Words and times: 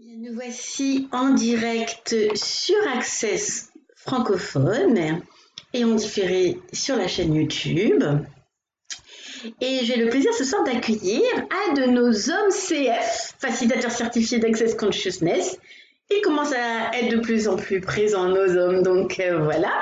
Nous 0.00 0.32
voici 0.32 1.08
en 1.10 1.30
direct 1.30 2.14
sur 2.36 2.76
Access 2.94 3.72
francophone 3.96 5.22
et 5.74 5.84
en 5.84 5.94
différé 5.96 6.56
sur 6.72 6.94
la 6.94 7.08
chaîne 7.08 7.34
YouTube. 7.34 8.04
Et 9.60 9.80
j'ai 9.82 9.96
le 9.96 10.08
plaisir 10.08 10.32
ce 10.34 10.44
soir 10.44 10.62
d'accueillir 10.62 11.22
un 11.34 11.72
de 11.72 11.86
nos 11.86 12.30
hommes 12.30 12.50
CF, 12.50 13.34
facilitateurs 13.40 13.90
certifiés 13.90 14.38
d'Access 14.38 14.76
Consciousness. 14.76 15.58
Il 16.10 16.20
commence 16.20 16.52
à 16.52 16.96
être 16.96 17.10
de 17.10 17.20
plus 17.20 17.48
en 17.48 17.56
plus 17.56 17.80
présent, 17.80 18.28
nos 18.28 18.56
hommes. 18.56 18.82
Donc 18.82 19.18
euh, 19.18 19.38
voilà, 19.42 19.72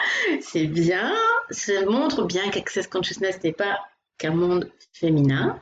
c'est 0.41 0.67
bien. 0.67 1.13
Ça 1.51 1.85
montre 1.85 2.25
bien 2.25 2.49
qu'Access 2.49 2.87
Consciousness 2.87 3.43
n'est 3.45 3.53
pas 3.53 3.79
qu'un 4.17 4.33
monde 4.33 4.71
féminin. 4.95 5.59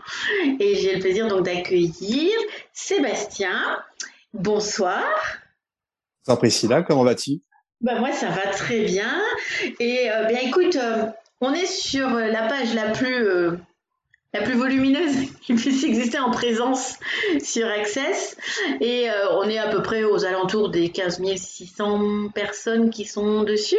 Et 0.61 0.77
j'ai 0.77 0.95
le 0.95 1.00
plaisir 1.00 1.27
donc 1.27 1.45
d'accueillir 1.45 2.30
Sébastien. 2.73 3.82
Bonsoir. 4.35 5.05
Bonsoir 6.27 6.38
Priscilla, 6.38 6.83
comment 6.83 7.05
vas-tu? 7.05 7.41
Ben 7.80 8.01
Moi, 8.01 8.11
ça 8.11 8.30
va 8.30 8.48
très 8.48 8.80
bien. 8.80 9.23
Et 9.79 10.10
euh, 10.10 10.24
bien 10.24 10.41
écoute, 10.41 10.74
euh, 10.74 11.07
on 11.41 11.52
est 11.55 11.66
sur 11.66 12.09
la 12.09 12.48
page 12.48 12.74
la 12.74 12.91
plus, 12.91 13.29
euh, 13.29 13.57
la 14.33 14.43
plus 14.43 14.55
volumineuse 14.55 15.30
qui 15.41 15.55
puisse 15.55 15.84
exister 15.84 16.19
en 16.19 16.33
présence 16.33 16.98
sur 17.41 17.69
Access. 17.69 18.37
Et 18.80 19.07
on 19.30 19.48
est 19.48 19.59
à 19.59 19.69
peu 19.69 19.83
près 19.83 20.02
aux 20.02 20.24
alentours 20.24 20.69
des 20.69 20.88
15 20.88 21.23
600 21.37 22.30
personnes 22.30 22.91
qui 22.91 23.05
sont 23.05 23.45
dessus. 23.45 23.77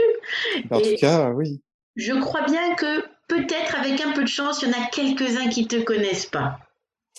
En 0.71 0.79
tout 0.79 0.95
cas, 0.97 1.31
oui. 1.31 1.61
Je 1.97 2.13
crois 2.13 2.45
bien 2.45 2.75
que 2.75 3.01
peut-être 3.27 3.75
avec 3.77 3.99
un 3.99 4.13
peu 4.13 4.23
de 4.23 4.29
chance, 4.29 4.61
il 4.61 4.69
y 4.69 4.71
en 4.73 4.81
a 4.81 4.87
quelques-uns 4.87 5.49
qui 5.49 5.63
ne 5.63 5.67
te 5.67 5.81
connaissent 5.81 6.27
pas. 6.27 6.59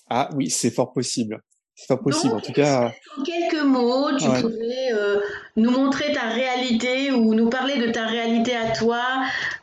Ah 0.08 0.30
oui, 0.34 0.48
c'est 0.48 0.70
fort 0.70 0.94
possible. 0.94 1.42
C'est 1.76 1.88
pas 1.88 1.98
possible. 1.98 2.34
en 2.34 2.40
tout 2.40 2.52
cas. 2.52 2.90
En 3.18 3.22
quelques 3.22 3.62
mots, 3.62 4.08
tu 4.18 4.26
pourrais 4.26 4.92
euh, 4.94 5.20
nous 5.56 5.70
montrer 5.70 6.10
ta 6.12 6.30
réalité 6.30 7.12
ou 7.12 7.34
nous 7.34 7.50
parler 7.50 7.78
de 7.78 7.92
ta 7.92 8.06
réalité 8.06 8.56
à 8.56 8.72
toi, 8.72 9.02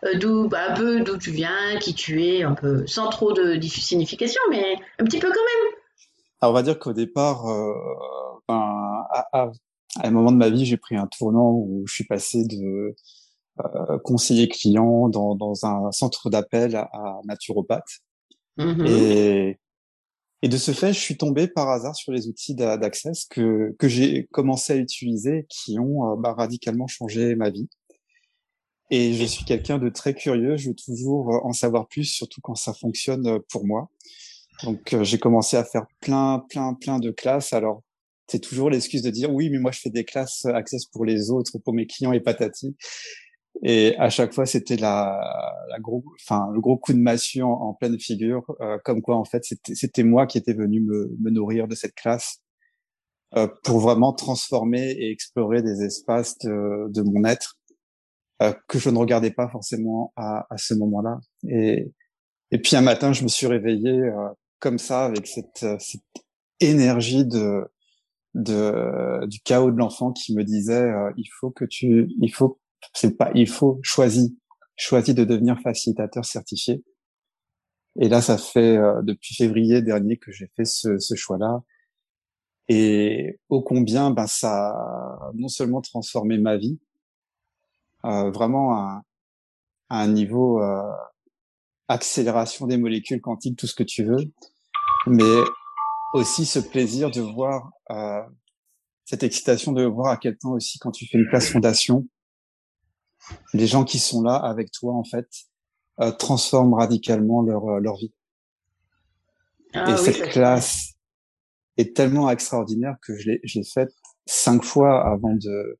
euh, 0.05 0.17
d'où 0.19 0.47
bah, 0.47 0.69
un 0.69 0.73
peu 0.75 1.01
d'où 1.01 1.17
tu 1.17 1.31
viens, 1.31 1.79
qui 1.81 1.95
tu 1.95 2.23
es, 2.23 2.43
un 2.43 2.53
peu 2.53 2.85
sans 2.85 3.09
trop 3.09 3.33
de 3.33 3.59
signification, 3.61 4.39
mais 4.51 4.75
un 4.99 5.05
petit 5.05 5.19
peu 5.19 5.27
quand 5.27 5.33
même. 5.33 5.73
Alors, 6.39 6.51
on 6.51 6.55
va 6.55 6.61
dire 6.61 6.77
qu'au 6.77 6.93
départ, 6.93 7.47
euh, 7.47 7.73
ben, 8.47 9.05
à, 9.09 9.27
à, 9.31 9.51
un 10.03 10.11
moment 10.11 10.31
de 10.31 10.37
ma 10.37 10.49
vie, 10.49 10.65
j'ai 10.65 10.77
pris 10.77 10.95
un 10.95 11.07
tournant 11.07 11.51
où 11.51 11.83
je 11.87 11.93
suis 11.95 12.05
passé 12.05 12.45
de 12.45 12.95
euh, 13.59 13.97
conseiller 14.03 14.47
client 14.49 15.09
dans, 15.09 15.35
dans 15.35 15.65
un 15.65 15.91
centre 15.91 16.29
d'appel 16.29 16.75
à, 16.75 16.89
à 16.93 17.21
naturopathe. 17.25 18.01
Mm-hmm. 18.59 18.87
Et 18.87 19.59
et 20.43 20.49
de 20.49 20.57
ce 20.57 20.73
fait, 20.73 20.91
je 20.91 20.99
suis 20.99 21.15
tombé 21.15 21.47
par 21.47 21.69
hasard 21.69 21.95
sur 21.95 22.11
les 22.11 22.27
outils 22.27 22.53
d'Access 22.53 23.23
que, 23.29 23.73
que 23.79 23.87
j'ai 23.87 24.27
commencé 24.29 24.73
à 24.73 24.75
utiliser, 24.75 25.45
qui 25.47 25.79
ont 25.79 26.11
euh, 26.11 26.15
bah, 26.17 26.33
radicalement 26.33 26.85
changé 26.85 27.33
ma 27.35 27.49
vie. 27.49 27.69
Et 28.91 29.13
je 29.13 29.23
suis 29.23 29.45
quelqu'un 29.45 29.77
de 29.77 29.87
très 29.87 30.13
curieux, 30.13 30.57
je 30.57 30.67
veux 30.67 30.75
toujours 30.75 31.33
euh, 31.33 31.39
en 31.45 31.53
savoir 31.53 31.87
plus, 31.87 32.03
surtout 32.03 32.41
quand 32.41 32.55
ça 32.55 32.73
fonctionne 32.73 33.25
euh, 33.25 33.39
pour 33.49 33.65
moi. 33.65 33.89
Donc 34.63 34.93
j'ai 35.01 35.17
commencé 35.17 35.55
à 35.55 35.63
faire 35.63 35.85
plein, 36.01 36.43
plein, 36.49 36.73
plein 36.73 36.99
de 36.99 37.11
classes. 37.11 37.53
Alors 37.53 37.81
c'est 38.27 38.39
toujours 38.39 38.69
l'excuse 38.69 39.01
de 39.01 39.09
dire 39.09 39.31
oui, 39.31 39.49
mais 39.49 39.59
moi 39.59 39.71
je 39.71 39.79
fais 39.79 39.89
des 39.89 40.03
classes 40.03 40.45
Access 40.45 40.85
pour 40.85 41.05
les 41.05 41.31
autres, 41.31 41.57
pour 41.57 41.73
mes 41.73 41.87
clients 41.87 42.11
et 42.11 42.19
patati. 42.19 42.75
Et 43.61 43.95
à 43.97 44.09
chaque 44.09 44.33
fois, 44.33 44.45
c'était 44.45 44.77
la, 44.77 45.21
la 45.69 45.79
gros, 45.79 46.03
enfin 46.21 46.49
le 46.53 46.59
gros 46.59 46.77
coup 46.77 46.93
de 46.93 46.97
massue 46.97 47.43
en, 47.43 47.73
pleine 47.73 47.99
figure, 47.99 48.43
euh, 48.61 48.77
comme 48.83 49.01
quoi 49.01 49.15
en 49.15 49.25
fait 49.25 49.43
c'était 49.43 50.03
moi 50.03 50.25
qui 50.25 50.37
étais 50.37 50.53
venu 50.53 50.81
me, 50.81 51.15
me, 51.21 51.29
nourrir 51.29 51.67
de 51.67 51.75
cette 51.75 51.93
classe 51.93 52.39
euh, 53.35 53.47
pour 53.63 53.79
vraiment 53.79 54.13
transformer 54.13 54.91
et 54.91 55.11
explorer 55.11 55.61
des 55.61 55.83
espaces 55.83 56.37
de, 56.39 56.91
de 56.91 57.01
mon 57.03 57.23
être 57.25 57.57
euh, 58.41 58.53
que 58.67 58.79
je 58.79 58.89
ne 58.89 58.97
regardais 58.97 59.31
pas 59.31 59.47
forcément 59.49 60.11
à, 60.15 60.47
à 60.49 60.57
ce 60.57 60.73
moment-là. 60.73 61.19
Et, 61.47 61.93
et 62.51 62.57
puis 62.57 62.75
un 62.75 62.81
matin, 62.81 63.13
je 63.13 63.23
me 63.23 63.27
suis 63.27 63.47
réveillé 63.47 63.91
euh, 63.91 64.29
comme 64.59 64.79
ça 64.79 65.05
avec 65.05 65.27
cette, 65.27 65.65
cette 65.79 66.01
énergie 66.59 67.25
de, 67.25 67.63
de 68.33 69.25
du 69.27 69.39
chaos 69.41 69.71
de 69.71 69.77
l'enfant 69.77 70.11
qui 70.11 70.35
me 70.35 70.43
disait 70.43 70.81
euh, 70.81 71.11
il 71.17 71.27
faut 71.39 71.51
que 71.51 71.65
tu 71.65 72.09
il 72.19 72.33
faut 72.33 72.59
c'est 72.93 73.17
pas, 73.17 73.31
il 73.35 73.47
faut 73.47 73.79
choisir, 73.83 74.29
choisir 74.75 75.15
de 75.15 75.23
devenir 75.23 75.59
facilitateur 75.61 76.25
certifié. 76.25 76.83
Et 77.99 78.09
là, 78.09 78.21
ça 78.21 78.37
fait 78.37 78.77
euh, 78.77 79.01
depuis 79.03 79.35
février 79.35 79.81
dernier 79.81 80.17
que 80.17 80.31
j'ai 80.31 80.49
fait 80.55 80.65
ce, 80.65 80.97
ce 80.97 81.15
choix-là. 81.15 81.61
Et 82.69 83.39
ô 83.49 83.61
combien, 83.61 84.11
ben 84.11 84.27
ça 84.27 84.69
a 84.69 85.31
non 85.35 85.49
seulement 85.49 85.81
transformé 85.81 86.37
ma 86.37 86.57
vie, 86.57 86.79
euh, 88.05 88.31
vraiment 88.31 88.73
à, 88.73 89.03
à, 89.89 90.01
un 90.01 90.07
niveau 90.07 90.61
euh, 90.61 90.81
accélération 91.87 92.65
des 92.67 92.77
molécules 92.77 93.21
quantiques, 93.21 93.57
tout 93.57 93.67
ce 93.67 93.75
que 93.75 93.83
tu 93.83 94.03
veux, 94.03 94.31
mais 95.07 95.43
aussi 96.13 96.45
ce 96.45 96.59
plaisir 96.59 97.11
de 97.11 97.21
voir 97.21 97.71
euh, 97.91 98.21
cette 99.05 99.23
excitation 99.23 99.73
de 99.73 99.83
voir 99.83 100.11
à 100.11 100.17
quel 100.17 100.37
point 100.37 100.53
aussi 100.53 100.79
quand 100.79 100.91
tu 100.91 101.05
fais 101.07 101.17
une 101.17 101.27
classe 101.27 101.49
fondation, 101.49 102.07
les 103.53 103.67
gens 103.67 103.83
qui 103.83 103.99
sont 103.99 104.21
là 104.21 104.35
avec 104.35 104.71
toi, 104.71 104.93
en 104.93 105.03
fait, 105.03 105.27
euh, 105.99 106.11
transforment 106.11 106.73
radicalement 106.73 107.41
leur, 107.41 107.65
euh, 107.67 107.79
leur 107.79 107.97
vie. 107.97 108.13
Ah, 109.73 109.91
et 109.91 109.97
cette 109.97 110.29
classe 110.29 110.93
est 111.77 111.95
tellement 111.95 112.29
extraordinaire 112.29 112.95
que 113.01 113.17
je 113.17 113.31
l'ai, 113.31 113.63
faite 113.63 113.91
cinq 114.25 114.63
fois 114.63 115.07
avant 115.07 115.33
de, 115.35 115.79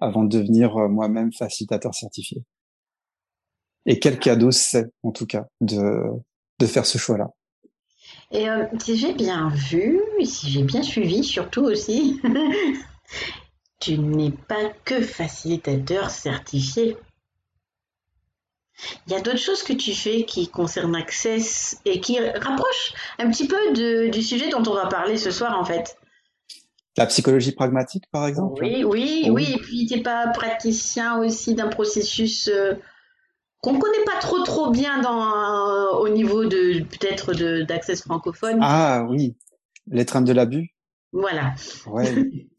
avant 0.00 0.24
de 0.24 0.38
devenir 0.38 0.76
euh, 0.76 0.88
moi-même 0.88 1.32
facilitateur 1.32 1.94
certifié. 1.94 2.42
Et 3.86 3.98
quel 4.00 4.18
cadeau 4.18 4.50
c'est, 4.50 4.86
en 5.02 5.12
tout 5.12 5.26
cas, 5.26 5.46
de, 5.60 6.02
de 6.58 6.66
faire 6.66 6.86
ce 6.86 6.98
choix-là. 6.98 7.30
Et 8.32 8.46
si 8.80 8.96
j'ai 8.96 9.14
bien 9.14 9.48
vu, 9.48 10.00
si 10.24 10.50
j'ai 10.50 10.64
bien 10.64 10.82
suivi, 10.82 11.22
surtout 11.22 11.62
aussi, 11.62 12.20
tu 13.78 13.98
n'es 13.98 14.30
pas 14.30 14.70
que 14.84 15.00
facilitateur 15.00 16.10
certifié. 16.10 16.96
Il 19.06 19.12
y 19.12 19.16
a 19.16 19.20
d'autres 19.20 19.38
choses 19.38 19.62
que 19.62 19.72
tu 19.72 19.94
fais 19.94 20.24
qui 20.24 20.48
concernent 20.48 20.96
Access 20.96 21.80
et 21.84 22.00
qui 22.00 22.18
rapprochent 22.20 22.94
un 23.18 23.30
petit 23.30 23.48
peu 23.48 23.72
du 24.10 24.22
sujet 24.22 24.50
dont 24.50 24.62
on 24.66 24.74
va 24.74 24.86
parler 24.86 25.16
ce 25.16 25.30
soir 25.30 25.58
en 25.58 25.64
fait. 25.64 25.96
La 26.96 27.06
psychologie 27.06 27.52
pragmatique 27.52 28.04
par 28.10 28.26
exemple? 28.26 28.62
Oui, 28.62 28.84
oui, 28.84 29.28
oui. 29.30 29.54
Et 29.54 29.58
puis 29.58 29.86
tu 29.86 29.96
n'es 29.96 30.02
pas 30.02 30.28
praticien 30.28 31.18
aussi 31.18 31.54
d'un 31.54 31.68
processus 31.68 32.48
euh, 32.48 32.74
qu'on 33.62 33.74
ne 33.74 33.78
connaît 33.78 34.04
pas 34.04 34.18
trop 34.20 34.42
trop 34.42 34.70
bien 34.70 35.00
dans, 35.00 35.22
euh, 35.22 35.98
au 35.98 36.08
niveau 36.08 36.44
de 36.44 36.82
peut-être 36.84 37.34
d'Access 37.64 38.02
francophone. 38.02 38.58
Ah 38.62 39.06
oui, 39.08 39.36
l'étreinte 39.86 40.24
de 40.24 40.32
l'abus? 40.32 40.74
Voilà. 41.12 41.54
Ouais. 41.86 42.30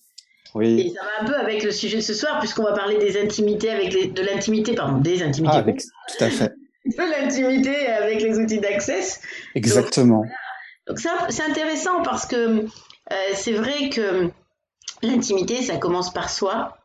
Et 0.61 0.93
ça 0.95 1.01
va 1.03 1.23
un 1.23 1.25
peu 1.25 1.35
avec 1.35 1.63
le 1.63 1.71
sujet 1.71 1.97
de 1.97 2.01
ce 2.01 2.13
soir, 2.13 2.39
puisqu'on 2.39 2.63
va 2.63 2.73
parler 2.73 2.97
des 2.97 3.21
intimités 3.21 3.69
avec 3.69 3.93
les, 3.93 4.07
de 4.07 4.21
l'intimité, 4.21 4.73
pardon, 4.73 4.99
des 4.99 5.23
intimités. 5.23 5.55
Ah, 5.55 5.59
avec, 5.59 5.81
tout 5.81 6.23
à 6.23 6.29
fait. 6.29 6.53
de 6.85 7.21
l'intimité 7.21 7.87
avec 7.87 8.21
les 8.21 8.37
outils 8.37 8.59
d'accès. 8.59 9.01
Exactement. 9.55 10.23
Donc, 10.87 10.99
ça, 10.99 11.27
c'est 11.29 11.43
intéressant 11.43 12.01
parce 12.01 12.25
que 12.25 12.65
euh, 12.65 13.15
c'est 13.33 13.53
vrai 13.53 13.89
que 13.89 14.29
l'intimité, 15.01 15.61
ça 15.61 15.77
commence 15.77 16.13
par 16.13 16.29
soi. 16.29 16.77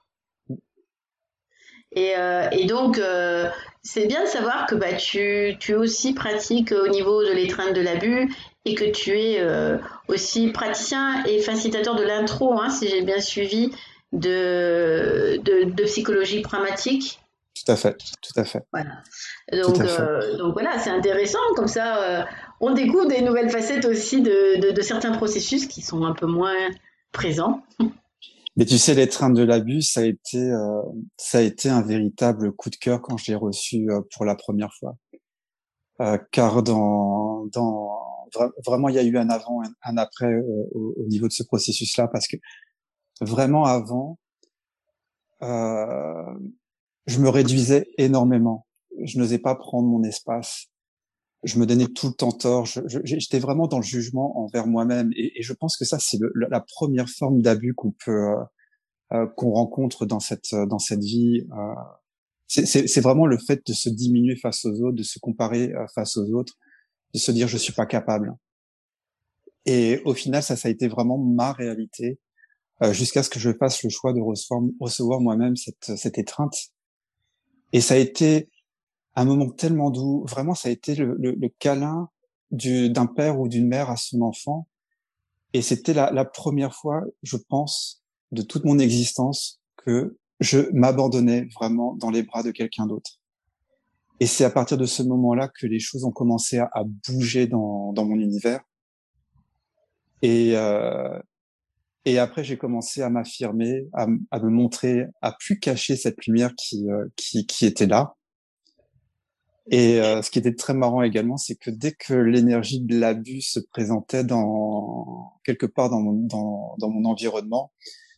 Et, 1.94 2.16
euh, 2.16 2.48
et 2.52 2.64
donc, 2.64 2.98
euh, 2.98 3.48
c'est 3.82 4.06
bien 4.06 4.22
de 4.24 4.28
savoir 4.28 4.66
que 4.66 4.74
bah, 4.74 4.94
tu, 4.94 5.54
tu 5.60 5.74
aussi 5.74 6.14
pratiques 6.14 6.72
au 6.72 6.88
niveau 6.88 7.22
de 7.22 7.32
l'étreinte 7.32 7.74
de 7.74 7.80
l'abus 7.80 8.32
et 8.64 8.74
que 8.74 8.84
tu 8.84 9.18
es 9.18 9.40
euh, 9.40 9.78
aussi 10.08 10.48
praticien 10.48 11.24
et 11.24 11.40
facilitateur 11.40 11.96
de 11.96 12.04
l'intro, 12.04 12.58
hein, 12.60 12.70
si 12.70 12.88
j'ai 12.88 13.02
bien 13.02 13.20
suivi, 13.20 13.72
de, 14.12 15.38
de, 15.42 15.84
psychologie 15.84 16.42
pragmatique. 16.42 17.18
Tout 17.54 17.72
à 17.72 17.76
fait, 17.76 17.96
tout 17.96 18.40
à 18.40 18.44
fait. 18.44 18.62
Voilà. 18.72 19.02
Donc, 19.52 19.80
euh, 19.80 20.36
donc 20.36 20.52
voilà, 20.52 20.78
c'est 20.78 20.90
intéressant, 20.90 21.38
comme 21.56 21.68
ça 21.68 22.02
euh, 22.02 22.24
on 22.60 22.72
découvre 22.72 23.08
des 23.08 23.22
nouvelles 23.22 23.50
facettes 23.50 23.84
aussi 23.84 24.20
de, 24.20 24.70
de, 24.70 24.82
certains 24.82 25.12
processus 25.12 25.66
qui 25.66 25.82
sont 25.82 26.04
un 26.04 26.12
peu 26.12 26.26
moins 26.26 26.68
présents. 27.10 27.62
Mais 28.56 28.66
tu 28.66 28.76
sais, 28.76 28.94
les 28.94 29.08
trains 29.08 29.30
de 29.30 29.42
l'abus, 29.42 29.80
ça 29.80 30.00
a 30.00 30.04
été, 30.04 30.52
ça 31.16 31.38
a 31.38 31.40
été 31.40 31.70
un 31.70 31.80
véritable 31.80 32.52
coup 32.52 32.68
de 32.68 32.76
cœur 32.76 33.00
quand 33.00 33.16
je 33.16 33.30
l'ai 33.30 33.34
reçu 33.34 33.88
pour 34.14 34.26
la 34.26 34.34
première 34.34 34.74
fois. 34.74 34.94
car 36.30 36.62
dans, 36.62 37.46
dans, 37.46 38.11
vraiment, 38.64 38.88
il 38.88 38.94
y 38.94 38.98
a 38.98 39.02
eu 39.02 39.16
un 39.16 39.28
avant, 39.30 39.62
un, 39.82 39.96
après 39.96 40.32
euh, 40.32 40.42
au, 40.74 41.06
niveau 41.06 41.28
de 41.28 41.32
ce 41.32 41.42
processus-là, 41.42 42.08
parce 42.08 42.26
que 42.26 42.36
vraiment 43.20 43.64
avant, 43.64 44.18
euh, 45.42 46.34
je 47.06 47.18
me 47.20 47.28
réduisais 47.28 47.88
énormément. 47.98 48.66
Je 49.04 49.18
n'osais 49.18 49.38
pas 49.38 49.54
prendre 49.54 49.88
mon 49.88 50.02
espace. 50.04 50.66
je 51.44 51.58
me 51.58 51.66
donnais 51.66 51.86
tout 51.86 52.08
le 52.08 52.14
temps 52.14 52.32
tort. 52.32 52.66
J'étais 53.04 53.38
vraiment 53.38 53.66
dans 53.66 53.78
le 53.78 53.84
jugement 53.84 54.38
envers 54.38 54.66
moi-même, 54.66 55.12
et, 55.16 55.38
et, 55.38 55.42
je 55.42 55.52
pense 55.52 55.76
que 55.76 55.84
ça, 55.84 55.98
c'est 55.98 56.18
la 56.34 56.60
première 56.60 57.08
forme 57.08 57.42
d'abus 57.42 57.74
qu'on 57.74 57.92
peut 57.92 58.10
euh, 58.12 58.44
euh, 59.12 59.26
qu'on 59.36 59.50
rencontre 59.50 60.06
dans 60.06 60.20
cette 60.20 60.54
dans 60.54 60.78
cette 60.78 61.02
vie. 61.02 61.46
Euh, 61.52 61.74
c'est 62.46 63.00
vraiment 63.00 63.26
le 63.26 63.38
fait 63.38 63.66
de 63.66 63.72
se 63.72 63.88
diminuer 63.88 64.36
face 64.36 64.64
aux 64.66 64.82
autres, 64.82 64.96
de 64.96 65.02
se 65.02 65.18
comparer 65.18 65.72
face 65.94 66.18
aux 66.18 66.30
autres, 66.32 66.54
de 67.14 67.18
se 67.18 67.32
dire 67.32 67.48
je 67.48 67.56
suis 67.56 67.72
pas 67.72 67.86
capable. 67.86 68.34
Et 69.64 70.00
au 70.04 70.14
final, 70.14 70.42
ça, 70.42 70.56
ça 70.56 70.68
a 70.68 70.70
été 70.70 70.88
vraiment 70.88 71.18
ma 71.18 71.52
réalité 71.52 72.18
jusqu'à 72.90 73.22
ce 73.22 73.30
que 73.30 73.38
je 73.38 73.52
fasse 73.52 73.82
le 73.84 73.90
choix 73.90 74.12
de 74.12 74.20
recevoir, 74.20 74.62
recevoir 74.80 75.20
moi-même 75.20 75.54
cette, 75.54 75.96
cette 75.96 76.18
étreinte. 76.18 76.56
Et 77.72 77.80
ça 77.80 77.94
a 77.94 77.98
été 77.98 78.48
un 79.14 79.24
moment 79.24 79.50
tellement 79.50 79.90
doux. 79.90 80.24
Vraiment, 80.26 80.54
ça 80.54 80.68
a 80.68 80.72
été 80.72 80.94
le, 80.96 81.14
le, 81.18 81.32
le 81.32 81.48
câlin 81.60 82.08
d'un 82.50 83.06
père 83.06 83.40
ou 83.40 83.48
d'une 83.48 83.68
mère 83.68 83.88
à 83.88 83.96
son 83.96 84.22
enfant. 84.22 84.66
Et 85.52 85.62
c'était 85.62 85.94
la, 85.94 86.10
la, 86.10 86.24
première 86.24 86.74
fois, 86.74 87.02
je 87.22 87.36
pense, 87.36 88.02
de 88.32 88.42
toute 88.42 88.64
mon 88.64 88.78
existence 88.78 89.60
que 89.76 90.18
je 90.40 90.70
m'abandonnais 90.72 91.48
vraiment 91.54 91.94
dans 91.94 92.10
les 92.10 92.22
bras 92.22 92.42
de 92.42 92.50
quelqu'un 92.50 92.86
d'autre. 92.86 93.20
Et 94.20 94.26
c'est 94.26 94.44
à 94.44 94.50
partir 94.50 94.78
de 94.78 94.86
ce 94.86 95.02
moment-là 95.02 95.48
que 95.48 95.66
les 95.66 95.80
choses 95.80 96.04
ont 96.04 96.12
commencé 96.12 96.58
à, 96.58 96.84
bouger 97.08 97.46
dans, 97.46 97.92
dans, 97.92 98.04
mon 98.04 98.16
univers. 98.16 98.60
Et, 100.22 100.52
euh, 100.56 101.18
et 102.04 102.18
après, 102.18 102.44
j'ai 102.44 102.56
commencé 102.56 103.02
à 103.02 103.10
m'affirmer, 103.10 103.88
à, 103.92 104.06
à, 104.30 104.40
me 104.40 104.50
montrer, 104.50 105.06
à 105.22 105.32
plus 105.32 105.58
cacher 105.58 105.96
cette 105.96 106.24
lumière 106.26 106.54
qui, 106.56 106.88
euh, 106.88 107.06
qui, 107.16 107.46
qui 107.46 107.66
était 107.66 107.86
là 107.86 108.14
et 109.70 110.00
euh, 110.00 110.22
ce 110.22 110.30
qui 110.30 110.38
était 110.40 110.54
très 110.54 110.74
marrant 110.74 111.02
également, 111.02 111.36
c'est 111.36 111.54
que 111.54 111.70
dès 111.70 111.92
que 111.92 112.14
l'énergie 112.14 112.80
de 112.80 112.98
l'abus 112.98 113.42
se 113.42 113.60
présentait 113.60 114.24
dans 114.24 115.32
quelque 115.44 115.66
part 115.66 115.88
dans 115.88 116.00
mon, 116.00 116.12
dans 116.78 116.90
mon 116.90 117.04
environnement, 117.04 117.72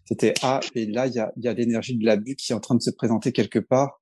c'était 0.06 0.34
ah 0.42 0.60
et 0.74 0.86
là 0.86 1.06
il 1.06 1.14
y 1.14 1.18
a, 1.18 1.32
y 1.36 1.48
a 1.48 1.52
l'énergie 1.52 1.96
de 1.96 2.04
l'abus 2.04 2.36
qui 2.36 2.52
est 2.52 2.54
en 2.54 2.60
train 2.60 2.74
de 2.74 2.82
se 2.82 2.90
présenter 2.90 3.32
quelque 3.32 3.58
part. 3.58 4.00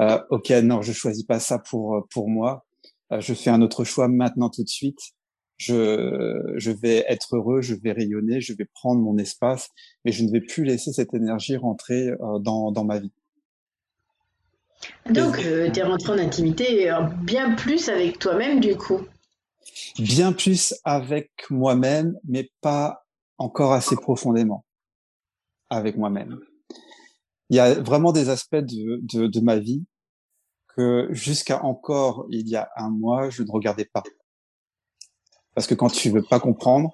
Euh, 0.00 0.18
ok 0.30 0.50
non 0.62 0.80
je 0.80 0.92
choisis 0.92 1.24
pas 1.24 1.40
ça 1.40 1.58
pour 1.58 2.06
pour 2.10 2.28
moi. 2.28 2.64
Euh, 3.12 3.20
je 3.20 3.34
fais 3.34 3.50
un 3.50 3.62
autre 3.62 3.84
choix 3.84 4.08
maintenant 4.08 4.50
tout 4.50 4.62
de 4.62 4.68
suite. 4.68 5.00
Je 5.56 6.54
je 6.56 6.70
vais 6.70 7.04
être 7.08 7.36
heureux, 7.36 7.62
je 7.62 7.74
vais 7.74 7.92
rayonner, 7.92 8.40
je 8.40 8.52
vais 8.52 8.66
prendre 8.74 9.00
mon 9.00 9.18
espace, 9.18 9.70
mais 10.04 10.12
je 10.12 10.24
ne 10.24 10.30
vais 10.30 10.40
plus 10.40 10.64
laisser 10.64 10.92
cette 10.92 11.14
énergie 11.14 11.56
rentrer 11.56 12.08
euh, 12.08 12.38
dans 12.38 12.70
dans 12.70 12.84
ma 12.84 12.98
vie. 13.00 13.12
Donc, 15.10 15.38
euh, 15.38 15.70
tu 15.70 15.80
es 15.80 15.82
rentré 15.82 16.12
en 16.12 16.18
intimité 16.18 16.90
euh, 16.90 17.02
bien 17.22 17.54
plus 17.54 17.88
avec 17.88 18.18
toi-même, 18.18 18.60
du 18.60 18.76
coup. 18.76 19.00
Bien 19.98 20.32
plus 20.32 20.74
avec 20.84 21.30
moi-même, 21.50 22.16
mais 22.26 22.50
pas 22.60 23.04
encore 23.38 23.72
assez 23.72 23.96
profondément 23.96 24.64
avec 25.70 25.96
moi-même. 25.96 26.38
Il 27.50 27.56
y 27.56 27.60
a 27.60 27.74
vraiment 27.74 28.12
des 28.12 28.28
aspects 28.28 28.56
de, 28.56 29.00
de, 29.02 29.26
de 29.26 29.40
ma 29.40 29.58
vie 29.58 29.84
que 30.76 31.08
jusqu'à 31.10 31.64
encore 31.64 32.26
il 32.30 32.48
y 32.48 32.56
a 32.56 32.68
un 32.76 32.90
mois, 32.90 33.30
je 33.30 33.42
ne 33.42 33.50
regardais 33.50 33.86
pas. 33.86 34.02
Parce 35.54 35.66
que 35.66 35.74
quand 35.74 35.90
tu 35.90 36.10
veux 36.10 36.22
pas 36.22 36.40
comprendre, 36.40 36.90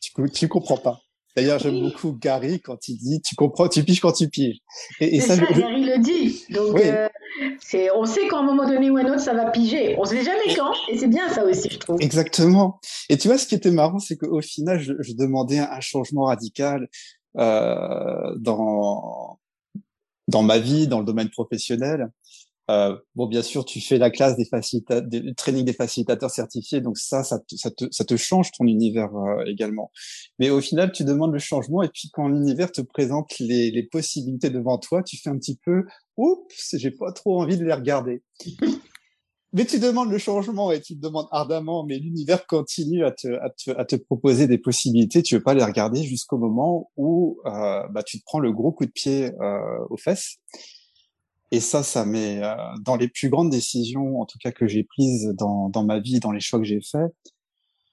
tu, 0.00 0.12
tu 0.30 0.48
comprends 0.48 0.76
pas. 0.76 1.00
D'ailleurs, 1.36 1.58
j'aime 1.58 1.80
beaucoup 1.80 2.12
Gary 2.12 2.60
quand 2.60 2.88
il 2.88 2.96
dit 2.96 3.20
tu 3.20 3.34
comprends, 3.34 3.68
tu 3.68 3.84
piges 3.84 4.00
quand 4.00 4.12
tu 4.12 4.28
piges. 4.28 4.58
Et, 5.00 5.16
et 5.16 5.20
ça, 5.20 5.36
Gary 5.36 5.84
le 5.84 5.98
dit. 5.98 6.44
Donc, 6.50 6.80
euh, 6.80 7.08
c'est, 7.60 7.90
on 7.90 8.06
sait 8.06 8.26
qu'à 8.28 8.38
un 8.38 8.42
moment 8.42 8.66
donné 8.66 8.90
ou 8.90 8.96
un 8.96 9.04
autre, 9.04 9.20
ça 9.20 9.34
va 9.34 9.50
piger. 9.50 9.96
On 9.98 10.04
sait 10.04 10.24
jamais 10.24 10.54
quand, 10.54 10.72
et 10.88 10.96
c'est 10.96 11.08
bien 11.08 11.28
ça 11.28 11.44
aussi, 11.44 11.68
je 11.70 11.78
trouve. 11.78 12.00
Exactement. 12.00 12.80
Et 13.10 13.18
tu 13.18 13.28
vois, 13.28 13.36
ce 13.36 13.46
qui 13.46 13.54
était 13.54 13.70
marrant, 13.70 13.98
c'est 13.98 14.16
qu'au 14.16 14.40
final, 14.40 14.80
je, 14.80 14.94
je, 15.00 15.12
demandais 15.12 15.58
un 15.58 15.80
changement 15.80 16.24
radical 16.24 16.88
euh, 17.36 18.34
dans 18.36 19.38
dans 20.28 20.42
ma 20.42 20.58
vie, 20.58 20.88
dans 20.88 21.00
le 21.00 21.04
domaine 21.04 21.30
professionnel. 21.30 22.08
Euh, 22.68 22.96
bon, 23.14 23.26
bien 23.26 23.42
sûr, 23.42 23.64
tu 23.64 23.80
fais 23.80 23.96
la 23.96 24.10
classe 24.10 24.36
des 24.36 24.44
facilitateurs, 24.44 25.02
des 25.02 25.34
training 25.34 25.64
des 25.64 25.72
facilitateurs 25.72 26.30
certifiés, 26.30 26.80
donc 26.80 26.98
ça, 26.98 27.22
ça 27.22 27.38
te, 27.38 27.54
ça 27.54 27.70
te, 27.70 27.84
ça 27.92 28.04
te 28.04 28.16
change 28.16 28.50
ton 28.50 28.66
univers 28.66 29.14
euh, 29.14 29.44
également. 29.46 29.92
Mais 30.40 30.50
au 30.50 30.60
final, 30.60 30.90
tu 30.90 31.04
demandes 31.04 31.32
le 31.32 31.38
changement 31.38 31.82
et 31.82 31.88
puis 31.88 32.10
quand 32.12 32.26
l'univers 32.26 32.72
te 32.72 32.80
présente 32.80 33.38
les, 33.38 33.70
les 33.70 33.84
possibilités 33.84 34.50
devant 34.50 34.78
toi, 34.78 35.04
tu 35.04 35.16
fais 35.16 35.30
un 35.30 35.38
petit 35.38 35.58
peu, 35.64 35.84
oups, 36.16 36.74
j'ai 36.76 36.90
pas 36.90 37.12
trop 37.12 37.40
envie 37.40 37.56
de 37.56 37.64
les 37.64 37.74
regarder. 37.74 38.22
Mais 39.52 39.64
tu 39.64 39.78
demandes 39.78 40.10
le 40.10 40.18
changement 40.18 40.72
et 40.72 40.80
tu 40.80 40.96
te 40.96 41.00
demandes 41.00 41.28
ardemment, 41.30 41.84
mais 41.84 41.98
l'univers 41.98 42.46
continue 42.46 43.04
à 43.04 43.12
te, 43.12 43.28
à 43.28 43.50
te, 43.50 43.70
à 43.70 43.84
te 43.84 43.96
proposer 43.96 44.46
des 44.46 44.58
possibilités, 44.58 45.22
tu 45.22 45.36
veux 45.36 45.42
pas 45.42 45.54
les 45.54 45.64
regarder 45.64 46.02
jusqu'au 46.02 46.38
moment 46.38 46.90
où 46.96 47.40
euh, 47.46 47.86
bah, 47.88 48.02
tu 48.02 48.18
te 48.18 48.24
prends 48.24 48.40
le 48.40 48.52
gros 48.52 48.72
coup 48.72 48.86
de 48.86 48.90
pied 48.90 49.32
euh, 49.40 49.78
aux 49.90 49.96
fesses 49.96 50.38
et 51.52 51.60
ça, 51.60 51.82
ça 51.82 52.04
met 52.04 52.42
euh, 52.42 52.54
dans 52.80 52.96
les 52.96 53.08
plus 53.08 53.28
grandes 53.28 53.50
décisions, 53.50 54.20
en 54.20 54.26
tout 54.26 54.38
cas 54.42 54.50
que 54.52 54.66
j'ai 54.66 54.84
prises 54.84 55.32
dans, 55.34 55.68
dans 55.68 55.84
ma 55.84 56.00
vie, 56.00 56.18
dans 56.20 56.32
les 56.32 56.40
choix 56.40 56.58
que 56.58 56.64
j'ai 56.64 56.80
faits, 56.80 57.12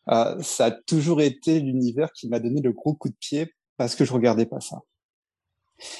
euh, 0.09 0.41
ça 0.41 0.65
a 0.65 0.71
toujours 0.71 1.21
été 1.21 1.59
l'univers 1.59 2.11
qui 2.13 2.27
m'a 2.27 2.39
donné 2.39 2.61
le 2.61 2.73
gros 2.73 2.93
coup 2.93 3.09
de 3.09 3.15
pied 3.19 3.53
parce 3.77 3.95
que 3.95 4.05
je 4.05 4.13
regardais 4.13 4.45
pas 4.45 4.59
ça. 4.59 4.79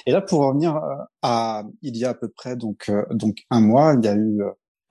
Et 0.05 0.11
là, 0.11 0.21
pour 0.21 0.41
revenir 0.41 0.75
euh, 0.75 0.95
à 1.21 1.63
il 1.81 1.97
y 1.97 2.05
a 2.05 2.09
à 2.09 2.13
peu 2.13 2.29
près 2.29 2.55
donc 2.55 2.91
donc 3.11 3.44
un 3.50 3.61
mois, 3.61 3.95
il 3.97 4.05
y 4.05 4.07
a 4.07 4.15
eu 4.15 4.41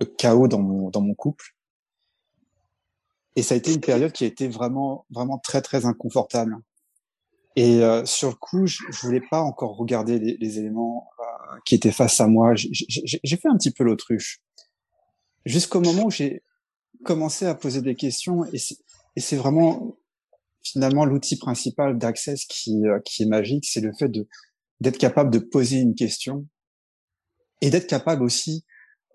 le 0.02 0.14
chaos 0.16 0.48
dans 0.48 0.60
mon 0.60 0.90
dans 0.90 1.00
mon 1.00 1.14
couple, 1.14 1.56
et 3.36 3.42
ça 3.42 3.54
a 3.54 3.58
été 3.58 3.72
une 3.72 3.80
période 3.80 4.12
qui 4.12 4.24
a 4.24 4.26
été 4.26 4.48
vraiment 4.48 5.06
vraiment 5.10 5.38
très 5.38 5.62
très 5.62 5.84
inconfortable. 5.86 6.56
Et 7.54 7.82
euh, 7.82 8.04
sur 8.06 8.30
le 8.30 8.34
coup, 8.34 8.66
je, 8.66 8.82
je 8.90 9.00
voulais 9.06 9.22
pas 9.30 9.42
encore 9.42 9.76
regarder 9.76 10.18
les, 10.18 10.36
les 10.38 10.58
éléments 10.58 11.10
euh, 11.20 11.58
qui 11.66 11.74
étaient 11.74 11.92
face 11.92 12.18
à 12.20 12.26
moi. 12.26 12.54
J'ai 12.54 13.36
fait 13.36 13.48
un 13.48 13.56
petit 13.56 13.72
peu 13.72 13.84
l'autruche. 13.84 14.40
Jusqu'au 15.44 15.80
moment 15.80 16.04
où 16.04 16.10
j'ai 16.10 16.42
commencé 17.04 17.44
à 17.46 17.54
poser 17.54 17.82
des 17.82 17.94
questions, 17.94 18.44
et 18.52 19.20
c'est 19.20 19.36
vraiment 19.36 19.96
finalement 20.62 21.04
l'outil 21.04 21.36
principal 21.36 21.98
d'Access 21.98 22.46
qui, 22.46 22.86
euh, 22.86 23.00
qui 23.04 23.24
est 23.24 23.26
magique, 23.26 23.66
c'est 23.66 23.80
le 23.80 23.92
fait 23.92 24.08
de 24.08 24.26
d'être 24.80 24.98
capable 24.98 25.30
de 25.30 25.38
poser 25.38 25.78
une 25.78 25.94
question 25.94 26.46
et 27.60 27.70
d'être 27.70 27.86
capable 27.86 28.24
aussi 28.24 28.64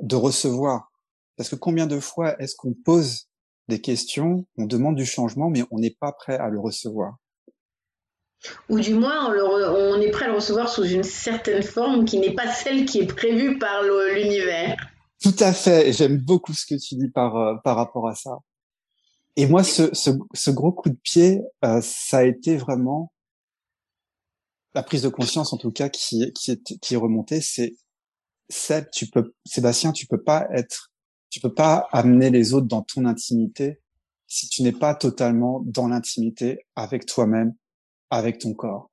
de 0.02 0.16
recevoir. 0.16 0.92
Parce 1.36 1.50
que 1.50 1.56
combien 1.56 1.88
de 1.88 2.00
fois 2.00 2.40
est-ce 2.42 2.56
qu'on 2.56 2.74
pose 2.74 3.28
des 3.68 3.82
questions, 3.82 4.46
on 4.58 4.66
demande 4.66 4.96
du 4.96 5.06
changement, 5.06 5.50
mais 5.50 5.64
on 5.72 5.80
n'est 5.80 5.96
pas 6.00 6.12
prêt 6.12 6.38
à 6.38 6.50
le 6.50 6.60
recevoir? 6.60 7.18
Ou 8.70 8.80
du 8.80 8.94
moins, 8.94 9.34
on, 9.34 10.00
est 10.00 10.12
prêt 10.12 10.26
à 10.26 10.28
le 10.30 10.36
recevoir 10.36 10.70
sous 10.70 10.86
une 10.86 11.04
certaine 11.04 11.64
forme 11.64 12.06
qui 12.06 12.20
n'est 12.20 12.34
pas 12.34 12.52
celle 12.52 12.86
qui 12.86 13.00
est 13.00 13.08
prévue 13.08 13.58
par 13.58 13.82
l'univers. 13.84 14.78
Tout 15.22 15.36
à 15.40 15.54
fait. 15.54 15.92
J'aime 15.94 16.18
beaucoup 16.18 16.54
ce 16.54 16.66
que 16.66 16.76
tu 16.76 16.96
dis 16.96 17.10
par, 17.10 17.36
euh, 17.36 17.56
par 17.64 17.76
rapport 17.76 18.08
à 18.08 18.16
ça. 18.16 18.38
Et 19.36 19.48
moi, 19.48 19.64
ce, 19.64 19.94
ce, 19.94 20.12
ce 20.34 20.52
gros 20.52 20.72
coup 20.72 20.90
de 20.90 20.98
pied, 21.02 21.42
euh, 21.66 21.82
ça 21.82 22.20
a 22.20 22.24
été 22.24 22.58
vraiment 22.58 23.12
la 24.76 24.84
prise 24.84 25.02
de 25.02 25.10
conscience, 25.10 25.54
en 25.54 25.58
tout 25.58 25.72
cas, 25.72 25.90
qui, 25.90 26.32
qui, 26.34 26.52
est, 26.52 26.80
qui 26.80 26.94
est 26.94 26.98
remontée. 26.98 27.42
C'est 27.42 27.76
Seb, 28.50 28.90
tu 28.92 29.08
peux, 29.08 29.34
Sébastien, 29.46 29.92
tu 29.92 30.08
peux 30.08 30.22
pas 30.22 30.48
être, 30.52 30.92
tu 31.30 31.40
peux 31.40 31.54
pas 31.54 31.88
amener 31.92 32.30
les 32.30 32.54
autres 32.54 32.68
dans 32.68 32.82
ton 32.82 33.06
intimité 33.06 33.82
si 34.28 34.48
tu 34.50 34.64
n'es 34.64 34.72
pas 34.72 34.96
totalement 34.96 35.62
dans 35.66 35.88
l'intimité 35.88 36.66
avec 36.76 37.06
toi-même 37.06 37.56
avec 38.10 38.40
ton 38.40 38.54
corps. 38.54 38.90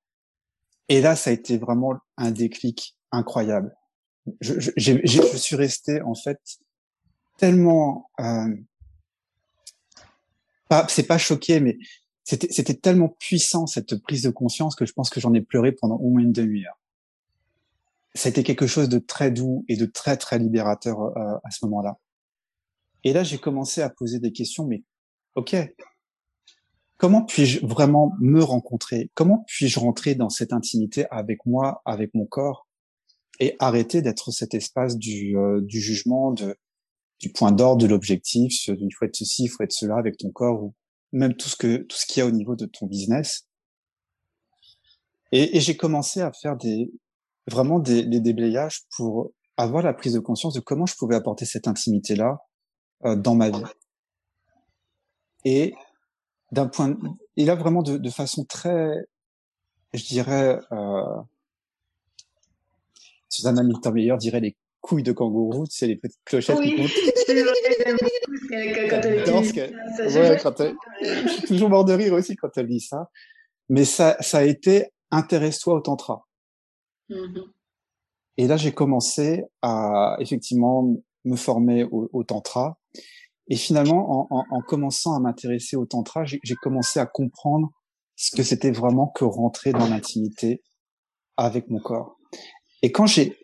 Et 0.89 1.01
là, 1.01 1.17
ça 1.17 1.31
a 1.31 1.33
été 1.33 1.59
vraiment 1.59 1.95
un 2.17 2.31
déclic 2.31 2.97
incroyable. 3.11 3.75
Je, 4.41 4.59
je, 4.59 4.71
je 4.77 5.37
suis 5.37 5.57
resté 5.57 6.01
en 6.03 6.15
fait 6.15 6.41
tellement, 7.37 8.11
euh, 8.21 8.55
pas, 10.69 10.87
c'est 10.89 11.07
pas 11.07 11.19
choqué, 11.19 11.61
mais 11.61 11.79
c'était, 12.23 12.51
c'était 12.51 12.75
tellement 12.75 13.09
puissant 13.09 13.67
cette 13.67 13.97
prise 13.97 14.23
de 14.23 14.31
conscience 14.31 14.75
que 14.77 14.87
je 14.87 14.93
pense 14.93 15.11
que 15.11 15.21
j'en 15.21 15.35
ai 15.35 15.43
pleuré 15.43 15.73
pendant 15.73 15.97
au 15.97 16.11
moins 16.11 16.23
une 16.23 16.33
demi-heure. 16.33 16.79
Été 18.23 18.43
quelque 18.43 18.67
chose 18.67 18.89
de 18.89 18.99
très 18.99 19.31
doux 19.31 19.65
et 19.69 19.77
de 19.77 19.87
très 19.87 20.17
très 20.17 20.39
libérateur 20.39 20.99
euh, 21.01 21.37
à 21.45 21.51
ce 21.51 21.65
moment-là. 21.67 21.99
Et 23.03 23.13
là, 23.13 23.23
j'ai 23.23 23.39
commencé 23.39 23.83
à 23.83 23.91
poser 23.91 24.19
des 24.19 24.33
questions, 24.33 24.67
mais 24.67 24.83
ok, 25.35 25.55
comment 26.97 27.23
puis-je 27.23 27.67
vraiment 27.67 28.15
me 28.21 28.43
rencontrer? 28.43 29.11
Comment 29.15 29.45
puis-je 29.47 29.79
rentrer 29.79 30.15
dans 30.15 30.31
cette 30.31 30.55
intimité 30.55 31.07
avec 31.11 31.45
moi, 31.45 31.83
avec 31.85 32.15
mon 32.15 32.25
corps, 32.25 32.67
et 33.41 33.57
arrêter 33.59 34.01
d'être 34.01 34.31
cet 34.31 34.55
espace 34.55 34.97
du, 34.97 35.37
euh, 35.37 35.61
du 35.61 35.81
jugement, 35.81 36.33
de, 36.33 36.57
du 37.21 37.31
point 37.31 37.53
d'ordre, 37.53 37.83
de 37.83 37.89
l'objectif, 37.89 38.69
il 38.69 38.95
faut 38.99 39.05
être 39.05 39.17
ceci, 39.17 39.45
il 39.45 39.49
faut 39.49 39.65
être 39.65 39.73
cela 39.73 39.97
avec 39.97 40.17
ton 40.17 40.31
corps, 40.31 40.63
ou 40.63 40.75
même 41.13 41.35
tout 41.35 41.49
ce 41.49 41.57
que 41.57 41.79
tout 41.79 41.97
ce 41.97 42.07
qu'il 42.07 42.21
y 42.21 42.23
a 42.23 42.27
au 42.27 42.31
niveau 42.31 42.57
de 42.57 42.65
ton 42.65 42.87
business? 42.87 43.49
Et, 45.31 45.59
et 45.59 45.61
j'ai 45.61 45.77
commencé 45.77 46.23
à 46.23 46.33
faire 46.33 46.57
des 46.57 46.91
vraiment 47.47 47.79
des, 47.79 48.05
des 48.05 48.21
déblayages 48.21 48.83
pour 48.97 49.33
avoir 49.57 49.83
la 49.83 49.95
prise 49.95 50.15
de 50.15 50.19
conscience 50.19 50.55
de 50.55 50.61
comment 50.61 50.87
je 50.87 50.97
pouvais 50.97 51.17
apporter 51.17 51.45
cette 51.45 51.69
intimité 51.69 52.17
là 52.17 52.39
euh, 53.05 53.17
dans 53.17 53.35
ma 53.35 53.51
vie. 53.51 53.63
Et 55.45 55.75
d'un 56.53 56.67
point, 56.67 56.97
et 57.37 57.45
là 57.45 57.55
vraiment 57.55 57.83
de, 57.83 57.97
de 57.99 58.11
façon 58.11 58.45
très, 58.45 59.07
je 59.93 60.05
dirais, 60.05 60.59
euh, 60.73 61.21
Susanna 63.29 63.63
Milton-Meyer 63.63 64.17
dirait 64.19 64.41
les 64.41 64.57
couilles 64.81 65.03
de 65.03 65.13
kangourou, 65.13 65.67
tu 65.67 65.77
sais, 65.77 65.87
les 65.87 65.97
petites 65.97 66.21
clochettes 66.25 66.59
oui, 66.59 66.71
qui 66.71 66.77
comptent. 66.77 66.91
je 71.03 71.29
suis 71.29 71.43
toujours 71.47 71.71
mort 71.71 71.85
de 71.85 71.95
rire 71.95 72.13
aussi 72.13 72.37
quand 72.37 72.51
elle 72.57 72.69
dit 72.69 72.81
ça. 72.81 73.11
Mais 73.69 73.85
ça, 73.85 74.17
ça 74.21 74.39
a 74.39 74.43
été 74.43 74.93
intéresse-toi 75.11 75.75
au 75.75 75.81
tantra. 75.81 76.27
Mhm. 77.09 77.45
Et 78.37 78.47
là, 78.47 78.57
j'ai 78.57 78.73
commencé 78.73 79.45
à 79.63 80.17
effectivement 80.19 80.97
me 81.25 81.37
former 81.37 81.85
au, 81.85 82.09
au 82.13 82.25
tantra. 82.25 82.79
Et 83.49 83.57
finalement, 83.57 84.29
en, 84.31 84.39
en- 84.39 84.45
en 84.51 84.63
commençant 84.63 85.15
à 85.15 85.21
m'intéresser 85.21 85.77
au 85.77 85.87
tantra, 85.87 86.25
j'ai 86.25 86.55
commencé 86.57 86.99
à 86.99 87.07
comprendre 87.07 87.71
ce 88.17 88.35
que 88.35 88.43
c'était 88.43 88.71
vraiment 88.71 89.09
que 89.09 89.25
rentrer 89.25 89.73
dans 89.73 89.89
l'intimité 89.89 90.63
avec 91.37 91.69
mon 91.69 91.79
corps. 91.81 92.19
Et 92.83 92.91
quand 92.93 93.07
j'ai 93.07 93.37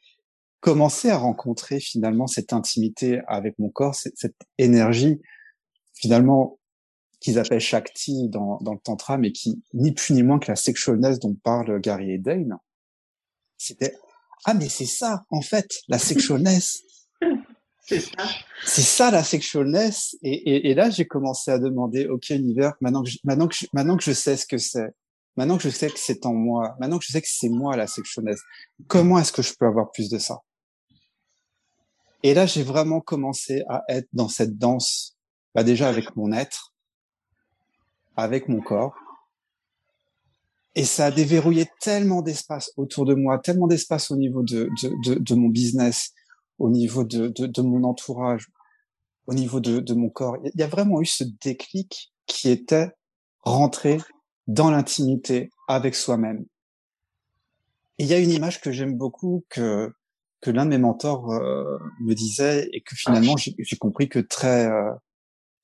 commencé 0.61 1.11
à 1.11 1.19
rencontrer 1.19 1.81
finalement 1.81 2.27
cette 2.27 2.53
intimité 2.53 3.21
avec 3.27 3.59
mon 3.59 3.69
corps, 3.71 3.95
cette, 3.95 4.17
cette 4.17 4.37
énergie 4.59 5.21
finalement 5.95 6.59
qu'ils 7.21 7.39
appellent 7.39 7.61
Shakti 7.61 8.29
dans, 8.29 8.59
dans 8.63 8.73
le 8.73 8.79
tantra, 8.79 9.19
mais 9.19 9.33
qui 9.33 9.63
ni 9.75 9.93
plus 9.93 10.15
ni 10.15 10.23
moins 10.23 10.39
que 10.39 10.51
la 10.51 10.57
sexualness 10.57 11.19
dont 11.19 11.35
parle 11.43 11.81
Gary 11.81 12.19
Dane, 12.19 12.59
c'était 13.61 13.95
ah 14.47 14.55
mais 14.55 14.69
c'est 14.69 14.87
ça 14.87 15.25
en 15.31 15.43
fait 15.43 15.71
la 15.89 15.99
sexualness, 16.11 16.83
C'est 17.83 18.01
ça. 18.01 18.25
c'est 18.65 18.83
ça 18.83 19.11
la 19.11 19.23
sexualness. 19.23 20.17
Et, 20.23 20.33
et, 20.33 20.71
et 20.71 20.75
là 20.75 20.89
j'ai 20.89 21.07
commencé 21.07 21.51
à 21.51 21.59
demander 21.59 22.07
ok 22.07 22.31
univers 22.31 22.73
maintenant 22.81 23.03
que 23.03 23.11
je, 23.11 23.19
maintenant 23.23 23.49
que 23.49 23.55
je, 23.55 23.67
maintenant 23.75 23.97
que 23.99 24.05
je 24.05 24.13
sais 24.13 24.37
ce 24.39 24.47
que 24.47 24.57
c'est, 24.57 24.89
maintenant 25.37 25.59
que 25.59 25.65
je 25.65 25.69
sais 25.69 25.89
que 25.89 25.99
c'est 25.99 26.25
en 26.25 26.33
moi, 26.33 26.75
maintenant 26.81 26.99
que 26.99 27.05
je 27.05 27.13
sais 27.13 27.21
que 27.21 27.29
c'est 27.31 27.51
moi 27.51 27.77
la 27.77 27.87
sexualness, 27.87 28.41
comment 28.89 29.19
est-ce 29.19 29.33
que 29.33 29.43
je 29.43 29.53
peux 29.59 29.67
avoir 29.67 29.93
plus 29.93 30.09
de 30.09 30.19
ça? 30.19 30.39
Et 32.23 32.33
là 32.33 32.47
j'ai 32.47 32.63
vraiment 32.63 33.01
commencé 33.01 33.63
à 33.69 33.83
être 33.89 34.09
dans 34.15 34.29
cette 34.29 34.57
danse, 34.57 35.19
bah 35.55 35.65
déjà 35.65 35.89
avec 35.91 36.17
mon 36.17 36.33
être, 36.33 36.73
avec 38.17 38.49
mon 38.49 38.63
corps. 38.63 38.95
Et 40.75 40.85
ça 40.85 41.07
a 41.07 41.11
déverrouillé 41.11 41.67
tellement 41.81 42.23
d'espace 42.23 42.73
autour 42.77 43.05
de 43.05 43.15
moi, 43.15 43.39
tellement 43.39 43.67
d'espace 43.67 44.11
au 44.11 44.17
niveau 44.17 44.43
de, 44.43 44.69
de, 44.83 44.93
de, 45.05 45.15
de 45.19 45.35
mon 45.35 45.49
business, 45.49 46.13
au 46.59 46.71
niveau 46.71 47.05
de, 47.05 47.29
de, 47.29 47.47
de 47.47 47.63
mon 47.63 47.83
entourage, 47.85 48.49
au 49.27 49.35
niveau 49.35 49.61
de, 49.61 49.81
de 49.81 49.95
mon 49.95 50.11
corps. 50.11 50.37
Il 50.45 50.61
y 50.61 50.63
a 50.63 50.69
vraiment 50.69 51.01
eu 51.01 51.07
ce 51.07 51.25
déclic 51.43 52.13
qui 52.27 52.49
était 52.51 52.91
rentrer 53.41 53.99
dans 54.47 54.71
l'intimité 54.71 55.51
avec 55.67 55.95
soi-même. 55.95 56.45
Il 57.99 58.07
y 58.07 58.15
a 58.15 58.19
une 58.19 58.31
image 58.31 58.61
que 58.61 58.73
j'aime 58.73 58.97
beaucoup, 58.97 59.45
que, 59.49 59.93
que 60.41 60.51
l'un 60.51 60.65
de 60.65 60.71
mes 60.71 60.79
mentors 60.79 61.33
euh, 61.33 61.79
me 62.01 62.15
disait 62.15 62.69
et 62.73 62.81
que 62.81 62.95
finalement 62.97 63.37
j'ai 63.37 63.55
j'ai 63.59 63.77
compris 63.77 64.09
que 64.09 64.19
très, 64.19 64.67
euh, 64.67 64.93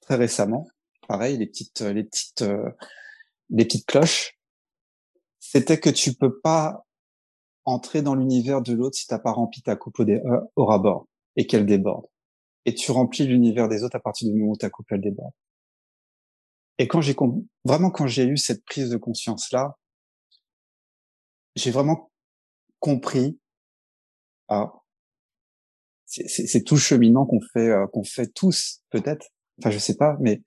très 0.01 0.17
récemment, 0.17 0.69
pareil, 1.09 1.39
les 1.39 1.47
petites, 1.47 1.81
les 1.81 2.05
petites, 2.05 2.43
euh, 2.43 2.69
les 3.51 3.65
petites 3.65 3.87
cloches, 3.87 4.36
c'était 5.51 5.81
que 5.81 5.91
tu 5.91 6.15
peux 6.15 6.39
pas 6.41 6.85
entrer 7.65 8.03
dans 8.03 8.15
l'univers 8.15 8.63
de 8.63 8.73
l'autre 8.75 8.97
si 8.97 9.07
t'as 9.07 9.19
pas 9.19 9.33
rempli 9.33 9.63
ta 9.63 9.77
coupe 9.77 10.01
au, 10.01 10.05
dé- 10.05 10.23
euh, 10.25 10.41
au 10.57 10.67
rabord 10.67 11.09
et 11.37 11.47
qu'elle 11.47 11.67
déborde. 11.67 12.07
Et 12.67 12.75
tu 12.75 12.93
remplis 12.93 13.27
l'univers 13.27 13.69
des 13.69 13.85
autres 13.85 13.97
à 13.97 14.01
partir 14.01 14.29
du 14.29 14.39
moment 14.39 14.53
où 14.53 14.57
ta 14.57 14.71
coupe 14.71 14.87
elle 14.91 15.03
déborde. 15.03 15.33
Et 16.79 16.89
quand 16.89 17.01
j'ai 17.01 17.15
vraiment 17.65 17.91
quand 17.91 18.07
j'ai 18.07 18.25
eu 18.25 18.37
cette 18.37 18.65
prise 18.65 18.91
de 18.91 18.97
conscience 18.97 19.51
là, 19.53 19.77
j'ai 21.55 21.71
vraiment 21.71 22.11
compris. 22.81 23.39
Ah, 24.49 24.73
c'est 26.07 26.63
tout 26.65 26.75
le 26.75 26.81
cheminement 26.81 27.27
qu'on 27.27 27.41
fait 27.53 27.69
euh, 27.69 27.87
qu'on 27.89 28.05
fait 28.05 28.33
tous 28.33 28.81
peut-être. 28.91 29.27
Enfin 29.59 29.71
je 29.71 29.79
sais 29.79 29.97
pas, 29.97 30.17
mais 30.21 30.43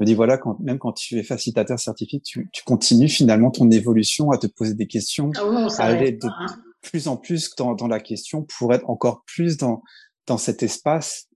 me 0.00 0.06
dis 0.06 0.14
voilà 0.14 0.38
quand 0.38 0.58
même 0.60 0.78
quand 0.78 0.92
tu 0.92 1.18
es 1.18 1.22
facilitateur 1.22 1.78
certifié, 1.78 2.20
tu, 2.20 2.48
tu 2.52 2.64
continues 2.64 3.08
finalement 3.08 3.50
ton 3.50 3.70
évolution 3.70 4.30
à 4.30 4.38
te 4.38 4.46
poser 4.46 4.74
des 4.74 4.86
questions, 4.86 5.30
Ah 5.36 5.68
à 5.78 5.84
aller 5.84 6.12
de 6.12 6.26
hein. 6.26 6.46
plus 6.82 7.08
en 7.08 7.16
plus 7.16 7.54
dans, 7.56 7.74
dans 7.74 7.88
la 7.88 8.00
question 8.00 8.42
pour 8.42 8.72
être 8.74 8.88
encore 8.88 9.22
plus 9.24 9.56
dans 9.56 9.82
dans 10.26 10.38
cet 10.38 10.62
espace. 10.62 11.28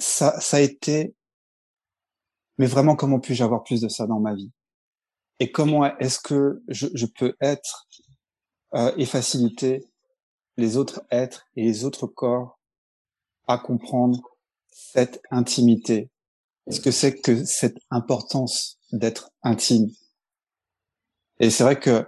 Ça 0.00 0.40
ça 0.40 0.58
a 0.58 0.60
été 0.60 1.14
mais 2.58 2.66
vraiment 2.66 2.96
comment 2.96 3.20
puis-je 3.20 3.44
avoir 3.44 3.62
plus 3.62 3.80
de 3.80 3.88
ça 3.88 4.06
dans 4.06 4.20
ma 4.20 4.34
vie? 4.34 4.50
Et 5.40 5.52
comment 5.52 5.84
est-ce 5.98 6.18
que 6.18 6.60
je, 6.66 6.88
je 6.92 7.06
peux 7.06 7.36
être 7.40 7.86
euh, 8.74 8.92
et 8.96 9.06
faciliter 9.06 9.88
les 10.56 10.76
autres 10.76 11.02
êtres 11.10 11.46
et 11.54 11.62
les 11.62 11.84
autres 11.84 12.08
corps 12.08 12.58
à 13.46 13.58
comprendre 13.58 14.37
cette 14.78 15.20
intimité, 15.30 16.08
ce 16.70 16.80
que 16.80 16.90
c'est 16.92 17.20
que 17.20 17.44
cette 17.44 17.78
importance 17.90 18.78
d'être 18.92 19.32
intime? 19.42 19.90
Et 21.40 21.50
c'est 21.50 21.64
vrai 21.64 21.78
que 21.78 22.06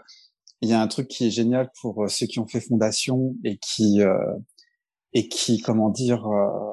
il 0.60 0.68
y 0.68 0.72
a 0.72 0.80
un 0.80 0.88
truc 0.88 1.08
qui 1.08 1.26
est 1.26 1.30
génial 1.30 1.70
pour 1.80 2.04
euh, 2.04 2.08
ceux 2.08 2.26
qui 2.26 2.38
ont 2.38 2.46
fait 2.46 2.60
fondation 2.60 3.34
et 3.44 3.58
qui 3.58 4.02
euh, 4.02 4.36
et 5.12 5.28
qui 5.28 5.60
comment 5.60 5.90
dire 5.90 6.26
euh, 6.26 6.72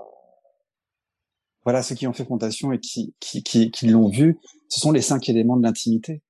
voilà 1.63 1.81
ceux 1.81 1.95
qui 1.95 2.05
ont 2.05 2.13
fait 2.13 2.25
fondation 2.25 2.71
et 2.71 2.79
qui 2.79 3.15
qui 3.19 3.41
qui, 3.43 3.71
qui 3.71 3.87
l'ont 3.87 4.09
vu, 4.09 4.39
ce 4.69 4.79
sont 4.79 4.91
les 4.91 5.01
cinq 5.01 5.29
éléments 5.29 5.57
de 5.57 5.63
l'intimité 5.63 6.21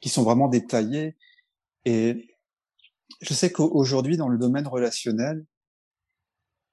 qui 0.00 0.08
sont 0.10 0.22
vraiment 0.22 0.48
détaillés 0.48 1.16
et 1.84 2.28
je 3.22 3.32
sais 3.32 3.50
qu'aujourd'hui 3.50 4.16
dans 4.16 4.28
le 4.28 4.38
domaine 4.38 4.66
relationnel 4.66 5.46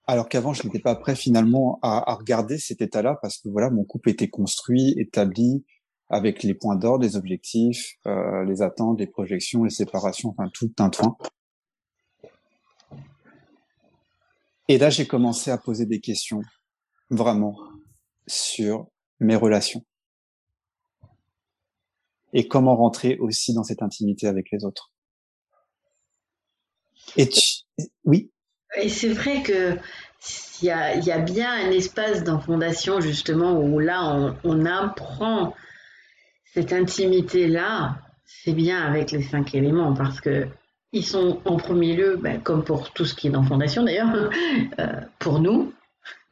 alors 0.06 0.28
qu'avant 0.28 0.54
je 0.54 0.64
n'étais 0.64 0.80
pas 0.80 0.96
prêt 0.96 1.16
finalement 1.16 1.80
à, 1.82 2.12
à 2.12 2.16
regarder 2.16 2.58
cet 2.58 2.82
état-là 2.82 3.18
parce 3.22 3.38
que 3.38 3.50
voilà 3.50 3.70
mon 3.70 3.84
couple 3.84 4.10
était 4.10 4.30
construit, 4.30 4.94
établi 4.98 5.66
avec 6.10 6.44
les 6.44 6.54
points 6.54 6.76
d'ordre, 6.76 7.04
les 7.04 7.16
objectifs, 7.16 7.96
euh, 8.06 8.44
les 8.46 8.62
attentes, 8.62 9.00
les 9.00 9.08
projections, 9.08 9.64
les 9.64 9.70
séparations, 9.70 10.30
enfin 10.30 10.50
tout 10.54 10.72
un 10.80 10.90
train. 10.90 11.16
Et 14.68 14.78
là 14.78 14.90
j'ai 14.90 15.08
commencé 15.08 15.52
à 15.52 15.58
poser 15.58 15.86
des 15.86 16.00
questions 16.00 16.42
vraiment 17.10 17.58
sur 18.28 18.88
mes 19.20 19.36
relations 19.36 19.86
et 22.34 22.48
comment 22.48 22.76
rentrer 22.76 23.18
aussi 23.20 23.54
dans 23.54 23.64
cette 23.64 23.82
intimité 23.82 24.28
avec 24.28 24.52
les 24.52 24.66
autres. 24.66 24.92
Et 27.16 27.30
tu... 27.30 27.64
oui? 28.06 28.33
Et 28.82 28.90
c'est 28.90 29.10
vrai 29.10 29.42
que 29.44 29.78
il 30.62 30.68
y 30.68 30.72
a, 30.72 30.96
il 30.96 31.04
y 31.04 31.12
a 31.12 31.20
bien 31.20 31.52
un 31.52 31.72
espace 31.72 32.24
dans 32.24 32.40
Fondation 32.40 33.02
justement 33.02 33.60
où 33.60 33.80
là 33.80 34.06
on, 34.06 34.36
on 34.44 34.66
apprend 34.66 35.54
cette 36.54 36.72
intimité-là. 36.72 37.98
C'est 38.26 38.54
bien 38.54 38.82
avec 38.82 39.12
les 39.12 39.22
cinq 39.22 39.54
éléments 39.56 39.94
parce 39.94 40.22
que 40.22 40.48
ils 40.94 41.06
sont 41.06 41.42
en 41.46 41.58
premier 41.58 41.96
lieu, 41.96 42.18
ben, 42.22 42.40
comme 42.40 42.64
pour 42.64 42.92
tout 42.92 43.06
ce 43.06 43.16
qui 43.16 43.28
est 43.28 43.32
dans 43.32 43.44
Fondation 43.44 43.84
d'ailleurs, 43.84 44.30
euh, 44.80 44.86
pour 45.20 45.40
nous. 45.40 45.74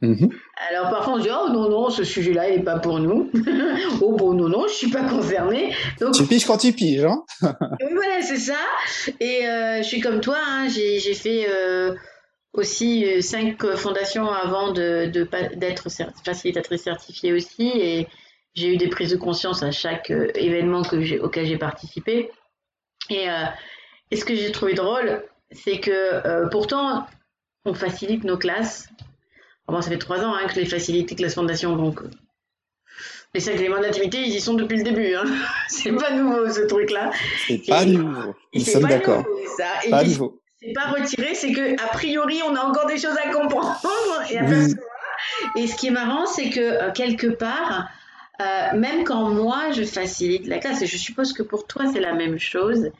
Mhm. 0.00 0.30
Alors 0.70 0.90
parfois 0.90 1.14
on 1.14 1.18
se 1.18 1.22
dit 1.22 1.30
oh 1.30 1.48
non 1.50 1.70
non 1.70 1.88
ce 1.88 2.04
sujet-là 2.04 2.50
il 2.50 2.58
n'est 2.58 2.64
pas 2.64 2.78
pour 2.78 2.98
nous. 2.98 3.30
oh 4.00 4.16
bon 4.16 4.34
non 4.34 4.48
non 4.48 4.66
je 4.66 4.72
suis 4.72 4.90
pas 4.90 5.04
concernée. 5.04 5.74
Donc 6.00 6.14
Tu 6.14 6.24
piges 6.26 6.44
quand 6.44 6.58
tu 6.58 6.72
piges, 6.72 7.04
hein 7.04 7.22
oui, 7.42 7.88
voilà, 7.94 8.20
c'est 8.20 8.36
ça. 8.36 8.58
Et 9.20 9.46
euh, 9.46 9.78
je 9.78 9.84
suis 9.84 10.00
comme 10.00 10.20
toi, 10.20 10.38
hein, 10.38 10.68
j'ai 10.68 10.98
j'ai 10.98 11.14
fait 11.14 11.46
euh, 11.48 11.94
aussi 12.52 13.04
euh, 13.06 13.20
cinq 13.20 13.64
fondations 13.76 14.28
avant 14.30 14.72
de 14.72 15.06
de 15.06 15.28
d'être 15.54 15.88
facilitatrice 16.24 16.82
certifiée 16.82 17.32
aussi. 17.32 17.68
Et 17.74 18.08
j'ai 18.54 18.74
eu 18.74 18.76
des 18.76 18.88
prises 18.88 19.10
de 19.10 19.16
conscience 19.16 19.62
à 19.62 19.70
chaque 19.70 20.10
euh, 20.10 20.30
événement 20.34 20.82
que 20.82 21.20
auquel 21.20 21.46
j'ai 21.46 21.56
participé. 21.56 22.30
Et, 23.08 23.28
euh, 23.30 23.44
et 24.10 24.16
ce 24.16 24.24
que 24.24 24.34
j'ai 24.34 24.52
trouvé 24.52 24.74
drôle, 24.74 25.22
c'est 25.50 25.80
que 25.80 25.90
euh, 25.90 26.48
pourtant, 26.48 27.06
on 27.64 27.74
facilite 27.74 28.24
nos 28.24 28.36
classes. 28.36 28.88
Bon, 29.66 29.80
ça 29.80 29.90
fait 29.90 29.98
trois 29.98 30.20
ans 30.20 30.34
hein, 30.34 30.46
que 30.46 30.54
je 30.54 30.60
les 30.60 30.66
facilite, 30.66 31.10
les 31.10 31.16
classes 31.16 31.34
fondation, 31.34 31.76
donc 31.76 32.00
les 33.32 33.40
cinq 33.40 33.54
éléments 33.54 33.78
de 33.78 33.84
l'intimité, 33.84 34.18
ils 34.18 34.34
y 34.34 34.40
sont 34.40 34.54
depuis 34.54 34.76
le 34.76 34.84
début. 34.84 35.14
Hein. 35.14 35.24
C'est 35.68 35.92
pas 35.92 36.12
nouveau 36.12 36.50
ce 36.50 36.62
truc-là. 36.62 37.10
C'est 37.46 37.66
pas 37.66 37.86
nouveau. 37.86 38.34
Nous 38.54 38.60
sommes 38.60 38.82
d'accord. 38.82 39.24
Pas 39.88 40.04
nouveau. 40.04 40.41
C'est 40.64 40.72
pas 40.72 40.86
retiré, 40.90 41.34
c'est 41.34 41.52
que 41.52 41.74
a 41.82 41.88
priori 41.88 42.40
on 42.46 42.54
a 42.54 42.60
encore 42.60 42.86
des 42.86 42.98
choses 42.98 43.16
à 43.22 43.30
comprendre 43.30 44.22
et 44.30 44.38
à 44.38 44.42
Oui. 44.44 44.50
percevoir. 44.50 44.86
Et 45.56 45.66
ce 45.66 45.76
qui 45.76 45.88
est 45.88 45.92
marrant, 45.92 46.26
c'est 46.26 46.50
que 46.50 46.60
euh, 46.60 46.90
quelque 46.92 47.26
part, 47.28 47.88
euh, 48.40 48.76
même 48.76 49.04
quand 49.04 49.30
moi 49.30 49.70
je 49.72 49.84
facilite 49.84 50.46
la 50.46 50.58
classe, 50.58 50.82
et 50.82 50.86
je 50.86 50.96
suppose 50.96 51.32
que 51.32 51.42
pour 51.42 51.66
toi 51.66 51.84
c'est 51.92 52.00
la 52.00 52.12
même 52.12 52.38
chose, 52.38 52.90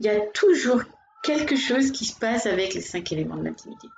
il 0.00 0.06
y 0.06 0.08
a 0.08 0.20
toujours 0.20 0.82
quelque 1.22 1.56
chose 1.56 1.90
qui 1.92 2.06
se 2.06 2.18
passe 2.18 2.46
avec 2.46 2.74
les 2.74 2.80
cinq 2.80 3.12
éléments 3.12 3.36
de 3.36 3.44
l'intimité. 3.44 3.88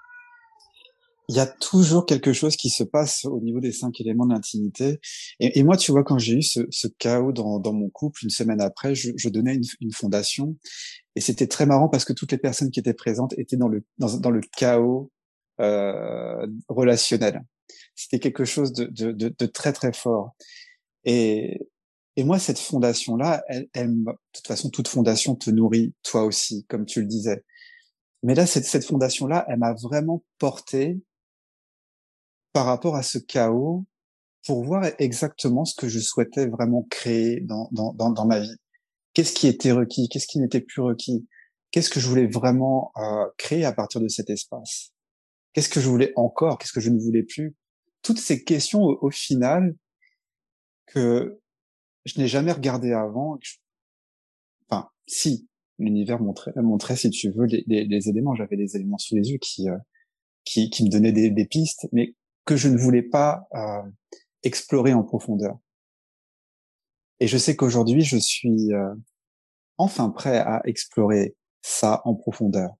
Il 1.28 1.36
y 1.36 1.40
a 1.40 1.46
toujours 1.46 2.04
quelque 2.04 2.32
chose 2.32 2.56
qui 2.56 2.68
se 2.68 2.82
passe 2.82 3.24
au 3.24 3.40
niveau 3.40 3.60
des 3.60 3.72
cinq 3.72 4.00
éléments 4.00 4.26
de 4.26 4.32
l'intimité. 4.32 5.00
Et, 5.38 5.62
moi, 5.62 5.76
tu 5.76 5.92
vois, 5.92 6.02
quand 6.04 6.18
j'ai 6.18 6.34
eu 6.34 6.42
ce, 6.42 6.60
ce 6.70 6.88
chaos 6.98 7.32
dans, 7.32 7.60
dans, 7.60 7.72
mon 7.72 7.88
couple, 7.90 8.24
une 8.24 8.30
semaine 8.30 8.60
après, 8.60 8.94
je, 8.94 9.12
je 9.16 9.28
donnais 9.28 9.54
une, 9.54 9.64
une, 9.80 9.92
fondation. 9.92 10.56
Et 11.14 11.20
c'était 11.20 11.46
très 11.46 11.64
marrant 11.64 11.88
parce 11.88 12.04
que 12.04 12.12
toutes 12.12 12.32
les 12.32 12.38
personnes 12.38 12.70
qui 12.70 12.80
étaient 12.80 12.92
présentes 12.92 13.34
étaient 13.38 13.56
dans 13.56 13.68
le, 13.68 13.84
dans, 13.98 14.30
le 14.30 14.40
chaos 14.56 15.10
euh, 15.60 16.46
relationnel. 16.68 17.42
C'était 17.94 18.18
quelque 18.18 18.44
chose 18.44 18.72
de, 18.72 18.84
de, 18.86 19.12
de, 19.12 19.34
de, 19.36 19.46
très, 19.46 19.72
très 19.72 19.92
fort. 19.92 20.34
Et, 21.04 21.60
et 22.16 22.24
moi, 22.24 22.38
cette 22.38 22.58
fondation-là, 22.58 23.44
elle, 23.48 23.68
elle, 23.74 23.94
de 23.94 24.12
toute 24.32 24.46
façon, 24.46 24.70
toute 24.70 24.88
fondation 24.88 25.36
te 25.36 25.50
nourrit, 25.50 25.94
toi 26.02 26.24
aussi, 26.24 26.66
comme 26.68 26.84
tu 26.84 27.00
le 27.00 27.06
disais. 27.06 27.44
Mais 28.22 28.34
là, 28.34 28.46
cette, 28.46 28.64
cette 28.64 28.84
fondation-là, 28.84 29.46
elle 29.48 29.58
m'a 29.58 29.74
vraiment 29.74 30.24
porté 30.38 31.00
par 32.52 32.66
rapport 32.66 32.96
à 32.96 33.02
ce 33.02 33.18
chaos 33.18 33.84
pour 34.46 34.64
voir 34.64 34.84
exactement 34.98 35.64
ce 35.64 35.74
que 35.74 35.88
je 35.88 36.00
souhaitais 36.00 36.46
vraiment 36.46 36.82
créer 36.90 37.40
dans, 37.40 37.68
dans, 37.72 37.92
dans, 37.92 38.26
ma 38.26 38.40
vie. 38.40 38.56
Qu'est-ce 39.14 39.34
qui 39.34 39.46
était 39.46 39.72
requis? 39.72 40.08
Qu'est-ce 40.08 40.26
qui 40.26 40.40
n'était 40.40 40.60
plus 40.60 40.82
requis? 40.82 41.26
Qu'est-ce 41.70 41.90
que 41.90 42.00
je 42.00 42.08
voulais 42.08 42.26
vraiment 42.26 42.92
euh, 42.96 43.26
créer 43.38 43.64
à 43.64 43.72
partir 43.72 44.00
de 44.00 44.08
cet 44.08 44.30
espace? 44.30 44.92
Qu'est-ce 45.52 45.68
que 45.68 45.80
je 45.80 45.88
voulais 45.88 46.12
encore? 46.16 46.58
Qu'est-ce 46.58 46.72
que 46.72 46.80
je 46.80 46.90
ne 46.90 46.98
voulais 46.98 47.22
plus? 47.22 47.54
Toutes 48.02 48.18
ces 48.18 48.42
questions, 48.42 48.82
au, 48.82 49.10
final, 49.10 49.76
que 50.86 51.40
je 52.04 52.20
n'ai 52.20 52.26
jamais 52.26 52.52
regardé 52.52 52.92
avant. 52.92 53.38
Enfin, 54.68 54.88
si, 55.06 55.48
l'univers 55.78 56.20
montrait, 56.20 56.52
montrait, 56.56 56.96
si 56.96 57.10
tu 57.10 57.30
veux, 57.30 57.46
les, 57.46 57.62
les, 57.68 57.84
les 57.84 58.08
éléments. 58.08 58.34
J'avais 58.34 58.56
des 58.56 58.76
éléments 58.76 58.98
sous 58.98 59.14
les 59.14 59.30
yeux 59.30 59.38
qui, 59.38 59.68
euh, 59.68 59.78
qui, 60.44 60.68
qui 60.68 60.84
me 60.84 60.88
donnaient 60.90 61.12
des, 61.12 61.30
des 61.30 61.46
pistes, 61.46 61.86
mais 61.92 62.16
que 62.44 62.56
je 62.56 62.68
ne 62.68 62.76
voulais 62.76 63.02
pas 63.02 63.46
euh, 63.54 63.82
explorer 64.42 64.92
en 64.92 65.02
profondeur. 65.02 65.58
Et 67.20 67.28
je 67.28 67.38
sais 67.38 67.54
qu'aujourd'hui, 67.54 68.02
je 68.02 68.16
suis 68.16 68.72
euh, 68.72 68.94
enfin 69.78 70.10
prêt 70.10 70.38
à 70.38 70.60
explorer 70.64 71.36
ça 71.62 72.02
en 72.04 72.14
profondeur. 72.14 72.74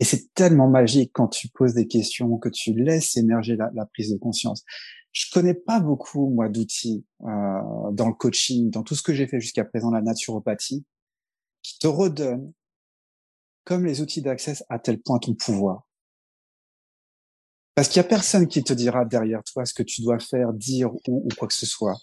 Et 0.00 0.04
c'est 0.04 0.32
tellement 0.34 0.68
magique 0.68 1.10
quand 1.12 1.28
tu 1.28 1.48
poses 1.48 1.74
des 1.74 1.86
questions, 1.86 2.36
que 2.38 2.48
tu 2.48 2.72
laisses 2.72 3.16
émerger 3.16 3.56
la, 3.56 3.86
prise 3.86 4.12
de 4.12 4.16
conscience. 4.16 4.64
Je 5.12 5.26
connais 5.32 5.54
pas 5.54 5.78
beaucoup 5.80 6.28
moi 6.30 6.48
d'outils 6.48 7.04
euh, 7.22 7.90
dans 7.92 8.08
le 8.08 8.14
coaching, 8.14 8.70
dans 8.70 8.82
tout 8.82 8.96
ce 8.96 9.02
que 9.02 9.14
j'ai 9.14 9.28
fait 9.28 9.40
jusqu'à 9.40 9.64
présent, 9.64 9.90
la 9.90 10.02
naturopathie, 10.02 10.84
qui 11.62 11.78
te 11.78 11.86
redonne, 11.86 12.52
comme 13.64 13.86
les 13.86 14.00
outils 14.00 14.22
d'accès, 14.22 14.54
à 14.68 14.78
tel 14.78 15.00
point 15.00 15.18
ton 15.18 15.34
pouvoir. 15.34 15.86
Parce 17.74 17.88
qu'il 17.88 17.96
y 17.96 18.04
a 18.04 18.08
personne 18.08 18.46
qui 18.46 18.62
te 18.62 18.72
dira 18.72 19.04
derrière 19.04 19.42
toi 19.42 19.64
ce 19.64 19.74
que 19.74 19.82
tu 19.82 20.02
dois 20.02 20.18
faire, 20.18 20.52
dire 20.52 20.92
ou, 21.08 21.28
quoi 21.36 21.48
que 21.48 21.54
ce 21.54 21.66
soit. 21.66 21.96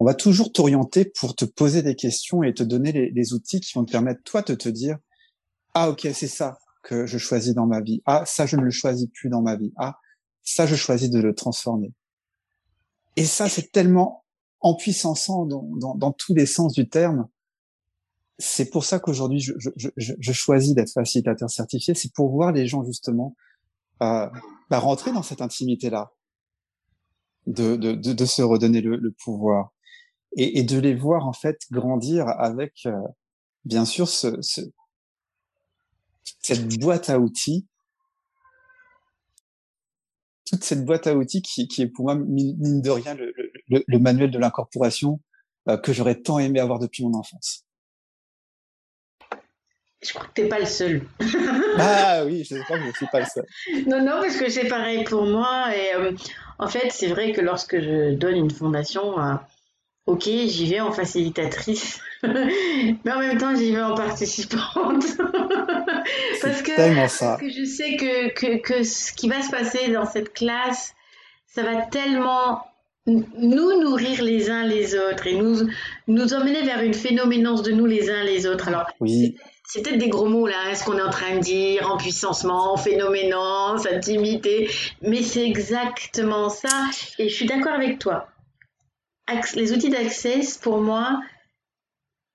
On 0.00 0.04
va 0.04 0.14
toujours 0.14 0.52
t'orienter 0.52 1.04
pour 1.04 1.36
te 1.36 1.44
poser 1.44 1.82
des 1.82 1.94
questions 1.94 2.42
et 2.42 2.52
te 2.52 2.64
donner 2.64 3.10
les, 3.12 3.32
outils 3.32 3.60
qui 3.60 3.72
vont 3.74 3.84
te 3.84 3.92
permettre 3.92 4.22
toi 4.24 4.42
de 4.42 4.54
te 4.54 4.68
dire 4.68 4.98
ah 5.74 5.90
ok 5.90 6.08
c'est 6.12 6.28
ça 6.28 6.58
que 6.82 7.06
je 7.06 7.16
choisis 7.16 7.54
dans 7.54 7.66
ma 7.66 7.80
vie. 7.80 8.02
Ah 8.06 8.24
ça 8.26 8.44
je 8.46 8.56
ne 8.56 8.62
le 8.62 8.70
choisis 8.70 9.08
plus 9.14 9.28
dans 9.28 9.40
ma 9.40 9.56
vie. 9.56 9.72
Ah 9.76 9.98
ça 10.42 10.66
je 10.66 10.74
choisis 10.74 11.10
de 11.10 11.20
le 11.20 11.32
transformer. 11.32 11.92
Et 13.14 13.24
ça 13.24 13.48
c'est 13.48 13.70
tellement 13.70 14.24
en 14.60 14.74
puissance 14.74 15.28
dans, 15.28 15.94
dans, 15.94 16.12
tous 16.12 16.34
les 16.34 16.46
sens 16.46 16.72
du 16.72 16.88
terme. 16.88 17.28
C'est 18.38 18.70
pour 18.70 18.84
ça 18.84 18.98
qu'aujourd'hui 18.98 19.38
je, 19.38 19.52
je 19.86 20.32
choisis 20.32 20.74
d'être 20.74 20.90
facilitateur 20.90 21.50
certifié. 21.50 21.94
C'est 21.94 22.12
pour 22.12 22.30
voir 22.32 22.50
les 22.50 22.66
gens 22.66 22.84
justement 22.84 23.36
euh, 24.02 24.28
bah, 24.70 24.78
rentrer 24.78 25.12
dans 25.12 25.22
cette 25.22 25.40
intimité-là, 25.42 26.12
de, 27.46 27.76
de, 27.76 27.92
de, 27.92 28.12
de, 28.12 28.24
se 28.24 28.42
redonner 28.42 28.80
le, 28.80 28.96
le 28.96 29.12
pouvoir 29.12 29.72
et, 30.36 30.58
et, 30.58 30.62
de 30.62 30.78
les 30.78 30.94
voir 30.94 31.26
en 31.26 31.32
fait 31.32 31.58
grandir 31.70 32.26
avec, 32.28 32.86
euh, 32.86 32.92
bien 33.64 33.84
sûr, 33.84 34.08
ce, 34.08 34.40
ce, 34.40 34.62
cette 36.40 36.78
boîte 36.78 37.10
à 37.10 37.18
outils, 37.18 37.66
toute 40.46 40.64
cette 40.64 40.84
boîte 40.84 41.06
à 41.06 41.14
outils 41.14 41.42
qui, 41.42 41.68
qui 41.68 41.82
est 41.82 41.88
pour 41.88 42.04
moi 42.04 42.14
mine 42.14 42.82
de 42.82 42.90
rien 42.90 43.14
le, 43.14 43.32
le, 43.68 43.84
le 43.86 43.98
manuel 43.98 44.30
de 44.30 44.38
l'incorporation 44.38 45.20
euh, 45.68 45.76
que 45.78 45.92
j'aurais 45.92 46.20
tant 46.20 46.38
aimé 46.38 46.60
avoir 46.60 46.78
depuis 46.78 47.04
mon 47.04 47.14
enfance. 47.14 47.63
Je 50.04 50.12
crois 50.12 50.26
que 50.26 50.32
t'es 50.34 50.48
pas 50.48 50.58
le 50.58 50.66
seul. 50.66 51.02
ah 51.78 52.22
oui, 52.26 52.46
je 52.48 52.56
crois 52.62 52.78
que 52.78 52.86
je 52.86 52.96
suis 52.96 53.06
pas 53.06 53.20
le 53.20 53.26
seul. 53.26 53.44
Non, 53.86 54.00
non, 54.00 54.20
parce 54.20 54.36
que 54.36 54.48
c'est 54.50 54.68
pareil 54.68 55.04
pour 55.04 55.24
moi. 55.24 55.68
Et 55.74 55.94
euh, 55.94 56.12
en 56.58 56.68
fait, 56.68 56.90
c'est 56.90 57.08
vrai 57.08 57.32
que 57.32 57.40
lorsque 57.40 57.80
je 57.80 58.14
donne 58.14 58.36
une 58.36 58.50
fondation, 58.50 59.18
euh, 59.18 59.34
ok, 60.06 60.24
j'y 60.24 60.66
vais 60.68 60.80
en 60.80 60.92
facilitatrice, 60.92 62.00
mais 62.22 63.12
en 63.12 63.18
même 63.18 63.38
temps, 63.38 63.54
j'y 63.56 63.72
vais 63.72 63.82
en 63.82 63.94
participante. 63.94 65.04
parce, 66.42 66.62
que, 66.62 66.94
parce 66.96 67.40
que 67.40 67.50
je 67.50 67.64
sais 67.64 67.96
que, 67.96 68.28
que, 68.34 68.58
que 68.58 68.82
ce 68.82 69.12
qui 69.12 69.28
va 69.28 69.40
se 69.42 69.50
passer 69.50 69.90
dans 69.90 70.06
cette 70.06 70.34
classe, 70.34 70.94
ça 71.46 71.62
va 71.62 71.82
tellement 71.82 72.60
nous 73.06 73.82
nourrir 73.82 74.22
les 74.22 74.50
uns 74.50 74.64
les 74.64 74.94
autres 74.94 75.26
et 75.26 75.34
nous 75.34 75.68
nous 76.08 76.34
emmener 76.34 76.62
vers 76.62 76.80
une 76.80 76.94
phénoménance 76.94 77.62
de 77.62 77.72
nous 77.72 77.86
les 77.86 78.10
uns 78.10 78.24
les 78.24 78.46
autres. 78.46 78.68
Alors, 78.68 78.86
oui 79.00 79.36
c'est 79.66 79.82
peut-être 79.82 79.98
des 79.98 80.08
gros 80.08 80.28
mots 80.28 80.46
là, 80.46 80.70
est-ce 80.70 80.84
qu'on 80.84 80.98
est 80.98 81.02
en 81.02 81.10
train 81.10 81.36
de 81.36 81.40
dire 81.40 81.90
empuissancement, 81.90 82.76
phénoménance, 82.76 83.86
intimité, 83.86 84.70
mais 85.02 85.22
c'est 85.22 85.44
exactement 85.44 86.50
ça. 86.50 86.90
Et 87.18 87.28
je 87.28 87.34
suis 87.34 87.46
d'accord 87.46 87.72
avec 87.72 87.98
toi. 87.98 88.28
Les 89.54 89.72
outils 89.72 89.88
d'accès, 89.88 90.40
pour 90.60 90.78
moi, 90.82 91.20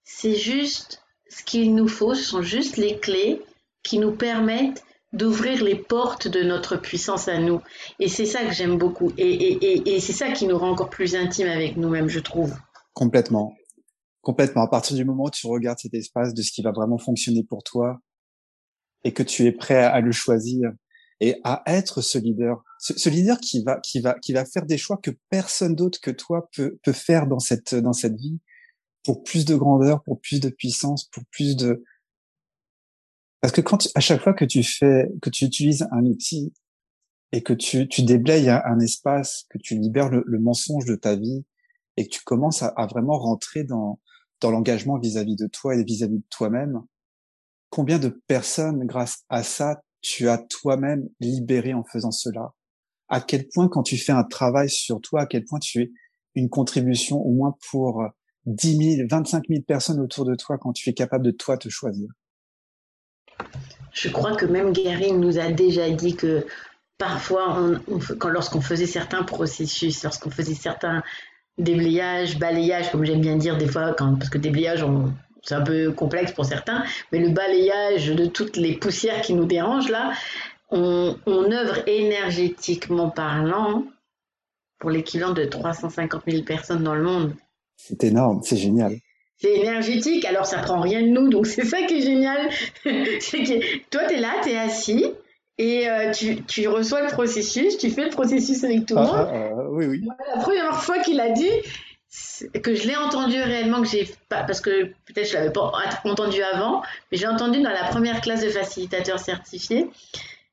c'est 0.03 0.35
juste 0.35 1.03
ce 1.27 1.43
qu'il 1.43 1.75
nous 1.75 1.87
faut, 1.87 2.15
ce 2.15 2.23
sont 2.23 2.41
juste 2.41 2.77
les 2.77 2.97
clés 2.97 3.41
qui 3.83 3.99
nous 3.99 4.11
permettent 4.11 4.83
d'ouvrir 5.13 5.63
les 5.63 5.75
portes 5.75 6.27
de 6.27 6.41
notre 6.41 6.77
puissance 6.77 7.27
à 7.27 7.37
nous. 7.37 7.61
Et 7.99 8.07
c'est 8.07 8.25
ça 8.25 8.43
que 8.43 8.51
j'aime 8.51 8.77
beaucoup. 8.77 9.13
Et 9.17 9.99
c'est 9.99 10.13
ça 10.13 10.31
qui 10.31 10.47
nous 10.47 10.57
rend 10.57 10.71
encore 10.71 10.89
plus 10.89 11.15
intimes 11.15 11.47
avec 11.47 11.77
nous-mêmes, 11.77 12.09
je 12.09 12.19
trouve. 12.19 12.55
Complètement. 12.93 13.55
Complètement. 14.21 14.63
À 14.63 14.67
partir 14.67 14.95
du 14.95 15.05
moment 15.05 15.25
où 15.25 15.29
tu 15.29 15.47
regardes 15.47 15.79
cet 15.79 15.93
espace 15.93 16.33
de 16.33 16.41
ce 16.41 16.51
qui 16.51 16.61
va 16.61 16.71
vraiment 16.71 16.97
fonctionner 16.97 17.43
pour 17.43 17.63
toi 17.63 17.99
et 19.03 19.13
que 19.13 19.23
tu 19.23 19.45
es 19.45 19.51
prêt 19.51 19.81
à, 19.81 20.01
le 20.01 20.11
choisir 20.11 20.71
et 21.21 21.39
à 21.43 21.63
être 21.67 22.01
ce 22.01 22.17
leader, 22.17 22.61
ce, 22.79 23.09
leader 23.09 23.39
qui 23.39 23.63
va, 23.63 23.79
qui 23.79 24.01
va, 24.01 24.19
qui 24.19 24.33
va 24.33 24.45
faire 24.45 24.65
des 24.65 24.77
choix 24.77 24.97
que 24.97 25.11
personne 25.29 25.75
d'autre 25.75 25.99
que 26.01 26.11
toi 26.11 26.49
peut, 26.53 26.79
peut 26.83 26.93
faire 26.93 27.27
dans 27.27 27.39
cette, 27.39 27.75
dans 27.75 27.93
cette 27.93 28.15
vie 28.15 28.39
pour 29.05 29.23
plus 29.23 29.45
de 29.45 29.55
grandeur, 29.55 30.03
pour 30.03 30.19
plus 30.19 30.41
de 30.41 30.49
puissance, 30.49 31.05
pour 31.05 31.23
plus 31.31 31.55
de, 31.55 31.83
parce 33.41 33.53
que 33.53 33.61
quand 33.61 33.87
à 33.95 34.01
chaque 34.01 34.21
fois 34.21 34.33
que 34.33 34.45
tu 34.45 34.63
fais, 34.63 35.09
que 35.21 35.29
tu 35.29 35.45
utilises 35.45 35.87
un 35.91 36.05
outil 36.05 36.53
et 37.31 37.41
que 37.41 37.53
tu, 37.53 37.87
tu 37.87 38.03
déblayes 38.03 38.49
un, 38.49 38.79
espace, 38.79 39.45
que 39.49 39.57
tu 39.57 39.79
libères 39.79 40.09
le, 40.09 40.23
le, 40.25 40.39
mensonge 40.39 40.85
de 40.85 40.95
ta 40.95 41.15
vie 41.15 41.45
et 41.95 42.05
que 42.05 42.09
tu 42.09 42.21
commences 42.23 42.63
à 42.63 42.87
vraiment 42.89 43.17
rentrer 43.17 43.63
dans, 43.63 43.99
dans 44.41 44.51
l'engagement 44.51 44.97
vis-à-vis 44.97 45.35
de 45.35 45.47
toi 45.47 45.75
et 45.75 45.83
vis-à-vis 45.83 46.19
de 46.19 46.27
toi-même, 46.29 46.81
combien 47.69 47.99
de 47.99 48.09
personnes, 48.27 48.85
grâce 48.85 49.23
à 49.29 49.43
ça, 49.43 49.81
tu 50.01 50.29
as 50.29 50.37
toi-même 50.37 51.07
libéré 51.19 51.73
en 51.73 51.83
faisant 51.83 52.11
cela? 52.11 52.53
À 53.09 53.21
quel 53.21 53.47
point, 53.47 53.67
quand 53.67 53.83
tu 53.83 53.97
fais 53.97 54.11
un 54.11 54.23
travail 54.23 54.69
sur 54.69 55.01
toi, 55.01 55.21
à 55.21 55.25
quel 55.25 55.43
point 55.45 55.59
tu 55.59 55.81
es 55.81 55.91
une 56.35 56.49
contribution 56.49 57.17
au 57.17 57.31
moins 57.31 57.55
pour 57.69 58.03
10 58.45 58.95
000, 58.97 59.07
25 59.09 59.43
000 59.49 59.61
personnes 59.63 59.99
autour 59.99 60.25
de 60.25 60.35
toi 60.35 60.57
quand 60.57 60.73
tu 60.73 60.89
es 60.89 60.93
capable 60.93 61.25
de 61.25 61.31
toi 61.31 61.57
te 61.57 61.69
choisir? 61.69 62.07
Je 63.91 64.09
crois 64.09 64.35
que 64.35 64.45
même 64.45 64.71
Gary 64.71 65.11
nous 65.11 65.39
a 65.39 65.51
déjà 65.51 65.89
dit 65.89 66.15
que 66.15 66.45
parfois, 66.97 67.79
quand, 68.19 68.29
lorsqu'on 68.29 68.61
faisait 68.61 68.85
certains 68.85 69.23
processus, 69.23 70.03
lorsqu'on 70.03 70.29
faisait 70.29 70.53
certains 70.53 71.01
déblayage, 71.59 72.39
balayage, 72.39 72.91
comme 72.91 73.05
j'aime 73.05 73.21
bien 73.21 73.37
dire 73.37 73.57
des 73.57 73.67
fois, 73.67 73.93
quand, 73.97 74.15
parce 74.15 74.29
que 74.29 74.37
déblayage, 74.37 74.83
c'est 75.43 75.55
un 75.55 75.61
peu 75.61 75.91
complexe 75.91 76.31
pour 76.31 76.45
certains, 76.45 76.83
mais 77.11 77.19
le 77.19 77.29
balayage 77.29 78.07
de 78.07 78.25
toutes 78.25 78.57
les 78.57 78.75
poussières 78.75 79.21
qui 79.21 79.33
nous 79.33 79.45
dérangent 79.45 79.89
là, 79.89 80.13
on, 80.71 81.15
on 81.25 81.51
œuvre 81.51 81.87
énergétiquement 81.87 83.09
parlant 83.09 83.83
pour 84.79 84.89
l'équivalent 84.89 85.33
de 85.33 85.43
350 85.43 86.23
000 86.27 86.43
personnes 86.43 86.83
dans 86.83 86.95
le 86.95 87.03
monde. 87.03 87.33
C'est 87.75 88.03
énorme, 88.03 88.41
c'est 88.43 88.57
génial. 88.57 88.95
C'est 89.37 89.53
énergétique, 89.53 90.25
alors 90.25 90.45
ça 90.45 90.59
prend 90.59 90.81
rien 90.81 91.01
de 91.01 91.07
nous, 91.07 91.29
donc 91.29 91.47
c'est 91.47 91.65
ça 91.65 91.81
qui 91.83 91.99
est 91.99 92.01
génial. 92.01 92.49
c'est 92.83 93.43
que 93.43 93.89
toi, 93.89 94.01
tu 94.07 94.15
es 94.15 94.19
là, 94.19 94.33
tu 94.43 94.49
es 94.49 94.57
assis, 94.57 95.05
et 95.59 95.89
euh, 95.89 96.11
tu, 96.11 96.41
tu, 96.43 96.69
reçois 96.69 97.01
le 97.01 97.09
processus, 97.09 97.77
tu 97.77 97.91
fais 97.91 98.05
le 98.05 98.11
processus 98.11 98.63
avec 98.63 98.85
tout 98.85 98.95
le 98.95 99.01
ah, 99.01 99.03
monde. 99.03 99.27
Ah, 99.29 99.49
ah, 99.57 99.69
oui, 99.69 99.85
oui. 99.87 100.07
La 100.33 100.41
première 100.41 100.81
fois 100.81 100.99
qu'il 100.99 101.19
a 101.19 101.31
dit, 101.31 101.51
que 102.63 102.73
je 102.73 102.87
l'ai 102.87 102.95
entendu 102.95 103.35
réellement, 103.41 103.81
que 103.81 103.89
j'ai 103.89 104.09
pas, 104.29 104.43
parce 104.43 104.61
que 104.61 104.85
peut-être 105.05 105.27
je 105.27 105.33
l'avais 105.33 105.51
pas 105.51 105.73
entendu 106.05 106.41
avant, 106.41 106.81
mais 107.11 107.17
j'ai 107.17 107.27
entendu 107.27 107.61
dans 107.61 107.71
la 107.71 107.83
première 107.83 108.21
classe 108.21 108.41
de 108.41 108.49
facilitateur 108.49 109.19
certifié. 109.19 109.87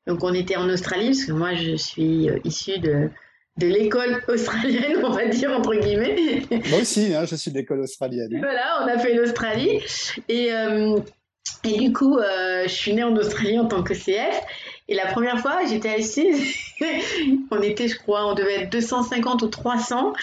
Donc 0.07 0.25
on 0.25 0.33
était 0.33 0.57
en 0.57 0.69
Australie, 0.69 1.11
parce 1.11 1.23
que 1.23 1.31
moi 1.31 1.55
je 1.55 1.77
suis 1.77 2.27
issue 2.43 2.79
de, 2.79 3.09
de 3.59 3.67
l'école 3.67 4.21
australienne, 4.27 5.05
on 5.05 5.11
va 5.11 5.25
dire, 5.27 5.51
entre 5.51 5.73
guillemets. 5.73 6.41
Moi 6.69 6.81
aussi, 6.81 7.15
hein, 7.15 7.23
je 7.25 7.37
suis 7.37 7.51
de 7.51 7.57
l'école 7.57 7.79
australienne. 7.79 8.37
Voilà, 8.39 8.83
on 8.83 8.87
a 8.87 8.99
fait 8.99 9.13
l'Australie. 9.13 9.79
Et, 10.27 10.49
et 11.63 11.77
du 11.77 11.93
coup, 11.93 12.19
je 12.19 12.69
suis 12.69 12.93
née 12.93 13.03
en 13.03 13.15
Australie 13.15 13.57
en 13.57 13.67
tant 13.67 13.83
que 13.83 13.93
CF. 13.93 14.43
Et 14.89 14.95
la 14.95 15.07
première 15.07 15.39
fois, 15.39 15.65
j'étais 15.67 15.89
assise, 15.89 16.55
on 17.51 17.61
était, 17.61 17.87
je 17.87 17.97
crois, 17.97 18.27
on 18.27 18.33
devait 18.33 18.63
être 18.63 18.71
250 18.71 19.41
ou 19.41 19.47
300. 19.47 20.13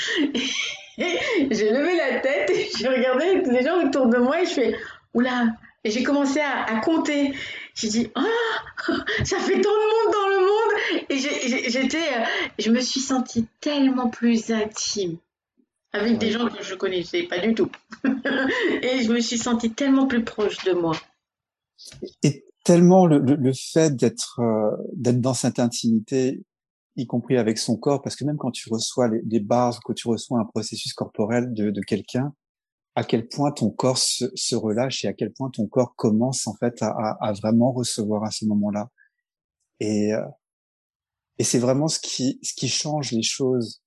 j'ai 0.96 1.70
levé 1.70 1.96
la 1.96 2.20
tête 2.20 2.50
et 2.50 2.70
j'ai 2.78 2.88
regardé 2.88 3.42
les 3.50 3.62
gens 3.62 3.84
autour 3.84 4.06
de 4.06 4.18
moi 4.18 4.40
et 4.42 4.46
je 4.46 4.50
fais, 4.50 4.76
oula, 5.12 5.46
et 5.84 5.90
j'ai 5.90 6.02
commencé 6.02 6.40
à, 6.40 6.80
compter. 6.80 7.34
J'ai 7.74 7.88
dit, 7.88 8.10
oh, 8.16 8.92
ça 9.24 9.38
fait 9.38 9.60
tant 9.60 9.70
de 9.70 10.04
monde 10.04 10.12
dans 10.12 10.28
le 10.28 10.40
monde. 10.40 11.04
Et 11.10 11.18
j'étais, 11.68 11.98
euh, 11.98 12.24
je 12.58 12.70
me 12.70 12.80
suis 12.80 13.00
sentie 13.00 13.46
tellement 13.60 14.08
plus 14.08 14.50
intime 14.50 15.18
avec 15.92 16.18
des 16.18 16.30
gens 16.30 16.48
que 16.48 16.62
je 16.62 16.74
connaissais 16.74 17.24
pas 17.24 17.38
du 17.38 17.54
tout. 17.54 17.70
et 18.04 19.02
je 19.02 19.12
me 19.12 19.20
suis 19.20 19.38
sentie 19.38 19.72
tellement 19.72 20.06
plus 20.06 20.24
proche 20.24 20.64
de 20.64 20.72
moi. 20.72 20.96
Et 22.22 22.44
tellement 22.64 23.06
le, 23.06 23.18
le, 23.18 23.52
fait 23.52 23.94
d'être 23.94 24.40
euh, 24.40 24.76
d'être 24.94 25.20
dans 25.20 25.34
cette 25.34 25.58
intimité, 25.58 26.44
y 26.96 27.06
compris 27.06 27.36
avec 27.36 27.58
son 27.58 27.76
corps, 27.76 28.02
parce 28.02 28.16
que 28.16 28.24
même 28.24 28.38
quand 28.38 28.50
tu 28.50 28.68
reçois 28.70 29.08
les, 29.08 29.20
les 29.22 29.40
bars, 29.40 29.80
quand 29.84 29.94
tu 29.94 30.08
reçois 30.08 30.40
un 30.40 30.44
processus 30.44 30.94
corporel 30.94 31.52
de, 31.52 31.70
de 31.70 31.80
quelqu'un, 31.82 32.34
à 32.96 33.04
quel 33.04 33.28
point 33.28 33.52
ton 33.52 33.70
corps 33.70 33.98
se, 33.98 34.26
se, 34.34 34.54
relâche 34.56 35.04
et 35.04 35.08
à 35.08 35.12
quel 35.12 35.32
point 35.32 35.50
ton 35.50 35.66
corps 35.66 35.94
commence 35.96 36.46
en 36.46 36.54
fait 36.56 36.82
à, 36.82 36.88
à, 36.88 37.28
à 37.28 37.32
vraiment 37.32 37.72
recevoir 37.72 38.24
à 38.24 38.30
ce 38.30 38.46
moment-là. 38.46 38.90
Et, 39.80 40.14
euh, 40.14 40.24
et 41.38 41.44
c'est 41.44 41.58
vraiment 41.58 41.88
ce 41.88 41.98
qui, 41.98 42.38
ce 42.42 42.54
qui 42.54 42.68
change 42.68 43.12
les 43.12 43.22
choses, 43.22 43.82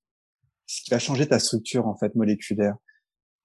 ce 0.66 0.82
qui 0.82 0.90
va 0.90 0.98
changer 0.98 1.26
ta 1.26 1.38
structure 1.38 1.86
en 1.86 1.96
fait 1.96 2.14
moléculaire 2.14 2.76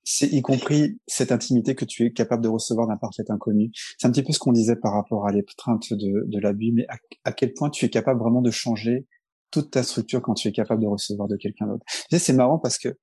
c'est 0.03 0.27
y 0.27 0.41
compris 0.41 0.99
cette 1.07 1.31
intimité 1.31 1.75
que 1.75 1.85
tu 1.85 2.05
es 2.05 2.11
capable 2.11 2.43
de 2.43 2.49
recevoir 2.49 2.87
d'un 2.87 2.97
parfait 2.97 3.23
inconnu. 3.29 3.71
C'est 3.97 4.07
un 4.07 4.11
petit 4.11 4.23
peu 4.23 4.33
ce 4.33 4.39
qu'on 4.39 4.51
disait 4.51 4.75
par 4.75 4.93
rapport 4.93 5.27
à 5.27 5.31
l'étreinte 5.31 5.93
de, 5.93 6.25
de 6.25 6.39
l'abus, 6.39 6.73
mais 6.73 6.85
à, 7.23 7.31
quel 7.31 7.53
point 7.53 7.69
tu 7.69 7.85
es 7.85 7.89
capable 7.89 8.19
vraiment 8.19 8.41
de 8.41 8.51
changer 8.51 9.07
toute 9.51 9.71
ta 9.71 9.83
structure 9.83 10.21
quand 10.21 10.33
tu 10.33 10.47
es 10.47 10.51
capable 10.51 10.81
de 10.81 10.87
recevoir 10.87 11.27
de 11.27 11.37
quelqu'un 11.37 11.67
d'autre. 11.67 11.85
c'est 12.09 12.33
marrant 12.33 12.59
parce 12.59 12.77
que 12.77 12.97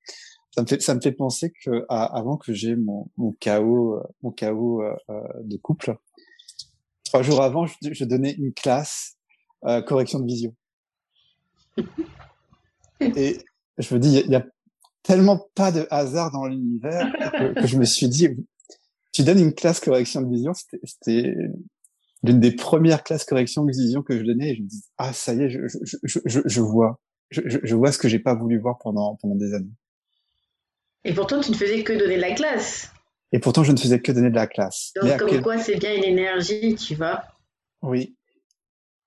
ça 0.54 0.62
me 0.62 0.66
fait, 0.66 0.82
ça 0.82 0.94
me 0.94 1.00
fait 1.00 1.12
penser 1.12 1.52
que 1.64 1.86
avant 1.88 2.36
que 2.36 2.52
j'ai 2.52 2.74
mon, 2.74 3.08
mon 3.16 3.32
chaos, 3.32 4.00
mon 4.22 4.32
chaos 4.32 4.82
euh, 4.82 4.94
euh, 5.10 5.20
de 5.44 5.56
couple, 5.56 5.96
trois 7.04 7.22
jours 7.22 7.40
avant, 7.40 7.66
je, 7.66 8.04
donnais 8.04 8.32
une 8.32 8.52
classe 8.52 9.16
euh, 9.64 9.80
correction 9.80 10.18
de 10.18 10.26
vision. 10.26 10.54
Et 13.00 13.38
je 13.78 13.94
me 13.94 14.00
dis, 14.00 14.22
il 14.24 14.30
y 14.30 14.34
a 14.34 14.44
tellement 15.02 15.48
pas 15.54 15.72
de 15.72 15.86
hasard 15.90 16.30
dans 16.30 16.46
l'univers 16.46 17.12
que, 17.32 17.66
je 17.66 17.76
me 17.78 17.84
suis 17.84 18.08
dit, 18.08 18.28
tu 19.12 19.22
donnes 19.22 19.38
une 19.38 19.54
classe 19.54 19.80
correction 19.80 20.22
de 20.22 20.28
vision, 20.30 20.52
c'était 20.84 21.34
l'une 22.22 22.40
des 22.40 22.52
premières 22.52 23.02
classes 23.02 23.24
correction 23.24 23.64
de 23.64 23.72
vision 23.72 24.02
que 24.02 24.18
je 24.18 24.24
donnais 24.24 24.50
et 24.50 24.56
je 24.56 24.62
me 24.62 24.68
dis, 24.68 24.84
ah, 24.98 25.12
ça 25.12 25.34
y 25.34 25.42
est, 25.42 25.50
je, 25.50 25.60
je, 26.02 26.18
je, 26.24 26.40
je 26.44 26.60
vois, 26.60 27.00
je, 27.30 27.40
je, 27.46 27.74
vois 27.74 27.92
ce 27.92 27.98
que 27.98 28.08
j'ai 28.08 28.18
pas 28.18 28.34
voulu 28.34 28.58
voir 28.58 28.78
pendant, 28.78 29.16
pendant 29.16 29.36
des 29.36 29.54
années. 29.54 29.72
Et 31.04 31.14
pourtant, 31.14 31.40
tu 31.40 31.50
ne 31.50 31.56
faisais 31.56 31.82
que 31.82 31.94
donner 31.94 32.16
de 32.16 32.20
la 32.20 32.34
classe. 32.34 32.90
Et 33.32 33.38
pourtant, 33.38 33.64
je 33.64 33.72
ne 33.72 33.78
faisais 33.78 34.00
que 34.00 34.12
donner 34.12 34.30
de 34.30 34.34
la 34.34 34.46
classe. 34.46 34.92
Donc, 35.00 35.18
comme 35.18 35.40
quoi, 35.40 35.58
c'est 35.58 35.76
bien 35.76 35.94
une 35.96 36.04
énergie, 36.04 36.74
tu 36.74 36.94
vois. 36.94 37.22
Oui. 37.82 38.16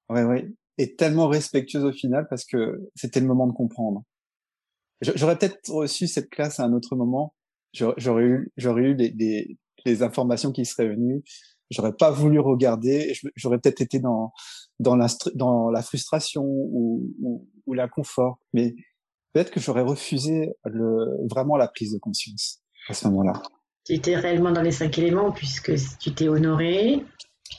Oui, 0.10 0.22
oui. 0.22 0.56
Et 0.78 0.96
tellement 0.96 1.28
respectueuse 1.28 1.84
au 1.84 1.92
final 1.92 2.26
parce 2.30 2.46
que 2.46 2.90
c'était 2.96 3.20
le 3.20 3.28
moment 3.28 3.48
de 3.48 3.54
comprendre. 3.54 4.04
J'aurais 5.02 5.38
peut-être 5.38 5.70
reçu 5.70 6.08
cette 6.08 6.30
classe 6.30 6.60
à 6.60 6.64
un 6.64 6.74
autre 6.74 6.96
moment. 6.96 7.36
J'aurais 7.74 8.24
eu, 8.24 8.52
j'aurais 8.58 8.84
eu 8.84 8.96
les, 8.96 9.58
les, 9.86 10.04
informations 10.04 10.52
qui 10.52 10.66
seraient 10.66 10.90
venues. 10.90 11.24
J'aurais 11.72 11.94
pas 11.94 12.12
voulu 12.12 12.40
regarder. 12.40 13.14
J'aurais 13.36 13.58
peut-être 13.58 13.82
été 13.82 14.00
dans 14.00 14.32
dans 14.80 14.96
la 14.96 15.08
dans 15.34 15.70
la 15.70 15.82
frustration 15.82 16.44
ou, 16.44 17.12
ou, 17.20 17.50
ou 17.66 17.74
l'inconfort. 17.74 18.40
Mais 18.54 18.76
peut-être 19.34 19.52
que 19.52 19.60
j'aurais 19.60 19.82
refusé 19.82 20.52
le 20.66 21.28
vraiment 21.28 21.58
la 21.58 21.68
prise 21.68 21.94
de 21.94 22.00
conscience 22.00 22.62
à 22.88 22.94
ce 22.94 23.08
moment-là. 23.08 23.42
Tu 23.86 23.94
étais 23.94 24.16
réellement 24.16 24.52
dans 24.52 24.62
les 24.62 24.72
cinq 24.72 24.98
éléments 25.00 25.32
puisque 25.32 25.74
tu 26.00 26.14
t'es 26.14 26.28
honoré. 26.28 27.04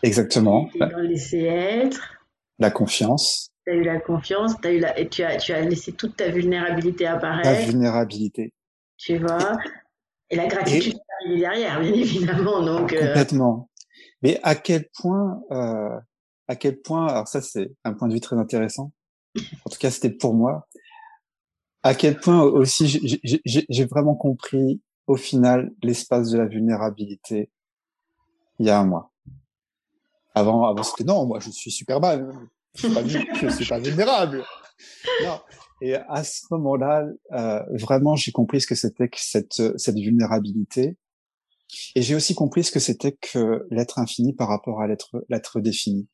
Exactement. 0.03 0.68
Tu 0.73 0.79
t'es 0.79 1.03
laissé 1.03 1.38
être. 1.40 2.14
La 2.59 2.70
confiance. 2.70 3.51
Tu 3.66 3.72
as 3.72 3.74
eu 3.77 3.83
la 3.83 4.00
confiance, 4.00 4.53
as 4.64 4.70
eu 4.70 4.79
la, 4.79 4.98
et 4.98 5.09
tu, 5.09 5.22
as, 5.22 5.37
tu 5.37 5.53
as 5.53 5.61
laissé 5.62 5.92
toute 5.92 6.16
ta 6.16 6.29
vulnérabilité 6.29 7.07
apparaître. 7.07 7.48
La 7.48 7.62
vulnérabilité. 7.62 8.53
Tu 8.96 9.18
vois 9.18 9.57
Et 10.31 10.37
la 10.37 10.46
gratitude 10.46 10.94
est 10.94 11.24
arrivée 11.24 11.40
derrière, 11.40 11.81
bien 11.81 11.92
évidemment. 11.94 12.62
Donc, 12.62 12.92
euh, 12.92 13.07
Complètement. 13.07 13.70
Mais 14.22 14.40
à 14.42 14.55
quel 14.55 14.88
point, 14.96 15.42
euh, 15.50 15.98
à 16.48 16.57
quel 16.57 16.81
point, 16.81 17.07
alors 17.07 17.29
ça 17.29 17.40
c'est 17.40 17.72
un 17.85 17.94
point 17.94 18.09
de 18.09 18.14
vue 18.14 18.20
très 18.20 18.37
intéressant. 18.37 18.92
En 19.64 19.70
tout 19.70 19.79
cas, 19.79 19.90
c'était 19.90 20.11
pour 20.11 20.35
moi. 20.35 20.68
À 21.83 21.94
quel 21.94 22.18
point 22.18 22.40
aussi 22.40 23.20
j'ai 23.44 23.85
vraiment 23.85 24.14
compris 24.14 24.81
au 25.07 25.16
final 25.16 25.70
l'espace 25.83 26.31
de 26.31 26.38
la 26.38 26.46
vulnérabilité 26.46 27.50
il 28.59 28.66
y 28.66 28.70
a 28.70 28.79
un 28.79 28.85
mois. 28.85 29.12
Avant, 30.35 30.64
avant 30.64 30.83
c'était 30.83 31.05
non, 31.05 31.27
moi 31.27 31.40
je 31.40 31.50
suis 31.50 31.70
super 31.70 32.00
mal 32.00 32.33
je 32.74 33.46
ne 33.46 33.50
suis 33.50 33.66
pas 33.66 33.78
vulnérable. 33.78 34.44
Non. 35.22 35.40
Et 35.80 35.94
à 35.94 36.24
ce 36.24 36.42
moment-là, 36.50 37.06
euh, 37.32 37.62
vraiment, 37.70 38.16
j'ai 38.16 38.32
compris 38.32 38.60
ce 38.60 38.66
que 38.66 38.74
c'était 38.74 39.08
que 39.08 39.18
cette, 39.20 39.62
cette 39.78 39.96
vulnérabilité. 39.96 40.96
Et 41.94 42.02
j'ai 42.02 42.14
aussi 42.14 42.34
compris 42.34 42.64
ce 42.64 42.70
que 42.70 42.78
c'était 42.78 43.12
que 43.12 43.66
l'être 43.70 43.98
infini 43.98 44.32
par 44.32 44.48
rapport 44.48 44.80
à 44.80 44.87
l'être, 44.87 45.24
l'être 45.28 45.60
défini. 45.60 46.08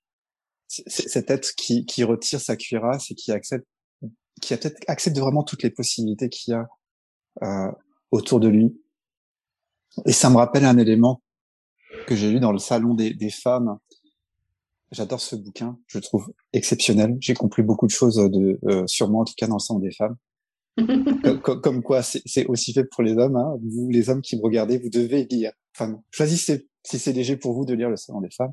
Cet 0.69 1.31
être 1.31 1.55
qui, 1.57 1.85
qui 1.85 2.05
retire 2.05 2.41
sa 2.41 2.57
cuirasse 2.57 3.11
et 3.11 3.15
qui 3.15 3.33
accepte, 3.33 3.67
qui 4.41 4.55
accepte 4.55 5.19
vraiment 5.19 5.43
toutes 5.43 5.63
les 5.63 5.71
possibilités 5.71 6.29
qu'il 6.29 6.53
y 6.53 6.55
a 6.55 6.69
euh, 7.43 7.73
autour 8.11 8.41
de 8.41 8.49
lui. 8.49 8.81
Et 10.07 10.13
ça 10.13 10.31
me 10.31 10.37
rappelle 10.37 10.65
un 10.65 10.79
élément 10.79 11.23
que 12.07 12.15
j'ai 12.15 12.31
lu 12.31 12.39
dans 12.39 12.53
le 12.53 12.59
salon 12.59 12.95
des, 12.95 13.13
des 13.13 13.31
femmes 13.31 13.79
J'adore 14.93 15.21
ce 15.21 15.37
bouquin, 15.37 15.79
je 15.87 15.99
le 15.99 16.03
trouve 16.03 16.33
exceptionnel. 16.53 17.17
J'ai 17.21 17.35
compris 17.35 17.63
beaucoup 17.63 17.87
de 17.87 17.93
choses 17.93 18.17
de, 18.17 18.59
euh, 18.65 18.85
moi, 19.09 19.23
en 19.23 19.25
tout 19.25 19.35
cas 19.37 19.47
dans 19.47 19.57
le 19.57 19.61
sang 19.61 19.79
des 19.79 19.93
femmes. 19.93 20.17
comme, 21.43 21.61
comme, 21.61 21.83
quoi, 21.83 22.03
c'est 22.03 22.47
aussi 22.47 22.73
fait 22.73 22.85
pour 22.85 23.03
les 23.03 23.13
hommes. 23.13 23.37
Hein. 23.37 23.57
Vous, 23.63 23.89
les 23.91 24.11
hommes 24.11 24.23
qui 24.23 24.37
me 24.37 24.43
regardez, 24.43 24.79
vous 24.79 24.91
devez 24.91 25.27
lire. 25.31 25.53
Enfin, 25.77 26.01
choisissez 26.11 26.67
si 26.83 26.99
c'est 26.99 27.13
léger 27.13 27.37
pour 27.37 27.53
vous 27.53 27.65
de 27.65 27.75
lire 27.75 27.91
le 27.91 27.97
salon 27.97 28.21
des 28.21 28.31
femmes. 28.31 28.53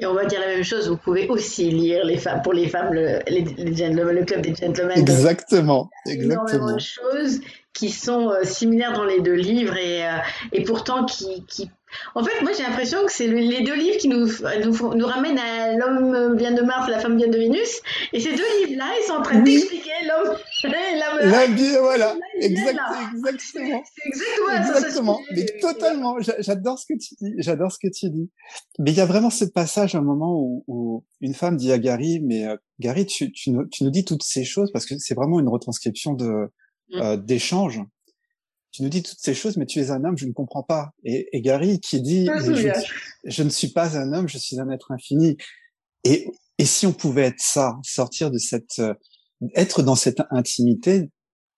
Et 0.00 0.06
on 0.06 0.14
va 0.14 0.24
dire 0.26 0.40
la 0.40 0.46
même 0.46 0.62
chose, 0.62 0.88
vous 0.88 0.96
pouvez 0.96 1.28
aussi 1.28 1.70
lire 1.70 2.04
les 2.04 2.18
femmes, 2.18 2.40
pour 2.42 2.52
les 2.52 2.68
femmes, 2.68 2.92
le, 2.94 3.18
les, 3.28 3.42
le 3.42 4.24
club 4.24 4.42
des 4.42 4.54
gentlemen. 4.54 4.96
Exactement, 4.96 5.90
exactement. 6.06 6.74
de 6.74 6.78
choses 6.78 7.40
qui 7.72 7.90
sont 7.90 8.30
euh, 8.30 8.44
similaires 8.44 8.92
dans 8.92 9.04
les 9.04 9.20
deux 9.20 9.34
livres 9.34 9.76
et, 9.76 10.06
euh, 10.06 10.18
et 10.52 10.62
pourtant 10.62 11.04
qui, 11.04 11.44
qui 11.46 11.68
en 12.14 12.24
fait, 12.24 12.42
moi 12.42 12.52
j'ai 12.56 12.62
l'impression 12.62 13.04
que 13.04 13.12
c'est 13.12 13.26
les 13.26 13.62
deux 13.62 13.74
livres 13.74 13.96
qui 13.98 14.08
nous, 14.08 14.26
nous, 14.64 14.94
nous 14.94 15.06
ramènent 15.06 15.38
à 15.38 15.72
l'homme 15.76 16.36
vient 16.36 16.52
de 16.52 16.62
Mars, 16.62 16.88
la 16.88 16.98
femme 16.98 17.16
vient 17.16 17.28
de 17.28 17.38
Vénus. 17.38 17.80
Et 18.12 18.20
ces 18.20 18.30
deux 18.30 18.66
livres-là, 18.66 18.86
ils 19.00 19.06
sont 19.06 19.14
en 19.14 19.22
train 19.22 19.40
d'expliquer 19.40 19.90
l'homme 20.06 20.36
la 20.64 21.46
vie, 21.46 21.76
voilà. 21.80 22.16
exactement. 22.40 23.82
C'est 23.92 24.06
exactement, 24.06 24.76
exactement. 24.76 25.20
Mais 25.34 25.46
totalement. 25.60 26.16
J'adore 26.38 26.78
ce 26.78 26.86
que 26.86 26.98
tu 26.98 27.14
dis. 27.20 27.34
J'adore 27.38 27.72
ce 27.72 27.78
que 27.78 27.88
tu 27.92 28.10
dis. 28.10 28.30
Mais 28.78 28.90
il 28.90 28.96
y 28.96 29.00
a 29.00 29.06
vraiment 29.06 29.30
ce 29.30 29.44
passage, 29.44 29.94
un 29.94 30.02
moment 30.02 30.38
où, 30.40 30.64
où 30.66 31.04
une 31.20 31.34
femme 31.34 31.56
dit 31.56 31.72
à 31.72 31.78
Gary, 31.78 32.20
mais 32.20 32.46
euh, 32.46 32.56
Gary, 32.80 33.06
tu, 33.06 33.30
tu, 33.32 33.50
nous, 33.50 33.66
tu 33.66 33.84
nous 33.84 33.90
dis 33.90 34.04
toutes 34.04 34.22
ces 34.22 34.44
choses 34.44 34.70
parce 34.72 34.86
que 34.86 34.98
c'est 34.98 35.14
vraiment 35.14 35.40
une 35.40 35.48
retranscription 35.48 36.14
de 36.14 36.50
mm. 36.90 37.00
euh, 37.00 37.16
d'échange 37.16 37.80
tu 38.78 38.84
nous 38.84 38.90
dis 38.90 39.02
toutes 39.02 39.18
ces 39.18 39.34
choses, 39.34 39.56
mais 39.56 39.66
tu 39.66 39.80
es 39.80 39.90
un 39.90 40.04
homme, 40.04 40.16
je 40.16 40.24
ne 40.24 40.32
comprends 40.32 40.62
pas. 40.62 40.92
Et, 41.02 41.36
et 41.36 41.40
Gary 41.40 41.80
qui 41.80 42.00
dit, 42.00 42.26
je, 43.24 43.42
ne 43.42 43.48
suis 43.48 43.72
pas 43.72 43.98
un 43.98 44.12
homme, 44.12 44.28
je 44.28 44.38
suis 44.38 44.60
un 44.60 44.70
être 44.70 44.92
infini. 44.92 45.36
Et, 46.04 46.30
et 46.58 46.64
si 46.64 46.86
on 46.86 46.92
pouvait 46.92 47.24
être 47.24 47.40
ça, 47.40 47.76
sortir 47.82 48.30
de 48.30 48.38
cette, 48.38 48.78
euh, 48.78 48.94
être 49.56 49.82
dans 49.82 49.96
cette 49.96 50.22
intimité, 50.30 51.10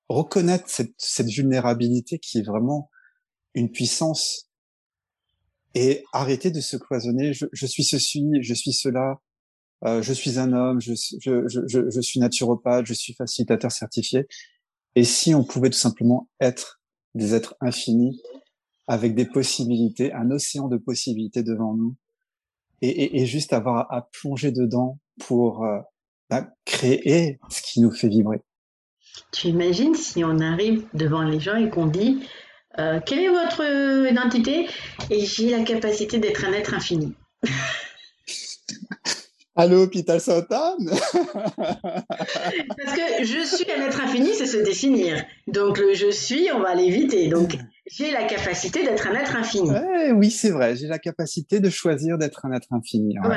reconnaître 0.09 0.65
cette, 0.69 0.95
cette 0.97 1.29
vulnérabilité 1.29 2.19
qui 2.19 2.39
est 2.39 2.43
vraiment 2.43 2.89
une 3.53 3.71
puissance 3.71 4.49
et 5.75 6.03
arrêter 6.15 6.51
de 6.51 6.63
se 6.63 6.79
cloisonner. 6.79 7.35
Je, 7.35 7.45
je 7.53 7.67
suis 7.67 7.85
ceci, 7.85 8.31
je 8.41 8.55
suis 8.55 8.73
cela, 8.73 9.21
euh, 9.85 10.01
je 10.01 10.15
suis 10.15 10.39
un 10.39 10.55
homme, 10.55 10.81
je, 10.81 10.95
je, 10.95 11.47
je, 11.49 11.91
je 11.91 12.01
suis 12.01 12.19
naturopathe, 12.19 12.87
je 12.87 12.95
suis 12.95 13.13
facilitateur 13.13 13.71
certifié. 13.71 14.27
Et 14.95 15.05
si 15.05 15.35
on 15.35 15.45
pouvait 15.45 15.69
tout 15.69 15.79
simplement 15.79 16.31
être 16.41 16.80
des 17.14 17.35
êtres 17.35 17.57
infinis 17.61 18.20
avec 18.87 19.14
des 19.14 19.25
possibilités, 19.25 20.12
un 20.12 20.31
océan 20.31 20.68
de 20.68 20.77
possibilités 20.77 21.42
devant 21.42 21.75
nous, 21.75 21.94
et, 22.83 22.88
et, 22.88 23.20
et 23.20 23.27
juste 23.27 23.53
avoir 23.53 23.92
à, 23.92 24.09
plonger 24.11 24.53
dedans 24.53 24.99
pour 25.18 25.64
euh, 25.64 25.79
bah, 26.29 26.49
créer 26.64 27.38
ce 27.51 27.62
qui 27.62 27.81
nous 27.81 27.90
fait 27.90 28.09
vibrer. 28.09 28.40
Tu 29.33 29.49
imagines 29.49 29.94
si 29.94 30.25
on 30.25 30.38
arrive 30.38 30.87
devant 30.94 31.23
les 31.23 31.40
gens 31.40 31.57
et 31.57 31.68
qu'on 31.68 31.87
dit 31.87 32.27
euh, 32.79 33.01
quelle 33.05 33.20
est 33.20 33.29
votre 33.29 34.09
identité? 34.11 34.68
Et 35.11 35.25
j'ai 35.25 35.51
la 35.51 35.62
capacité 35.64 36.18
d'être 36.18 36.44
un 36.44 36.53
être 36.53 36.75
infini. 36.75 37.14
Allô, 39.61 39.83
hôpital 39.83 40.18
Sainte-Anne 40.23 40.88
Parce 41.59 42.96
que 42.96 43.25
je 43.25 43.44
suis 43.44 43.70
un 43.70 43.83
être 43.87 44.01
infini, 44.01 44.31
c'est 44.33 44.46
se 44.46 44.57
définir. 44.57 45.23
Donc 45.49 45.77
le 45.77 45.92
je 45.92 46.11
suis, 46.11 46.49
on 46.51 46.61
va 46.61 46.75
l'éviter. 46.75 47.29
Donc 47.29 47.59
j'ai 47.85 48.11
la 48.11 48.25
capacité 48.25 48.83
d'être 48.83 49.07
un 49.07 49.14
être 49.16 49.37
infini. 49.37 49.70
oui, 50.14 50.31
c'est 50.31 50.49
vrai. 50.49 50.77
J'ai 50.77 50.87
la 50.87 50.99
capacité 50.99 51.61
de 51.61 51.68
choisir 51.68 52.16
d'être 52.16 52.46
un 52.46 52.53
être 52.53 52.68
infini. 52.70 53.16
Voilà. 53.23 53.37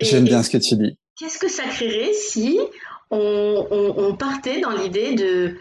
J'aime 0.00 0.22
bien 0.22 0.44
ce 0.44 0.50
que 0.50 0.58
tu 0.58 0.76
dis. 0.76 0.96
Qu'est-ce 1.18 1.40
que 1.40 1.48
ça 1.48 1.64
créerait 1.64 2.12
si 2.12 2.60
on, 3.10 4.16
partait 4.16 4.60
dans 4.60 4.70
l'idée 4.70 5.16
de, 5.16 5.56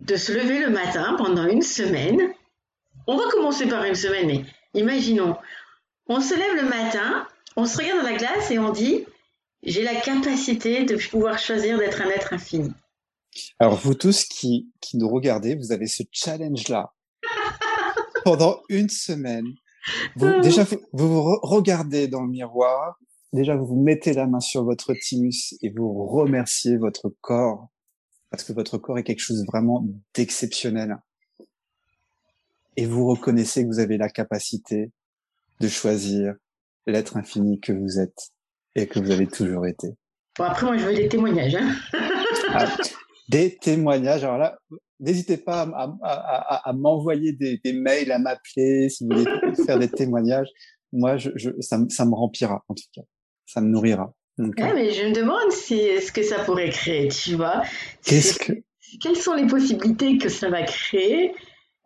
de 0.00 0.14
se 0.14 0.30
lever 0.30 0.60
le 0.60 0.70
matin 0.70 1.16
pendant 1.18 1.48
une 1.48 1.62
semaine? 1.62 2.30
On 3.08 3.16
va 3.16 3.24
commencer 3.32 3.66
par 3.66 3.82
une 3.82 3.96
semaine, 3.96 4.28
mais 4.28 4.44
imaginons, 4.74 5.34
on 6.06 6.20
se 6.20 6.34
lève 6.34 6.62
le 6.62 6.68
matin, 6.68 7.26
on 7.56 7.66
se 7.66 7.76
regarde 7.76 8.02
dans 8.02 8.08
la 8.08 8.16
glace 8.16 8.52
et 8.52 8.60
on 8.60 8.70
dit 8.70 9.04
j'ai 9.62 9.82
la 9.82 10.00
capacité 10.00 10.84
de 10.84 10.96
pouvoir 11.10 11.38
choisir 11.38 11.78
d'être 11.78 12.00
un 12.02 12.10
être 12.10 12.32
infini. 12.32 12.70
Alors 13.58 13.76
vous 13.76 13.94
tous 13.94 14.24
qui, 14.24 14.72
qui 14.80 14.96
nous 14.96 15.08
regardez, 15.08 15.54
vous 15.54 15.72
avez 15.72 15.86
ce 15.86 16.02
challenge-là 16.10 16.92
pendant 18.24 18.62
une 18.68 18.88
semaine. 18.88 19.46
Vous, 20.16 20.26
ah. 20.26 20.40
déjà, 20.40 20.64
vous, 20.92 21.08
vous 21.08 21.38
regardez 21.42 22.08
dans 22.08 22.22
le 22.22 22.28
miroir, 22.28 22.98
déjà 23.32 23.56
vous 23.56 23.66
vous 23.66 23.80
mettez 23.80 24.12
la 24.12 24.26
main 24.26 24.40
sur 24.40 24.64
votre 24.64 24.94
thymus 24.94 25.54
et 25.62 25.70
vous 25.70 26.06
remerciez 26.06 26.76
votre 26.76 27.10
corps 27.20 27.68
parce 28.30 28.44
que 28.44 28.52
votre 28.52 28.78
corps 28.78 28.98
est 28.98 29.04
quelque 29.04 29.20
chose 29.20 29.44
vraiment 29.46 29.86
d'exceptionnel. 30.14 30.98
Et 32.76 32.86
vous 32.86 33.06
reconnaissez 33.06 33.62
que 33.62 33.68
vous 33.68 33.80
avez 33.80 33.96
la 33.96 34.08
capacité 34.08 34.92
de 35.60 35.68
choisir 35.68 36.34
l'être 36.86 37.16
infini 37.16 37.58
que 37.58 37.72
vous 37.72 37.98
êtes 37.98 38.30
et 38.78 38.86
que 38.86 38.98
vous 38.98 39.10
avez 39.10 39.26
toujours 39.26 39.66
été. 39.66 39.88
Bon, 40.38 40.44
après, 40.44 40.66
moi, 40.66 40.76
je 40.76 40.84
veux 40.84 40.94
des 40.94 41.08
témoignages. 41.08 41.56
Hein. 41.56 41.74
Ah, 42.50 42.66
des 43.28 43.56
témoignages. 43.56 44.24
Alors 44.24 44.38
là, 44.38 44.58
n'hésitez 45.00 45.36
pas 45.36 45.68
à, 46.02 46.72
m'envoyer 46.72 47.32
des, 47.32 47.72
mails, 47.72 48.12
à 48.12 48.18
m'appeler 48.18 48.88
si 48.88 49.04
vous 49.04 49.16
voulez 49.16 49.56
faire 49.66 49.78
des 49.78 49.88
témoignages. 49.88 50.48
Moi, 50.92 51.16
je, 51.16 51.30
ça, 51.60 51.78
me 51.78 52.14
remplira, 52.14 52.64
en 52.68 52.74
tout 52.74 52.84
cas. 52.94 53.02
Ça 53.46 53.60
me 53.60 53.68
nourrira. 53.68 54.12
mais 54.38 54.92
je 54.92 55.06
me 55.06 55.12
demande 55.12 55.50
si, 55.50 55.80
ce 56.00 56.12
que 56.12 56.22
ça 56.22 56.38
pourrait 56.44 56.70
créer, 56.70 57.08
tu 57.08 57.34
vois? 57.34 57.62
Qu'est-ce 58.04 58.38
que... 58.38 58.52
Quelles 59.02 59.16
sont 59.16 59.34
les 59.34 59.46
possibilités 59.46 60.16
que 60.16 60.30
ça 60.30 60.48
va 60.48 60.62
créer 60.62 61.34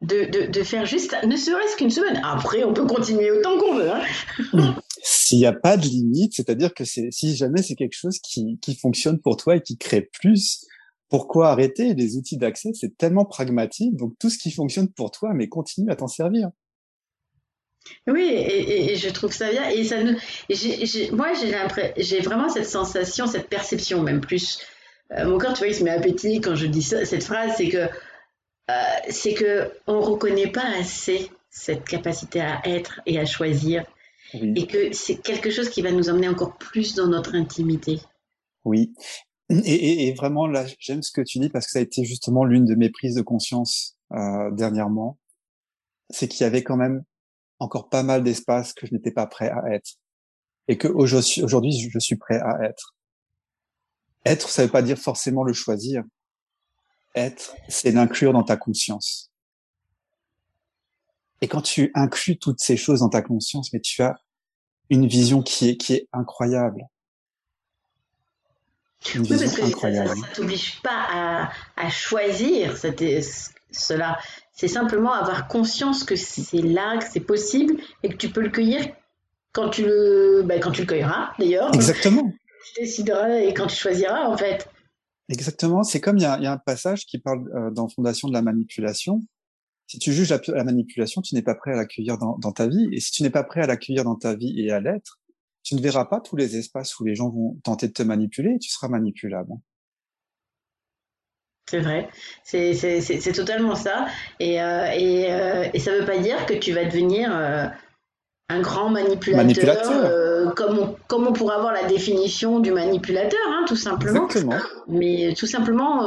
de, 0.03 0.47
de, 0.49 0.63
faire 0.63 0.87
juste, 0.87 1.17
ne 1.27 1.37
serait-ce 1.37 1.77
qu'une 1.77 1.91
semaine? 1.91 2.21
Après, 2.25 2.63
on 2.63 2.73
peut 2.73 2.87
continuer 2.87 3.31
autant 3.33 3.59
qu'on 3.59 3.75
veut. 3.75 3.91
Hein. 3.91 4.77
S'il 5.05 5.39
n'y 5.39 5.47
a 5.47 5.53
pas 5.53 5.77
de 5.77 5.85
limite, 5.85 6.35
c'est-à-dire 6.35 6.73
que 6.75 6.85
si 6.85 7.37
jamais 7.37 7.61
c'est 7.61 7.75
quelque 7.75 7.97
chose 7.97 8.21
qui, 8.21 8.59
qui 8.61 8.77
fonctionne 8.77 9.19
pour 9.19 9.37
toi 9.37 9.57
et 9.57 9.61
qui 9.61 9.77
crée 9.77 10.03
plus, 10.03 10.65
pourquoi 11.09 11.51
arrêter? 11.51 11.93
Les 11.93 12.17
outils 12.17 12.39
d'accès, 12.39 12.71
c'est 12.73 12.97
tellement 12.97 13.25
pragmatique. 13.25 13.97
Donc 13.97 14.15
tout 14.19 14.31
ce 14.31 14.39
qui 14.39 14.51
fonctionne 14.51 14.89
pour 14.89 15.11
toi, 15.11 15.35
mais 15.35 15.49
continue 15.49 15.91
à 15.91 15.97
t'en 15.97 16.07
servir. 16.07 16.49
Oui, 18.07 18.31
et, 18.33 18.97
je 18.97 19.09
trouve 19.11 19.33
ça 19.33 19.51
bien. 19.51 19.69
Et 19.69 19.85
ça 19.85 19.97
moi, 21.13 21.33
j'ai 21.97 22.21
vraiment 22.21 22.49
cette 22.49 22.67
sensation, 22.67 23.27
cette 23.27 23.49
perception, 23.49 24.03
même 24.03 24.21
plus. 24.21 24.61
Euh, 25.13 25.27
mon 25.27 25.37
corps, 25.37 25.53
tu 25.53 25.59
vois, 25.59 25.69
il 25.69 25.75
se 25.75 25.85
met 25.85 25.91
à 25.91 26.01
pétiller 26.01 26.41
quand 26.41 26.55
je 26.55 26.67
dis 26.67 26.83
cette 26.83 27.25
phrase, 27.25 27.53
c'est 27.57 27.69
que 27.69 27.89
euh, 28.71 28.73
c'est 29.11 29.35
que 29.35 29.71
on 29.87 30.01
reconnaît 30.01 30.51
pas 30.51 30.65
assez 30.79 31.31
cette 31.51 31.85
capacité 31.85 32.41
à 32.41 32.63
être 32.65 33.01
et 33.05 33.19
à 33.19 33.27
choisir, 33.27 33.85
et 34.35 34.67
que 34.67 34.93
c'est 34.93 35.17
quelque 35.17 35.51
chose 35.51 35.69
qui 35.69 35.83
va 35.83 35.93
nous 35.93 36.09
emmener 36.09 36.29
encore 36.29 36.57
plus 36.57 36.95
dans 36.95 37.07
notre 37.07 37.35
intimité. 37.35 38.01
Oui, 38.65 38.93
et, 39.49 40.15
vraiment 40.15 40.47
là, 40.47 40.65
j'aime 40.79 41.03
ce 41.03 41.13
que 41.13 41.21
tu 41.21 41.39
dis 41.39 41.49
parce 41.49 41.67
que 41.67 41.73
ça 41.73 41.79
a 41.79 41.83
été 41.83 42.05
justement 42.05 42.45
l'une 42.45 42.65
de 42.65 42.75
mes 42.75 42.91
prises 42.91 43.15
de 43.15 43.23
conscience 43.23 43.97
euh, 44.13 44.51
dernièrement, 44.51 45.19
c'est 46.11 46.29
qu'il 46.29 46.43
y 46.43 46.47
avait 46.47 46.63
quand 46.63 46.77
même 46.77 47.03
encore 47.59 47.89
pas 47.89 48.03
mal 48.03 48.23
d'espace 48.23 48.73
que 48.73 48.87
je 48.87 48.95
n'étais 48.95 49.13
pas 49.13 49.27
prêt 49.27 49.51
à 49.51 49.73
être, 49.73 49.93
et 50.69 50.79
que 50.79 50.89
aujourd'hui 50.89 51.73
je 51.73 51.99
suis 51.99 52.17
prêt 52.17 52.41
à 52.41 52.65
être. 52.65 52.95
Être, 54.25 54.49
ça 54.49 54.65
veut 54.65 54.71
pas 54.71 54.83
dire 54.83 54.99
forcément 54.99 55.43
le 55.43 55.53
choisir, 55.53 56.05
être, 57.15 57.55
c'est 57.69 57.91
l'inclure 57.91 58.33
dans 58.33 58.45
ta 58.45 58.57
conscience. 58.57 59.32
Et 61.43 61.49
quand 61.49 61.61
tu 61.61 61.91
inclus 61.95 62.39
toutes 62.39 62.61
ces 62.61 62.77
choses 62.77 63.01
dans 63.01 63.09
ta 63.09 63.21
conscience, 63.21 63.73
mais 63.73 63.81
tu 63.81 64.01
as 64.01 64.15
une 64.89 65.07
vision 65.07 65.43
qui 65.43 65.71
est, 65.71 65.77
qui 65.77 65.95
est 65.95 66.09
incroyable. 66.13 66.87
Une 69.15 69.23
oui, 69.23 69.29
parce 69.29 69.57
que 69.57 69.63
incroyable. 69.63 70.09
ça 70.09 70.15
ne 70.15 70.35
t'oblige 70.35 70.81
pas 70.81 71.07
à, 71.11 71.53
à 71.77 71.91
choisir 71.91 72.77
cela. 72.77 74.19
C'est 74.53 74.69
simplement 74.69 75.13
avoir 75.13 75.49
conscience 75.49 76.05
que 76.05 76.15
c'est 76.15 76.63
là, 76.63 76.99
que 76.99 77.05
c'est 77.11 77.21
possible 77.21 77.75
et 78.05 78.11
que 78.11 78.17
tu 78.17 78.31
peux 78.31 78.43
le 78.43 78.51
cueillir 78.51 78.87
quand 79.51 79.71
tu 79.71 79.85
le, 79.85 80.43
ben, 80.45 80.61
quand 80.61 80.71
tu 80.71 80.83
le 80.83 80.87
cueilleras 80.87 81.33
d'ailleurs. 81.39 81.75
Exactement. 81.75 82.33
Tu 82.65 82.83
décideras 82.83 83.41
et 83.41 83.53
quand 83.55 83.67
tu 83.67 83.75
choisiras 83.75 84.29
en 84.29 84.37
fait. 84.37 84.69
Exactement. 85.29 85.83
C'est 85.83 86.01
comme 86.01 86.17
il 86.19 86.23
y 86.23 86.27
a, 86.27 86.39
y 86.39 86.47
a, 86.47 86.53
un 86.53 86.59
passage 86.59 87.07
qui 87.07 87.19
parle 87.19 87.51
euh, 87.57 87.73
dans 87.73 87.89
Fondation 87.89 88.29
de 88.29 88.33
la 88.33 88.41
manipulation. 88.41 89.21
Si 89.93 89.99
tu 89.99 90.11
juges 90.15 90.31
la, 90.31 90.65
manipulation, 90.65 91.21
tu 91.21 91.35
n'es 91.35 91.43
pas 91.43 91.55
prêt 91.55 91.73
à 91.73 91.77
l'accueillir 91.77 92.17
dans, 92.17 92.39
dans, 92.39 92.53
ta 92.53 92.67
vie. 92.67 92.89
Et 92.93 92.99
si 92.99 93.13
tu 93.13 93.23
n'es 93.23 93.29
pas 93.29 93.45
prêt 93.45 93.61
à 93.61 93.67
l'accueillir 93.67 94.05
dans 94.05 94.15
ta 94.15 94.35
vie 94.35 94.59
et 94.59 94.71
à 94.71 94.81
l'être, 94.81 95.21
tu 95.63 95.75
ne 95.75 95.83
verras 95.83 96.07
pas 96.07 96.19
tous 96.19 96.35
les 96.35 96.57
espaces 96.57 96.99
où 96.99 97.05
les 97.05 97.15
gens 97.15 97.29
vont 97.29 97.61
tenter 97.63 97.89
de 97.89 97.93
te 97.93 98.03
manipuler 98.03 98.55
et 98.55 98.59
tu 98.59 98.71
seras 98.71 98.89
manipulable. 98.89 99.53
C'est 101.69 101.81
vrai, 101.81 102.09
c'est 102.43 103.33
totalement 103.35 103.75
ça. 103.75 104.07
Et, 104.41 104.63
euh, 104.63 104.87
et, 104.97 105.31
euh, 105.31 105.69
et 105.75 105.79
ça 105.79 105.93
ne 105.93 105.99
veut 105.99 106.07
pas 106.07 106.17
dire 106.17 106.47
que 106.47 106.55
tu 106.55 106.73
vas 106.73 106.87
devenir 106.87 107.31
euh, 107.31 107.67
un 108.49 108.61
grand 108.63 108.89
manipulateur, 108.89 109.93
euh, 109.93 110.49
comme, 110.53 110.79
on, 110.79 110.97
comme 111.07 111.27
on 111.27 111.35
pourrait 111.35 111.57
avoir 111.57 111.75
la 111.75 111.85
définition 111.85 112.61
du 112.61 112.73
manipulateur, 112.73 113.41
hein, 113.47 113.67
tout 113.69 113.77
simplement. 113.77 114.25
Exactement. 114.25 114.57
Mais 114.89 115.35
tout 115.37 115.47
simplement, 115.47 116.07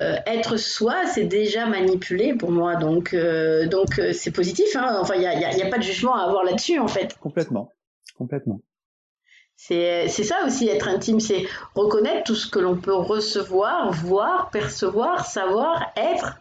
euh, 0.00 0.14
euh, 0.14 0.16
être 0.26 0.56
soi, 0.56 1.06
c'est 1.06 1.24
déjà 1.24 1.66
manipuler 1.66 2.34
pour 2.34 2.50
moi. 2.50 2.76
Donc, 2.76 3.14
donc 3.70 4.00
c'est 4.12 4.30
positif. 4.30 4.76
Hein. 4.76 4.98
Enfin, 5.00 5.14
il 5.14 5.20
n'y 5.20 5.26
a, 5.26 5.56
y 5.56 5.62
a, 5.62 5.70
pas 5.70 5.78
de 5.78 5.82
jugement 5.82 6.14
à 6.14 6.22
avoir 6.22 6.44
là-dessus, 6.44 6.78
en 6.78 6.88
fait. 6.88 7.16
Complètement. 7.18 7.74
Complètement. 8.16 8.60
C'est 9.56 10.08
ça 10.08 10.36
aussi, 10.46 10.68
être 10.68 10.86
intime, 10.86 11.18
c'est 11.18 11.44
reconnaître 11.74 12.22
tout 12.24 12.36
ce 12.36 12.48
que 12.48 12.60
l'on 12.60 12.76
peut 12.76 12.94
recevoir, 12.94 13.92
voir, 13.92 14.50
percevoir, 14.50 15.26
savoir, 15.26 15.92
être 15.96 16.40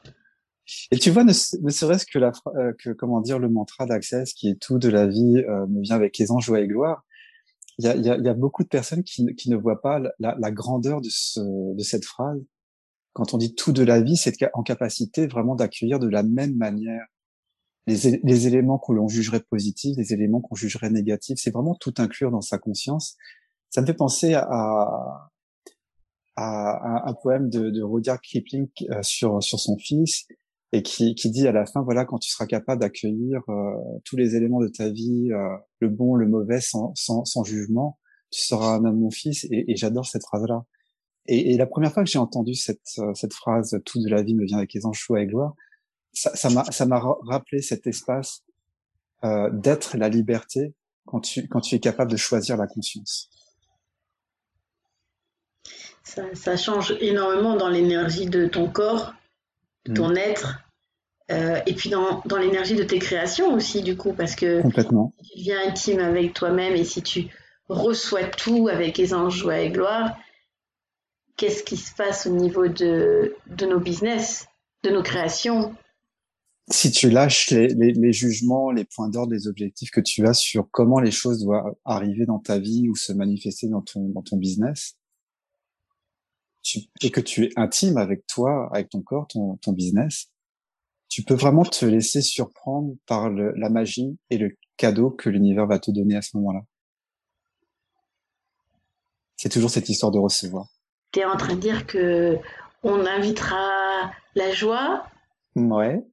et 0.91 0.98
tu 0.98 1.12
vois, 1.12 1.24
ne, 1.24 1.32
serait-ce 1.32 2.06
que 2.06 2.20
la, 2.20 2.32
euh, 2.56 2.74
que 2.78 2.89
comment 2.89 3.22
dire, 3.22 3.39
le 3.39 3.50
mantra 3.50 3.86
d'Access, 3.86 4.34
qui 4.34 4.50
est 4.50 4.60
tout 4.60 4.80
de 4.80 4.89
la 4.89 5.08
vie 5.08 5.38
euh, 5.48 5.65
me 5.67 5.82
vient 5.82 5.96
avec 5.96 6.20
aisance, 6.20 6.43
joie 6.43 6.60
et 6.60 6.67
gloire. 6.67 7.06
Il 7.80 7.86
y 7.86 7.88
a, 7.88 7.96
y, 7.96 8.10
a, 8.10 8.17
y 8.17 8.28
a, 8.28 8.34
beaucoup 8.34 8.63
de 8.63 8.67
personnes 8.67 9.04
qui, 9.04 9.26
qui 9.36 9.50
ne 9.50 9.56
voient 9.56 9.82
pas 9.82 10.00
la, 10.20 10.36
la, 10.38 10.52
grandeur 10.52 11.00
de, 11.00 11.10
ce, 11.10 11.39
de 11.74 11.84
cette 11.84 12.06
phrase. 12.06 12.39
Quand 13.17 13.34
on 13.34 13.39
dit 13.39 13.56
tout 13.56 13.71
de 13.71 13.82
la 13.82 13.99
vie, 13.99 14.15
c'est 14.15 14.36
en 14.53 14.62
capacité 14.62 15.25
vraiment 15.25 15.56
d'accueillir 15.56 15.97
de 15.97 16.08
la 16.08 16.21
même 16.21 16.56
manière 16.56 17.03
les, 17.88 18.45
éléments 18.45 18.77
que 18.77 18.93
l'on 18.93 19.08
jugerait 19.08 19.41
positifs, 19.41 19.97
les 19.97 20.13
éléments 20.13 20.39
qu'on 20.39 20.53
jugerait 20.53 20.91
négatifs. 20.91 21.39
C'est 21.41 21.49
vraiment 21.49 21.73
tout 21.73 21.95
inclure 21.97 22.30
dans 22.30 22.41
sa 22.41 22.60
conscience. 22.60 23.17
Ça 23.71 23.82
me 23.82 23.88
fait 23.88 23.95
penser 23.95 24.36
à, 24.36 25.32
un 26.36 27.13
poème 27.23 27.49
de, 27.49 27.71
de 27.71 27.82
Rudyard 27.82 28.21
Kipling 28.21 28.67
euh, 28.91 29.01
sur, 29.01 29.41
son 29.41 29.77
fils 29.80 30.27
et 30.71 30.84
qui, 30.84 31.15
dit 31.15 31.47
à 31.47 31.51
la 31.51 31.65
fin, 31.65 31.82
voilà, 31.82 32.06
quand 32.06 32.19
tu 32.19 32.30
seras 32.30 32.45
capable 32.45 32.82
d'accueillir 32.82 33.41
euh, 33.49 33.71
tous 34.06 34.15
les 34.15 34.36
éléments 34.36 34.60
de 34.60 34.67
ta 34.67 34.89
vie, 34.89 35.32
euh, 35.32 35.58
le 35.80 35.89
bon, 35.89 36.13
le 36.13 36.27
mauvais, 36.27 36.60
sans, 36.62 37.43
jugement, 37.43 37.97
tu 38.30 38.41
seras 38.41 38.75
un 38.75 38.86
homme, 38.86 38.99
mon 38.99 39.10
fils. 39.10 39.45
Et, 39.45 39.71
et 39.71 39.75
j'adore 39.75 40.06
cette 40.06 40.21
phrase-là. 40.23 40.67
Et, 41.28 41.54
et, 41.54 41.58
la 41.58 41.66
première 41.66 41.92
fois 41.94 42.04
que 42.04 42.10
j'ai 42.10 42.20
entendu 42.20 42.54
cette, 42.56 42.80
euh, 43.00 43.13
cette 43.13 43.34
phrase, 43.34 43.80
tout 43.86 44.02
de 44.02 44.10
la 44.10 44.22
vie 44.22 44.34
me 44.34 44.46
vient 44.46 44.58
avec 44.58 44.74
les 44.74 44.86
anges 44.86 45.06
et 45.18 45.26
gloire, 45.26 45.54
ça 46.13 46.50
m'a 46.50 46.63
ça 46.72 46.86
m'a 46.86 47.00
rappelé 47.00 47.62
cet 47.62 47.86
espace 47.86 48.44
euh, 49.24 49.52
d'être 49.52 49.98
la 49.98 50.10
liberté 50.10 50.74
quand 51.06 51.20
tu 51.20 51.48
quand 51.48 51.62
tu 51.62 51.76
es 51.76 51.80
capable 51.80 52.10
de 52.10 52.18
choisir 52.18 52.58
la 52.58 52.66
conscience. 52.66 53.30
Ça, 56.04 56.24
ça 56.34 56.58
change 56.58 56.96
énormément 57.02 57.56
dans 57.56 57.70
l'énergie 57.70 58.26
de 58.26 58.48
ton 58.48 58.70
corps 58.70 59.13
ton 59.94 60.10
mm. 60.10 60.18
être, 60.18 60.60
euh, 61.32 61.60
et 61.66 61.74
puis 61.74 61.90
dans, 61.90 62.22
dans 62.26 62.38
l'énergie 62.38 62.76
de 62.76 62.84
tes 62.84 63.00
créations 63.00 63.54
aussi, 63.54 63.82
du 63.82 63.98
coup, 63.98 64.13
parce 64.13 64.36
que 64.36 64.62
Complètement. 64.62 65.13
si 65.22 65.30
tu 65.30 65.38
deviens 65.40 65.68
intime 65.68 66.00
avec 66.00 66.34
toi-même 66.34 66.74
et 66.74 66.84
si 66.84 67.02
tu 67.02 67.28
reçoit 67.68 68.24
tout 68.24 68.70
avec 68.70 69.00
aisance, 69.00 69.34
joie 69.34 69.60
et 69.60 69.70
gloire, 69.70 70.18
qu'est-ce 71.38 71.63
qui 71.63 71.78
se 71.78 71.93
passe 71.93 72.26
au 72.26 72.32
niveau 72.36 72.67
de, 72.67 73.36
de 73.45 73.65
nos 73.65 73.80
business, 73.80 74.47
de 74.84 74.89
nos 74.89 75.04
créations 75.04 75.76
Si 76.69 76.91
tu 76.91 77.10
lâches 77.10 77.52
les, 77.52 77.67
les, 77.67 77.93
les 77.93 78.12
jugements, 78.12 78.71
les 78.71 78.86
points 78.86 79.10
d'ordre, 79.10 79.34
les 79.34 79.47
objectifs 79.47 79.91
que 79.91 80.02
tu 80.02 80.26
as 80.28 80.34
sur 80.34 80.69
comment 80.71 81.00
les 81.00 81.12
choses 81.12 81.43
doivent 81.43 81.76
arriver 81.86 82.26
dans 82.26 82.39
ta 82.39 82.60
vie 82.60 82.89
ou 82.89 82.95
se 82.95 83.13
manifester 83.13 83.67
dans 83.67 83.82
ton, 83.82 84.10
dans 84.10 84.23
ton 84.23 84.38
business, 84.38 84.97
tu, 86.63 86.80
et 87.02 87.12
que 87.12 87.21
tu 87.21 87.45
es 87.45 87.50
intime 87.56 87.97
avec 87.97 88.26
toi, 88.28 88.69
avec 88.73 88.89
ton 88.89 89.02
corps, 89.02 89.28
ton, 89.28 89.58
ton 89.58 89.71
business, 89.71 90.32
tu 91.08 91.23
peux 91.23 91.36
vraiment 91.36 91.63
te 91.63 91.86
laisser 91.86 92.21
surprendre 92.21 92.95
par 93.06 93.30
le, 93.30 93.54
la 93.56 93.69
magie 93.69 94.17
et 94.30 94.38
le 94.38 94.58
cadeau 94.76 95.12
que 95.12 95.30
l'univers 95.30 95.67
va 95.67 95.80
te 95.80 95.91
donner 95.91 96.17
à 96.17 96.21
ce 96.21 96.36
moment-là. 96.38 96.62
C'est 99.38 99.50
toujours 99.50 99.69
cette 99.69 99.88
histoire 99.88 100.12
de 100.12 100.17
recevoir. 100.17 100.67
Tu 101.12 101.20
es 101.20 101.26
en 101.26 101.38
train 101.38 101.56
de 101.56 101.60
dire 101.60 101.86
que 101.88 102.38
on 102.84 103.06
invitera 103.06 104.12
la 104.36 104.52
joie? 104.52 105.06
Ouais. 105.56 106.04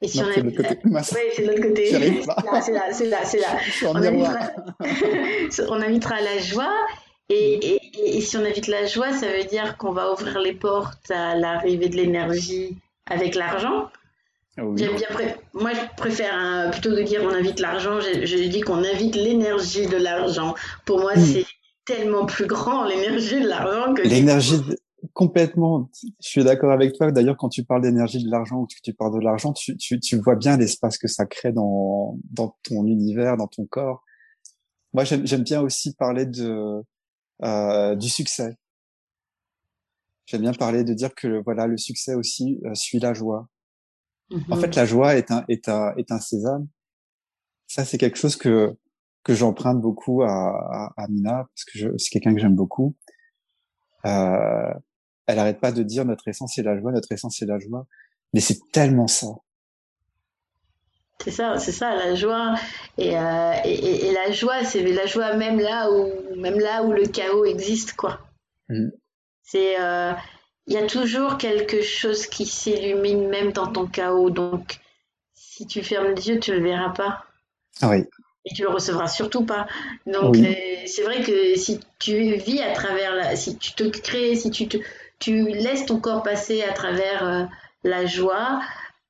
Et 0.00 0.08
si 0.08 0.22
on 0.22 0.26
c'est 0.32 0.42
l'autre 0.42 0.56
côté. 0.56 0.78
Ouais, 0.84 1.02
c'est 1.02 1.44
l'autre 1.44 1.62
côté. 1.62 1.86
C'est 1.86 2.72
là, 2.72 2.92
c'est 2.92 3.06
là, 3.06 3.24
c'est 3.24 3.38
là. 3.38 3.58
On 3.88 3.96
invitera... 3.96 4.50
on 5.70 5.80
invitera 5.80 6.20
la 6.20 6.38
joie. 6.38 6.72
Et, 7.30 7.54
et, 7.54 8.16
et, 8.18 8.20
si 8.20 8.36
on 8.36 8.44
invite 8.44 8.66
la 8.66 8.84
joie, 8.84 9.12
ça 9.12 9.28
veut 9.28 9.44
dire 9.44 9.78
qu'on 9.78 9.92
va 9.92 10.12
ouvrir 10.12 10.40
les 10.40 10.52
portes 10.52 11.10
à 11.10 11.34
l'arrivée 11.34 11.88
de 11.88 11.96
l'énergie 11.96 12.76
avec 13.06 13.34
l'argent. 13.34 13.88
Ah 14.58 14.64
oui. 14.64 14.78
J'aime 14.78 14.94
bien 14.96 15.08
Moi, 15.54 15.72
je 15.72 15.80
préfère 15.96 16.34
hein, 16.34 16.68
plutôt 16.70 16.90
que 16.90 16.96
de 16.96 17.02
dire 17.02 17.22
on 17.24 17.30
invite 17.30 17.60
l'argent, 17.60 17.98
je, 18.00 18.26
je 18.26 18.36
dis 18.48 18.60
qu'on 18.60 18.84
invite 18.84 19.16
l'énergie 19.16 19.86
de 19.86 19.96
l'argent. 19.96 20.54
Pour 20.84 21.00
moi, 21.00 21.16
mm. 21.16 21.20
c'est 21.20 21.46
tellement 21.84 22.26
plus 22.26 22.46
grand 22.46 22.84
l'énergie 22.84 23.40
de 23.40 23.48
l'argent 23.48 23.94
que 23.94 24.02
l'énergie 24.02 24.60
complètement. 25.12 25.90
Je 26.20 26.28
suis 26.28 26.44
d'accord 26.44 26.72
avec 26.72 26.94
toi. 26.94 27.12
D'ailleurs, 27.12 27.36
quand 27.36 27.48
tu 27.48 27.64
parles 27.64 27.82
d'énergie 27.82 28.22
de 28.24 28.30
l'argent 28.30 28.60
ou 28.60 28.66
que 28.66 28.74
tu 28.82 28.94
parles 28.94 29.14
de 29.14 29.24
l'argent, 29.24 29.52
tu, 29.52 29.76
tu, 29.76 30.00
tu 30.00 30.16
vois 30.16 30.36
bien 30.36 30.56
l'espace 30.56 30.98
que 30.98 31.08
ça 31.08 31.26
crée 31.26 31.52
dans 31.52 32.18
dans 32.30 32.56
ton 32.62 32.86
univers, 32.86 33.36
dans 33.36 33.46
ton 33.46 33.66
corps. 33.66 34.02
Moi, 34.92 35.04
j'aime 35.04 35.42
bien 35.42 35.60
aussi 35.60 35.94
parler 35.94 36.26
de 36.26 36.82
euh, 37.42 37.94
du 37.96 38.08
succès. 38.08 38.56
J'aime 40.26 40.42
bien 40.42 40.54
parler 40.54 40.84
de 40.84 40.94
dire 40.94 41.14
que 41.14 41.42
voilà 41.44 41.66
le 41.66 41.76
succès 41.76 42.14
aussi 42.14 42.60
euh, 42.64 42.74
suit 42.74 42.98
la 42.98 43.12
joie. 43.12 43.48
En 44.32 44.36
mm-hmm. 44.36 44.60
fait, 44.60 44.76
la 44.76 44.86
joie 44.86 45.16
est 45.16 45.30
un 45.30 45.44
est 45.48 45.68
un 45.68 45.94
est 45.96 46.10
un 46.10 46.20
sésame. 46.20 46.68
Ça, 47.66 47.84
c'est 47.84 47.98
quelque 47.98 48.18
chose 48.18 48.36
que 48.36 48.76
que 49.24 49.34
j'emprunte 49.34 49.80
beaucoup 49.80 50.22
à, 50.22 50.92
à, 50.96 51.08
Mina 51.08 51.48
parce 51.48 51.64
que 51.64 51.98
c'est 51.98 52.10
quelqu'un 52.10 52.34
que 52.34 52.40
j'aime 52.40 52.54
beaucoup. 52.54 52.94
Euh, 54.04 54.72
elle 55.26 55.38
arrête 55.38 55.60
pas 55.60 55.72
de 55.72 55.82
dire 55.82 56.04
notre 56.04 56.28
essence 56.28 56.52
c'est 56.54 56.62
la 56.62 56.78
joie, 56.78 56.92
notre 56.92 57.10
essence 57.10 57.36
c'est 57.38 57.46
la 57.46 57.58
joie, 57.58 57.86
mais 58.34 58.40
c'est 58.40 58.70
tellement 58.70 59.08
ça. 59.08 59.28
C'est 61.22 61.30
ça, 61.30 61.58
c'est 61.58 61.72
ça, 61.72 61.94
la 61.94 62.14
joie 62.14 62.54
et, 62.98 63.16
euh, 63.16 63.52
et, 63.64 64.08
et, 64.08 64.12
la 64.12 64.30
joie, 64.30 64.62
c'est 64.64 64.82
la 64.82 65.06
joie 65.06 65.34
même 65.36 65.58
là 65.58 65.90
où 65.90 66.36
même 66.36 66.58
là 66.58 66.82
où 66.82 66.92
le 66.92 67.06
chaos 67.06 67.46
existe 67.46 67.94
quoi. 67.94 68.20
Mm. 68.68 68.90
C'est 69.42 69.80
euh, 69.80 70.12
il 70.66 70.74
y 70.74 70.76
a 70.76 70.86
toujours 70.86 71.38
quelque 71.38 71.80
chose 71.80 72.26
qui 72.26 72.44
s'illumine 72.44 73.28
même 73.28 73.52
dans 73.52 73.72
ton 73.72 73.86
chaos, 73.86 74.28
donc 74.28 74.80
si 75.32 75.66
tu 75.66 75.82
fermes 75.82 76.08
les 76.08 76.28
yeux, 76.28 76.40
tu 76.40 76.52
le 76.52 76.62
verras 76.62 76.90
pas. 76.90 77.24
Ah 77.80 77.88
oui 77.88 78.04
et 78.44 78.54
tu 78.54 78.62
le 78.62 78.68
recevras 78.68 79.08
surtout 79.08 79.44
pas. 79.44 79.66
Donc 80.06 80.36
euh, 80.36 80.54
c'est 80.86 81.02
vrai 81.02 81.22
que 81.22 81.56
si 81.56 81.80
tu 81.98 82.36
vis 82.36 82.60
à 82.60 82.72
travers 82.72 83.14
la, 83.14 83.36
si 83.36 83.56
tu 83.56 83.72
te 83.72 83.84
crées, 83.84 84.36
si 84.36 84.50
tu 84.50 84.68
te, 84.68 84.76
tu 85.18 85.48
laisses 85.48 85.86
ton 85.86 85.98
corps 85.98 86.22
passer 86.22 86.62
à 86.62 86.72
travers 86.72 87.26
euh, 87.26 87.44
la 87.84 88.06
joie, 88.06 88.60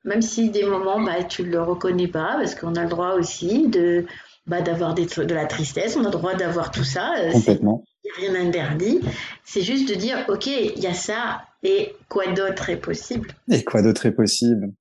même 0.05 0.23
si 0.23 0.51
des 0.51 0.65
moments 0.65 1.01
bah 1.01 1.25
tu 1.25 1.45
le 1.45 1.61
reconnais 1.63 2.09
pas 2.09 2.37
parce 2.39 2.55
qu'on 2.55 2.75
a 2.77 2.83
le 2.83 2.89
droit 2.89 3.13
aussi 3.15 3.69
de 3.69 4.05
bah, 4.47 4.61
d'avoir 4.61 4.95
de 4.95 5.35
la 5.35 5.47
tristesse, 5.47 5.97
on 5.97 6.03
a 6.03 6.05
le 6.05 6.11
droit 6.11 6.35
d'avoir 6.35 6.71
tout 6.71 6.85
ça. 6.85 7.15
Euh, 7.19 7.33
Complètement. 7.33 7.85
Rien 8.17 8.35
interdit. 8.35 9.01
C'est 9.45 9.63
juste 9.63 9.89
de 9.89 9.95
dire 9.95 10.25
ok 10.29 10.47
il 10.47 10.79
y 10.79 10.87
a 10.87 10.95
ça 10.95 11.43
et 11.63 11.97
quoi 12.09 12.27
d'autre 12.33 12.69
est 12.69 12.77
possible? 12.77 13.31
Et 13.51 13.65
quoi 13.65 13.83
d'autre 13.83 14.07
est 14.07 14.13
possible? 14.13 14.73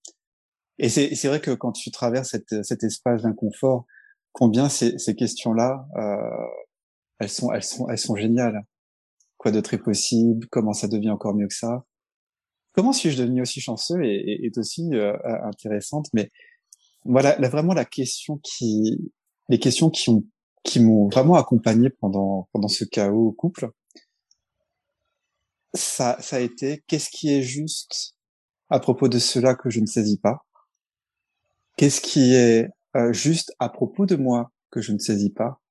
Et 0.80 0.90
c'est 0.90 1.28
vrai 1.28 1.40
que 1.40 1.52
quand 1.52 1.72
tu 1.72 1.92
traverses 1.92 2.32
cette, 2.32 2.64
cet 2.64 2.84
espace 2.84 3.22
d'inconfort, 3.22 3.86
combien 4.34 4.68
ces, 4.68 4.98
ces 4.98 5.16
questions-là, 5.16 5.88
euh, 5.96 6.48
elles 7.20 7.30
sont, 7.30 7.54
elles 7.54 7.64
sont, 7.64 7.88
elles 7.88 7.98
sont 7.98 8.16
géniales. 8.16 8.66
Quoi 9.38 9.52
d'autre 9.52 9.74
est 9.74 9.82
possible? 9.82 10.48
Comment 10.50 10.74
ça 10.74 10.88
devient 10.88 11.12
encore 11.12 11.36
mieux 11.36 11.48
que 11.48 11.54
ça? 11.54 11.86
Comment 12.74 12.92
suis-je 12.92 13.22
devenu 13.22 13.42
aussi 13.42 13.62
chanceux 13.62 14.04
et, 14.04 14.46
est 14.46 14.58
aussi 14.58 14.90
euh, 14.94 15.16
intéressante? 15.44 16.08
Mais 16.14 16.32
voilà, 17.06 17.36
vraiment 17.50 17.74
la 17.74 17.86
question 17.86 18.40
qui, 18.44 19.14
les 19.50 19.60
questions 19.60 19.90
qui 19.90 20.10
ont, 20.10 20.26
qui 20.64 20.80
m'ont 20.80 21.10
vraiment 21.10 21.36
accompagné 21.36 21.90
pendant 21.90 22.50
pendant 22.52 22.70
ce 22.70 22.86
chaos 22.86 23.28
au 23.28 23.32
couple, 23.32 23.70
ça, 25.74 26.18
ça 26.22 26.38
a 26.38 26.40
été 26.40 26.84
qu'est-ce 26.88 27.10
qui 27.10 27.32
est 27.34 27.42
juste 27.42 28.16
à 28.70 28.80
propos 28.80 29.08
de 29.08 29.20
cela 29.20 29.56
que 29.56 29.70
je 29.70 29.80
ne 29.80 29.86
saisis 29.86 30.18
pas? 30.18 30.46
Qu'est-ce 31.78 32.02
qui 32.02 32.34
est 32.34 32.70
euh, 32.96 33.14
juste 33.14 33.54
à 33.60 33.70
propos 33.70 34.06
de 34.06 34.16
moi 34.16 34.52
que 34.72 34.82
je 34.82 34.92
ne 34.92 35.00
saisis 35.00 35.32
pas 35.32 35.62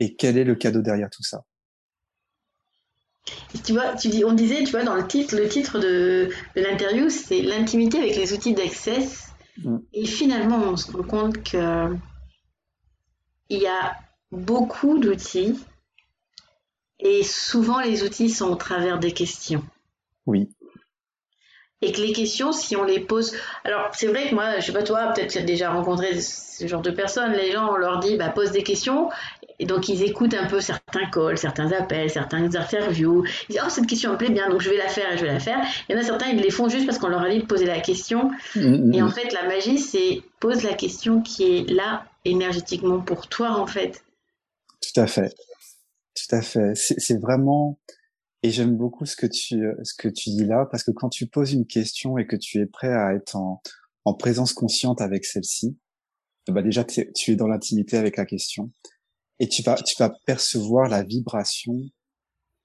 et 0.00 0.16
quel 0.16 0.36
est 0.36 0.44
le 0.44 0.54
cadeau 0.54 0.82
derrière 0.82 1.10
tout 1.10 1.22
ça? 1.22 1.44
Tu 3.64 3.72
vois, 3.72 3.94
tu 3.94 4.08
dis, 4.08 4.24
on 4.24 4.32
disait, 4.32 4.64
tu 4.64 4.72
vois, 4.72 4.82
dans 4.82 4.96
le 4.96 5.06
titre, 5.06 5.36
le 5.36 5.48
titre 5.48 5.78
de, 5.78 6.28
de 6.56 6.60
l'interview, 6.60 7.08
c'est 7.08 7.42
l'intimité 7.42 7.98
avec 7.98 8.16
les 8.16 8.32
outils 8.32 8.54
d'access. 8.54 9.28
Mm. 9.62 9.78
Et 9.92 10.06
finalement, 10.06 10.58
on 10.58 10.76
se 10.76 10.90
rend 10.90 11.04
compte 11.04 11.42
que 11.42 11.94
il 13.48 13.60
y 13.60 13.66
a 13.66 13.96
beaucoup 14.30 14.98
d'outils 14.98 15.58
et 16.98 17.22
souvent 17.22 17.80
les 17.80 18.02
outils 18.02 18.30
sont 18.30 18.48
au 18.48 18.56
travers 18.56 18.98
des 18.98 19.12
questions. 19.12 19.62
Oui 20.26 20.48
et 21.82 21.92
que 21.92 22.00
les 22.00 22.12
questions, 22.12 22.52
si 22.52 22.76
on 22.76 22.84
les 22.84 23.00
pose, 23.00 23.34
alors 23.64 23.90
c'est 23.92 24.06
vrai 24.06 24.28
que 24.28 24.34
moi, 24.34 24.58
je 24.60 24.66
sais 24.66 24.72
pas 24.72 24.82
toi, 24.82 25.12
peut-être 25.12 25.32
tu 25.32 25.38
as 25.38 25.42
déjà 25.42 25.70
rencontré 25.70 26.20
ce 26.20 26.66
genre 26.66 26.80
de 26.80 26.90
personnes, 26.90 27.32
les 27.32 27.50
gens, 27.50 27.70
on 27.72 27.76
leur 27.76 27.98
dit, 27.98 28.16
bah, 28.16 28.28
pose 28.28 28.52
des 28.52 28.62
questions, 28.62 29.10
et 29.58 29.66
donc 29.66 29.88
ils 29.88 30.02
écoutent 30.02 30.34
un 30.34 30.46
peu 30.46 30.60
certains 30.60 31.10
calls, 31.10 31.36
certains 31.36 31.72
appels, 31.72 32.08
certains 32.08 32.54
interviews, 32.54 33.24
ils 33.48 33.52
disent, 33.52 33.62
oh, 33.64 33.68
cette 33.68 33.86
question 33.86 34.12
me 34.12 34.16
plaît 34.16 34.30
bien, 34.30 34.48
donc 34.48 34.60
je 34.60 34.70
vais 34.70 34.76
la 34.76 34.88
faire 34.88 35.12
et 35.12 35.18
je 35.18 35.24
vais 35.24 35.32
la 35.32 35.40
faire. 35.40 35.58
Il 35.88 35.94
y 35.94 35.98
en 35.98 36.00
a 36.00 36.04
certains, 36.04 36.28
ils 36.28 36.40
les 36.40 36.50
font 36.50 36.68
juste 36.68 36.86
parce 36.86 36.98
qu'on 36.98 37.08
leur 37.08 37.22
a 37.22 37.28
dit 37.28 37.40
de 37.40 37.46
poser 37.46 37.66
la 37.66 37.80
question, 37.80 38.30
mm-hmm. 38.54 38.94
et 38.94 39.02
en 39.02 39.10
fait, 39.10 39.32
la 39.32 39.44
magie, 39.48 39.78
c'est 39.78 40.22
pose 40.40 40.62
la 40.62 40.74
question 40.74 41.20
qui 41.20 41.58
est 41.58 41.70
là 41.70 42.04
énergétiquement 42.24 43.00
pour 43.00 43.28
toi, 43.28 43.50
en 43.50 43.66
fait. 43.66 44.04
Tout 44.80 45.00
à 45.00 45.06
fait. 45.06 45.34
Tout 46.14 46.36
à 46.36 46.42
fait. 46.42 46.74
C'est 46.74 47.20
vraiment, 47.20 47.78
et 48.42 48.50
j'aime 48.50 48.76
beaucoup 48.76 49.06
ce 49.06 49.16
que 49.16 49.26
tu 49.26 49.64
ce 49.82 49.94
que 49.94 50.08
tu 50.08 50.30
dis 50.30 50.44
là 50.44 50.66
parce 50.70 50.82
que 50.82 50.90
quand 50.90 51.08
tu 51.08 51.26
poses 51.26 51.52
une 51.52 51.66
question 51.66 52.18
et 52.18 52.26
que 52.26 52.36
tu 52.36 52.58
es 52.58 52.66
prêt 52.66 52.92
à 52.92 53.14
être 53.14 53.36
en, 53.36 53.62
en 54.04 54.14
présence 54.14 54.52
consciente 54.52 55.00
avec 55.00 55.24
celle-ci, 55.24 55.76
bah 56.48 56.62
déjà 56.62 56.84
tu 56.84 57.30
es 57.30 57.36
dans 57.36 57.46
l'intimité 57.46 57.96
avec 57.96 58.16
la 58.16 58.26
question 58.26 58.70
et 59.38 59.48
tu 59.48 59.62
vas 59.62 59.76
tu 59.76 59.94
vas 59.98 60.12
percevoir 60.26 60.88
la 60.88 61.04
vibration 61.04 61.80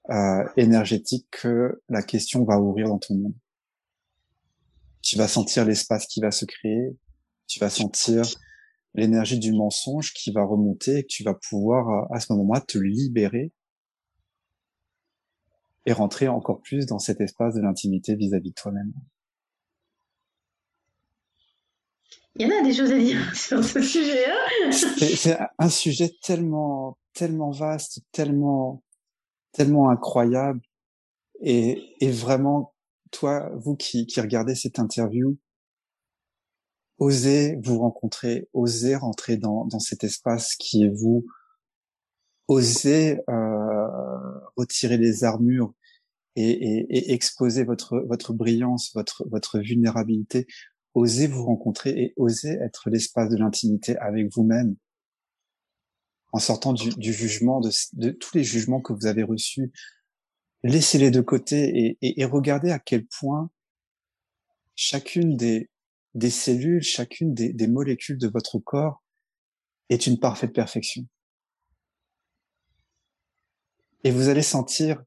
euh, 0.10 0.44
énergétique 0.56 1.28
que 1.32 1.82
la 1.90 2.02
question 2.02 2.44
va 2.44 2.60
ouvrir 2.60 2.88
dans 2.88 2.98
ton 2.98 3.16
monde. 3.16 3.36
Tu 5.02 5.18
vas 5.18 5.28
sentir 5.28 5.66
l'espace 5.66 6.08
qui 6.08 6.22
va 6.22 6.32
se 6.32 6.46
créer, 6.46 6.98
tu 7.46 7.60
vas 7.60 7.70
sentir 7.70 8.24
l'énergie 8.94 9.38
du 9.38 9.52
mensonge 9.52 10.14
qui 10.14 10.32
va 10.32 10.44
remonter 10.44 11.00
et 11.00 11.04
que 11.04 11.08
tu 11.08 11.24
vas 11.24 11.36
pouvoir 11.36 12.12
à 12.12 12.20
ce 12.20 12.34
moment-là 12.34 12.62
te 12.62 12.80
libérer 12.80 13.52
et 15.88 15.94
rentrer 15.94 16.28
encore 16.28 16.60
plus 16.60 16.86
dans 16.86 17.00
cet 17.00 17.22
espace 17.22 17.56
de 17.56 17.62
l'intimité 17.62 18.14
vis-à-vis 18.16 18.50
de 18.50 18.56
toi-même. 18.56 18.92
Il 22.36 22.46
y 22.46 22.54
en 22.54 22.60
a 22.60 22.62
des 22.62 22.74
choses 22.74 22.92
à 22.92 23.00
dire 23.00 23.18
sur 23.36 23.64
ce 23.64 23.82
sujet-là. 23.82 24.72
C'est 24.72 25.38
un 25.58 25.70
sujet 25.70 26.12
tellement, 26.22 26.98
tellement 27.14 27.52
vaste, 27.52 28.02
tellement, 28.12 28.84
tellement 29.54 29.90
incroyable. 29.90 30.60
Et, 31.40 31.82
et 32.02 32.12
vraiment, 32.12 32.76
toi, 33.12 33.50
vous 33.56 33.78
qui, 33.78 34.08
qui 34.08 34.20
regardez 34.20 34.56
cette 34.56 34.80
interview, 34.80 35.38
osez 37.00 37.58
vous 37.64 37.80
rencontrer, 37.80 38.50
osez 38.52 38.98
rentrer 38.98 39.38
dans, 39.38 39.64
dans 39.64 39.80
cet 39.80 40.04
espace 40.04 40.58
qui 40.58 40.84
est 40.84 40.90
vous, 40.90 41.26
osez 42.50 43.22
euh, 43.30 44.37
retirer 44.58 44.98
les 44.98 45.24
armures 45.24 45.74
et, 46.36 46.52
et, 46.90 47.14
exposer 47.14 47.64
votre 47.64 48.00
votre 48.08 48.34
brillance, 48.34 48.94
votre 48.94 49.28
votre 49.30 49.60
vulnérabilité. 49.60 50.48
Osez 50.94 51.28
vous 51.28 51.46
rencontrer 51.46 51.92
et 51.92 52.14
osez 52.18 52.58
être 52.62 52.90
l'espace 52.90 53.30
de 53.30 53.38
l'intimité 53.38 53.98
avec 53.98 54.34
vous-même. 54.34 54.76
en 56.34 56.40
sortant 56.40 56.74
du, 56.74 57.14
jugement, 57.14 57.62
de, 57.62 58.10
tous 58.12 58.36
les 58.36 58.44
jugements 58.44 58.82
que 58.82 58.94
vous 58.94 59.06
avez 59.06 59.24
reçus, 59.24 59.72
laissez-les 60.64 61.12
de 61.12 61.22
côté 61.22 61.98
et, 62.02 62.26
regardez 62.26 62.72
à 62.72 62.80
quel 62.80 63.06
point 63.06 63.50
chacune 64.76 65.38
des, 65.38 65.70
des 66.16 66.30
cellules, 66.30 66.82
chacune 66.82 67.34
des, 67.34 67.54
des 67.54 67.68
molécules 67.68 68.18
de 68.18 68.28
votre 68.28 68.60
corps 68.60 69.04
est 69.90 70.08
une 70.08 70.20
parfaite 70.20 70.54
perfection. 70.54 71.08
Et 74.08 74.12
vous 74.12 74.30
allez 74.30 74.42
sentir 74.42 75.04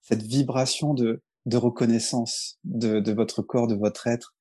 cette 0.00 0.22
vibration 0.22 0.94
de, 0.94 1.20
reconnaissance 1.52 2.58
de, 2.64 3.12
votre 3.12 3.42
corps, 3.42 3.66
de 3.66 3.74
votre 3.74 4.06
être. 4.06 4.34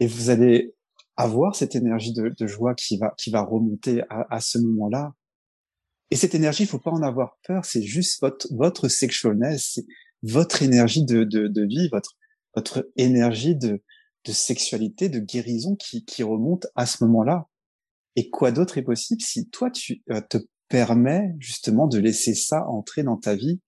Et 0.00 0.06
vous 0.06 0.30
allez 0.30 0.74
avoir 1.18 1.54
cette 1.54 1.76
énergie 1.76 2.14
de, 2.14 2.46
joie 2.46 2.74
qui 2.74 2.96
va, 2.96 3.12
qui 3.18 3.30
va 3.30 3.42
remonter 3.42 4.00
à, 4.08 4.40
ce 4.40 4.56
moment-là. 4.60 5.12
Et 6.10 6.16
cette 6.16 6.34
énergie, 6.34 6.62
il 6.62 6.66
faut 6.66 6.78
pas 6.78 6.90
en 6.90 7.02
avoir 7.02 7.36
peur. 7.46 7.66
C'est 7.66 7.82
juste 7.82 8.18
votre, 8.22 8.46
votre 8.50 8.88
sexualness, 8.88 9.72
c'est 9.74 9.84
votre 10.22 10.62
énergie 10.62 11.04
de, 11.04 11.66
vie, 11.66 11.90
votre, 12.54 12.88
énergie 12.96 13.56
de, 13.56 13.82
sexualité, 14.26 15.10
de 15.10 15.18
guérison 15.18 15.76
qui, 15.76 16.06
qui 16.06 16.22
remonte 16.22 16.66
à 16.76 16.86
ce 16.86 17.04
moment-là. 17.04 17.46
Et 18.16 18.30
quoi 18.30 18.52
d'autre 18.52 18.78
est 18.78 18.82
possible 18.82 19.20
si 19.20 19.50
toi, 19.50 19.70
tu 19.70 20.02
euh, 20.10 20.22
te 20.22 20.38
permets 20.72 21.34
justement 21.38 21.86
de 21.86 21.98
laisser 21.98 22.34
ça 22.34 22.66
entrer 22.66 23.02
dans 23.02 23.18
ta 23.18 23.34
vie 23.34 23.60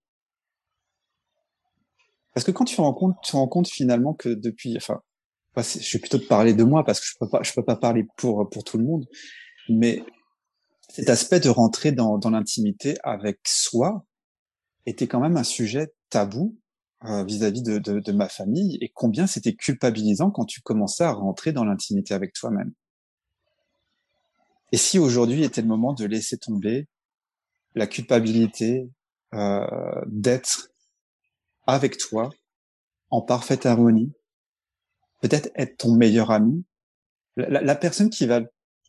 Parce 2.33 2.45
que 2.45 2.51
quand 2.51 2.65
tu 2.65 2.81
rends 2.81 2.95
compte, 2.95 3.17
tu 3.23 3.37
rends 3.37 3.47
compte 3.47 3.69
finalement 3.69 4.15
que 4.15 4.31
depuis, 4.31 4.75
enfin, 4.79 5.03
je 5.55 5.93
vais 5.93 6.01
plutôt 6.01 6.19
te 6.19 6.27
parler 6.27 6.55
de 6.55 6.65
moi 6.65 6.83
parce 6.83 7.01
que 7.01 7.07
je 7.07 7.13
peux 7.21 7.29
pas, 7.29 7.43
je 7.43 7.53
peux 7.53 7.63
pas 7.63 7.77
parler 7.77 8.07
pour 8.17 8.49
pour 8.49 8.65
tout 8.65 8.79
le 8.79 8.85
monde, 8.85 9.07
mais 9.69 10.03
cet 10.89 11.11
aspect 11.11 11.41
de 11.41 11.51
rentrer 11.51 11.93
dans, 11.93 12.17
dans 12.17 12.31
l'intimité 12.31 12.97
avec 13.05 13.41
soi 13.47 14.07
était 14.87 15.07
quand 15.07 15.21
même 15.21 15.37
un 15.37 15.45
sujet 15.45 15.93
tabou 16.09 16.59
euh, 17.05 17.23
vis-à-vis 17.25 17.63
de, 17.63 17.79
de, 17.79 18.01
de, 18.01 18.13
ma 18.13 18.31
famille 18.31 18.79
et 18.81 18.91
combien 18.95 19.27
c'était 19.27 19.55
culpabilisant 19.55 20.31
quand 20.31 20.47
tu 20.47 20.63
commençais 20.63 21.05
à 21.05 21.13
rentrer 21.13 21.53
dans 21.53 21.65
l'intimité 21.65 22.15
avec 22.15 22.33
toi-même. 22.33 22.73
Et 24.73 24.79
si 24.79 24.99
aujourd'hui 24.99 25.45
était 25.45 25.61
le 25.61 25.69
moment 25.69 25.93
de 25.93 26.07
laisser 26.07 26.39
tomber 26.39 26.89
la 27.75 27.87
culpabilité 27.87 28.89
euh, 29.35 30.01
d'être 30.07 30.71
avec 31.67 31.99
toi 31.99 32.31
en 33.11 33.21
parfaite 33.21 33.67
harmonie, 33.67 34.13
peut-être 35.23 35.51
être 35.57 35.77
ton 35.79 35.95
meilleur 35.95 36.31
ami, 36.31 36.65
la, 37.37 37.75
personne 37.75 38.11
qui 38.11 38.27
va 38.27 38.41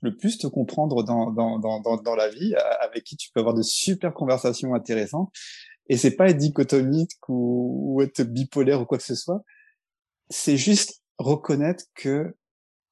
le 0.01 0.15
plus 0.15 0.38
te 0.38 0.45
comprendre 0.45 1.03
dans, 1.03 1.31
dans, 1.31 1.57
dans, 1.57 1.79
dans, 1.79 2.15
la 2.15 2.29
vie, 2.29 2.53
avec 2.81 3.03
qui 3.03 3.17
tu 3.17 3.31
peux 3.31 3.39
avoir 3.39 3.55
de 3.55 3.63
super 3.63 4.13
conversations 4.13 4.75
intéressantes. 4.75 5.31
Et 5.88 5.97
c'est 5.97 6.15
pas 6.15 6.29
être 6.29 6.38
dichotomique 6.38 7.17
ou, 7.27 7.95
ou 7.95 8.01
être 8.01 8.21
bipolaire 8.21 8.81
ou 8.81 8.86
quoi 8.86 8.97
que 8.97 9.03
ce 9.03 9.15
soit. 9.15 9.43
C'est 10.29 10.57
juste 10.57 11.01
reconnaître 11.17 11.86
que 11.95 12.36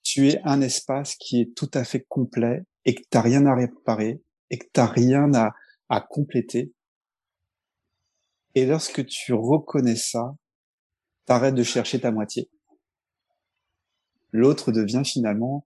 tu 0.01 0.29
es 0.29 0.41
un 0.43 0.61
espace 0.61 1.15
qui 1.15 1.41
est 1.41 1.55
tout 1.55 1.69
à 1.73 1.83
fait 1.83 2.05
complet 2.07 2.63
et 2.85 2.95
que 2.95 3.01
tu 3.09 3.17
rien 3.17 3.45
à 3.45 3.55
réparer 3.55 4.21
et 4.49 4.57
que 4.57 4.65
tu 4.73 4.81
rien 4.81 5.33
à, 5.33 5.53
à 5.89 6.01
compléter. 6.01 6.73
Et 8.55 8.65
lorsque 8.65 9.05
tu 9.05 9.33
reconnais 9.33 9.95
ça, 9.95 10.35
t'arrêtes 11.25 11.55
de 11.55 11.63
chercher 11.63 11.99
ta 11.99 12.11
moitié. 12.11 12.49
L'autre 14.31 14.71
devient 14.71 15.03
finalement 15.05 15.65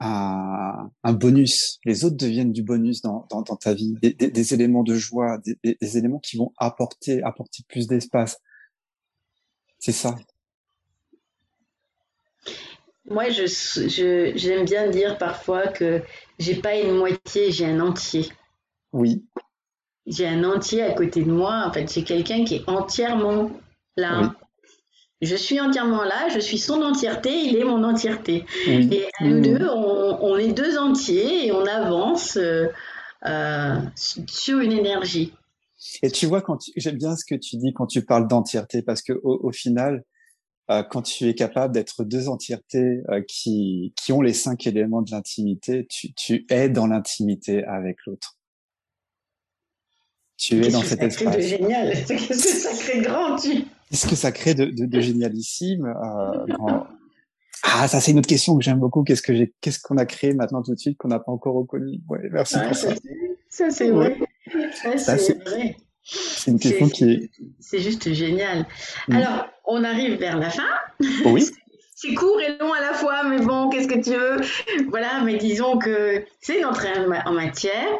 un, 0.00 0.90
un, 1.02 1.12
bonus. 1.12 1.78
Les 1.84 2.04
autres 2.04 2.16
deviennent 2.16 2.52
du 2.52 2.62
bonus 2.62 3.02
dans, 3.02 3.26
dans, 3.30 3.42
dans 3.42 3.56
ta 3.56 3.74
vie, 3.74 3.94
des, 4.00 4.12
des, 4.12 4.30
des, 4.30 4.54
éléments 4.54 4.82
de 4.82 4.94
joie, 4.94 5.38
des, 5.38 5.58
des, 5.80 5.98
éléments 5.98 6.20
qui 6.20 6.36
vont 6.36 6.52
apporter, 6.56 7.22
apporter 7.22 7.64
plus 7.68 7.86
d'espace. 7.86 8.38
C'est 9.78 9.92
ça. 9.92 10.16
Moi, 13.06 13.30
je, 13.30 13.46
je, 13.46 14.32
j'aime 14.36 14.64
bien 14.64 14.88
dire 14.90 15.18
parfois 15.18 15.68
que 15.68 16.02
j'ai 16.38 16.56
pas 16.56 16.78
une 16.78 16.96
moitié, 16.96 17.50
j'ai 17.50 17.66
un 17.66 17.80
entier. 17.80 18.28
Oui. 18.92 19.26
J'ai 20.08 20.26
un 20.26 20.44
entier 20.44 20.82
à 20.82 20.92
côté 20.92 21.22
de 21.22 21.30
moi. 21.30 21.64
En 21.66 21.72
fait, 21.72 21.92
j'ai 21.92 22.02
quelqu'un 22.02 22.44
qui 22.44 22.56
est 22.56 22.68
entièrement 22.68 23.50
là. 23.96 24.34
Je 25.20 25.34
suis 25.34 25.58
entièrement 25.60 26.04
là, 26.04 26.28
je 26.32 26.38
suis 26.38 26.58
son 26.58 26.80
entièreté, 26.82 27.30
il 27.32 27.56
est 27.56 27.64
mon 27.64 27.82
entièreté. 27.82 28.44
Et 28.66 29.08
nous 29.20 29.40
deux, 29.40 29.68
on, 29.68 30.18
on, 30.22 30.36
est 30.38 30.52
deux 30.52 30.78
entiers 30.78 31.46
et 31.46 31.52
on 31.52 31.66
avance 31.66 32.36
euh, 32.36 32.68
euh, 33.26 33.80
sur 33.96 34.60
une 34.60 34.70
énergie. 34.70 35.32
Et 36.04 36.10
tu 36.12 36.26
vois, 36.26 36.40
quand 36.40 36.58
j'aime 36.76 36.98
bien 36.98 37.16
ce 37.16 37.24
que 37.24 37.34
tu 37.34 37.56
dis 37.56 37.72
quand 37.72 37.86
tu 37.86 38.04
parles 38.04 38.28
d'entièreté, 38.28 38.82
parce 38.82 39.02
que 39.02 39.12
au, 39.24 39.40
au 39.42 39.50
final, 39.50 40.04
euh, 40.70 40.84
quand 40.84 41.02
tu 41.02 41.28
es 41.28 41.34
capable 41.34 41.74
d'être 41.74 42.04
deux 42.04 42.28
entièretés 42.28 43.02
qui, 43.26 43.92
qui 44.00 44.12
ont 44.12 44.20
les 44.20 44.32
cinq 44.32 44.68
éléments 44.68 45.02
de 45.02 45.10
l'intimité, 45.10 45.84
tu, 45.90 46.14
tu 46.14 46.46
es 46.48 46.68
dans 46.68 46.86
l'intimité 46.86 47.64
avec 47.64 47.96
l'autre. 48.06 48.37
Tu 50.38 50.64
es 50.64 50.70
dans 50.70 50.82
cet 50.82 51.02
espace. 51.02 51.36
Qu'est-ce 51.36 51.50
que 51.50 51.58
génial 51.58 51.92
Qu'est-ce 52.06 52.28
que 52.28 52.34
ça 52.34 52.70
crée 52.72 53.00
de 53.00 53.04
grand 53.04 53.36
tu... 53.36 53.64
Qu'est-ce 53.90 54.06
que 54.06 54.14
ça 54.14 54.32
crée 54.32 54.54
de, 54.54 54.66
de, 54.66 54.86
de 54.86 55.00
génialissime 55.00 55.86
euh, 55.86 56.54
quand... 56.56 56.86
Ah, 57.64 57.88
ça 57.88 58.00
c'est 58.00 58.12
une 58.12 58.20
autre 58.20 58.28
question 58.28 58.56
que 58.56 58.62
j'aime 58.62 58.78
beaucoup. 58.78 59.02
Qu'est-ce 59.02 59.20
que 59.20 59.34
j'ai, 59.34 59.52
qu'est-ce 59.60 59.80
qu'on 59.80 59.98
a 59.98 60.06
créé 60.06 60.32
maintenant 60.32 60.62
tout 60.62 60.74
de 60.74 60.78
suite 60.78 60.96
qu'on 60.96 61.08
n'a 61.08 61.18
pas 61.18 61.32
encore 61.32 61.54
reconnu? 61.54 62.00
Ouais, 62.08 62.20
merci 62.30 62.56
pour 62.64 62.74
ça. 62.74 62.94
Ça 63.50 63.70
c'est 63.70 63.90
vrai. 63.90 64.16
Ça 64.96 65.18
c'est 65.18 65.42
vrai. 65.44 65.76
C'est 66.04 66.52
une 66.52 66.60
question 66.60 66.88
qui 66.88 67.04
est. 67.04 67.30
C'est 67.58 67.80
juste 67.80 68.12
génial. 68.14 68.66
Mm. 69.08 69.16
Alors, 69.16 69.46
on 69.66 69.84
arrive 69.84 70.18
vers 70.18 70.38
la 70.38 70.50
fin. 70.50 70.62
Oui. 71.26 71.44
c'est 71.96 72.14
court 72.14 72.40
et 72.40 72.56
long 72.58 72.72
à 72.72 72.80
la 72.80 72.94
fois, 72.94 73.24
mais 73.28 73.40
bon, 73.40 73.68
qu'est-ce 73.68 73.88
que 73.88 73.98
tu 73.98 74.10
veux? 74.10 74.40
Voilà, 74.88 75.22
mais 75.24 75.36
disons 75.36 75.78
que 75.78 76.24
c'est 76.40 76.60
une 76.60 76.64
entrée 76.64 76.92
en 77.26 77.32
matière. 77.32 77.98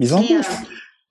Mise 0.00 0.14
en 0.14 0.22
euh, 0.22 0.40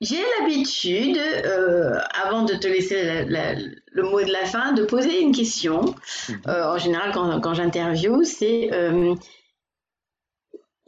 J'ai 0.02 0.24
l'habitude, 0.40 1.18
euh, 1.18 2.00
avant 2.14 2.44
de 2.44 2.54
te 2.54 2.68
laisser 2.68 3.26
le 3.26 4.04
mot 4.04 4.22
de 4.22 4.32
la 4.32 4.46
fin, 4.46 4.72
de 4.72 4.86
poser 4.86 5.22
une 5.22 5.34
question. 5.34 5.82
Mm-hmm. 5.82 6.50
Euh, 6.50 6.74
en 6.74 6.78
général, 6.78 7.12
quand, 7.14 7.42
quand 7.42 7.54
j'interviewe, 7.54 8.24
c'est 8.24 8.70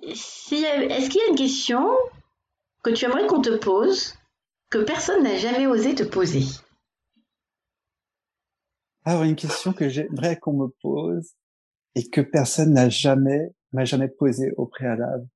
est-ce 0.02 1.10
qu'il 1.10 1.22
y 1.22 1.24
a 1.24 1.30
une 1.30 1.36
question 1.36 1.88
que 2.84 2.90
tu 2.90 3.06
aimerais 3.06 3.28
qu'on 3.28 3.42
te 3.42 3.56
pose 3.56 4.16
que 4.70 4.80
personne 4.80 5.24
n'a 5.24 5.38
jamais 5.38 5.68
osé 5.68 5.94
te 5.94 6.04
poser? 6.04 6.44
Alors, 9.04 9.24
une 9.24 9.36
question 9.36 9.74
que 9.74 9.90
j'aimerais 9.90 10.38
qu'on 10.38 10.54
me 10.54 10.68
pose 10.82 11.34
et 11.96 12.10
que 12.10 12.22
personne 12.22 12.74
n'a 12.74 12.90
jamais, 12.90 13.54
m'a 13.74 13.86
jamais 13.86 14.08
posée 14.08 14.54
au 14.58 14.66
préalable. 14.66 15.28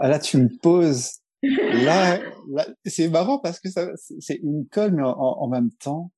Ah 0.00 0.08
là, 0.08 0.18
tu 0.18 0.38
me 0.38 0.48
poses. 0.48 1.20
Là, 1.42 2.20
c'est 2.84 3.08
marrant 3.08 3.38
parce 3.38 3.60
que 3.60 3.70
ça, 3.70 3.88
c'est 3.96 4.36
une 4.42 4.66
colle, 4.66 4.92
mais 4.92 5.02
en, 5.02 5.48
même 5.48 5.70
temps, 5.70 6.10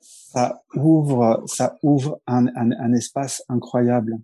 ça 0.00 0.62
ouvre, 0.74 1.44
ça 1.46 1.76
ouvre 1.82 2.20
un, 2.26 2.46
un 2.56 2.92
espace 2.92 3.44
incroyable. 3.48 4.18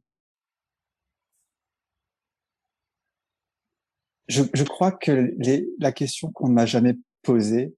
je, 4.32 4.42
je 4.54 4.64
crois 4.64 4.92
que 4.92 5.32
les, 5.38 5.68
la 5.78 5.92
question 5.92 6.30
qu'on 6.32 6.48
ne 6.48 6.54
m'a 6.54 6.66
jamais 6.66 6.96
posée, 7.22 7.74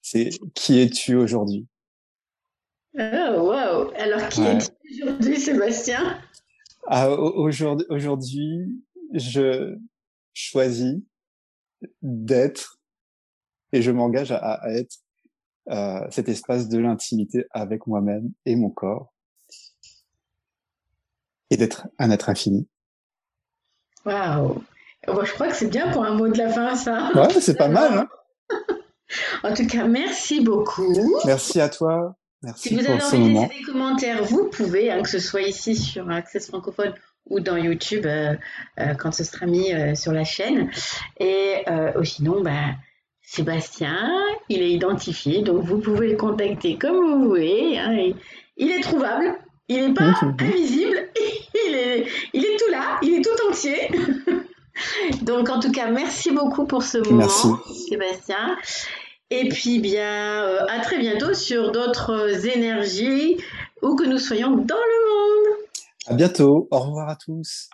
c'est 0.00 0.30
qui 0.54 0.78
es-tu 0.78 1.16
aujourd'hui? 1.16 1.66
Oh, 2.98 3.00
wow 3.00 3.90
Alors, 3.96 4.28
qui 4.28 4.42
es-tu 4.42 5.02
aujourd'hui, 5.02 5.40
Sébastien? 5.40 6.20
Ah, 6.86 7.10
Aujourd'hui, 7.10 7.86
aujourd'hui, 7.90 8.82
je 9.12 9.76
choisis 10.38 10.96
d'être 12.02 12.78
et 13.72 13.82
je 13.82 13.90
m'engage 13.90 14.32
à, 14.32 14.38
à, 14.38 14.70
être 14.72 14.96
euh, 15.70 16.06
cet 16.10 16.28
espace 16.28 16.68
de 16.68 16.78
l'intimité 16.78 17.44
avec 17.50 17.86
moi-même 17.86 18.30
et 18.46 18.56
mon 18.56 18.70
corps 18.70 19.12
et 21.50 21.56
d'être 21.56 21.88
un 21.98 22.10
être 22.10 22.28
infini. 22.28 22.68
Waouh 24.04 24.62
je 25.06 25.32
crois 25.32 25.48
que 25.48 25.54
c'est 25.54 25.68
bien 25.68 25.90
pour 25.90 26.04
un 26.04 26.14
mot 26.14 26.28
de 26.28 26.38
la 26.38 26.50
fin, 26.50 26.76
ça. 26.76 27.10
Ouais, 27.14 27.40
c'est 27.40 27.56
pas 27.56 27.68
mal. 27.68 27.98
Hein 27.98 28.08
en 29.42 29.54
tout 29.54 29.66
cas, 29.66 29.86
merci 29.86 30.42
beaucoup. 30.42 30.94
Merci 31.24 31.60
à 31.60 31.68
toi. 31.68 32.17
Merci 32.42 32.68
si 32.68 32.74
vous 32.76 32.86
avez 32.86 33.02
envie 33.02 33.18
de 33.18 33.40
laisser 33.40 33.58
des 33.58 33.64
commentaires, 33.64 34.22
vous 34.22 34.44
pouvez, 34.44 34.90
hein, 34.90 35.02
que 35.02 35.08
ce 35.08 35.18
soit 35.18 35.42
ici 35.42 35.74
sur 35.74 36.08
Access 36.08 36.48
Francophone 36.48 36.94
ou 37.26 37.40
dans 37.40 37.56
YouTube 37.56 38.06
euh, 38.06 38.34
euh, 38.80 38.94
quand 38.94 39.12
ce 39.12 39.24
sera 39.24 39.46
mis 39.46 39.72
euh, 39.72 39.94
sur 39.94 40.12
la 40.12 40.24
chaîne. 40.24 40.70
Et 41.18 41.64
sinon, 42.04 42.42
bah, 42.42 42.74
Sébastien, 43.22 44.10
il 44.48 44.62
est 44.62 44.70
identifié, 44.70 45.42
donc 45.42 45.64
vous 45.64 45.78
pouvez 45.78 46.10
le 46.10 46.16
contacter 46.16 46.78
comme 46.78 46.96
vous 46.96 47.28
voulez. 47.28 47.76
Hein, 47.76 48.12
il 48.56 48.70
est 48.70 48.80
trouvable, 48.80 49.36
il 49.68 49.88
n'est 49.88 49.94
pas 49.94 50.14
invisible, 50.22 51.08
il 51.66 51.74
est, 51.74 52.06
il 52.32 52.44
est 52.44 52.56
tout 52.56 52.70
là, 52.70 52.98
il 53.02 53.20
Donc, 55.22 55.50
en 55.50 55.60
tout 55.60 55.72
cas, 55.72 55.90
merci 55.90 56.30
beaucoup 56.30 56.64
pour 56.64 56.82
ce 56.82 56.98
moment, 56.98 57.18
merci. 57.18 57.48
Sébastien. 57.88 58.56
Et 59.30 59.48
puis, 59.48 59.78
bien, 59.78 60.42
euh, 60.42 60.64
à 60.68 60.80
très 60.80 60.98
bientôt 60.98 61.34
sur 61.34 61.70
d'autres 61.70 62.46
énergies, 62.46 63.36
où 63.82 63.94
que 63.94 64.04
nous 64.04 64.18
soyons 64.18 64.52
dans 64.52 64.74
le 64.74 65.06
monde. 65.06 65.58
À 66.06 66.14
bientôt. 66.14 66.66
Au 66.70 66.78
revoir 66.78 67.08
à 67.10 67.16
tous. 67.16 67.68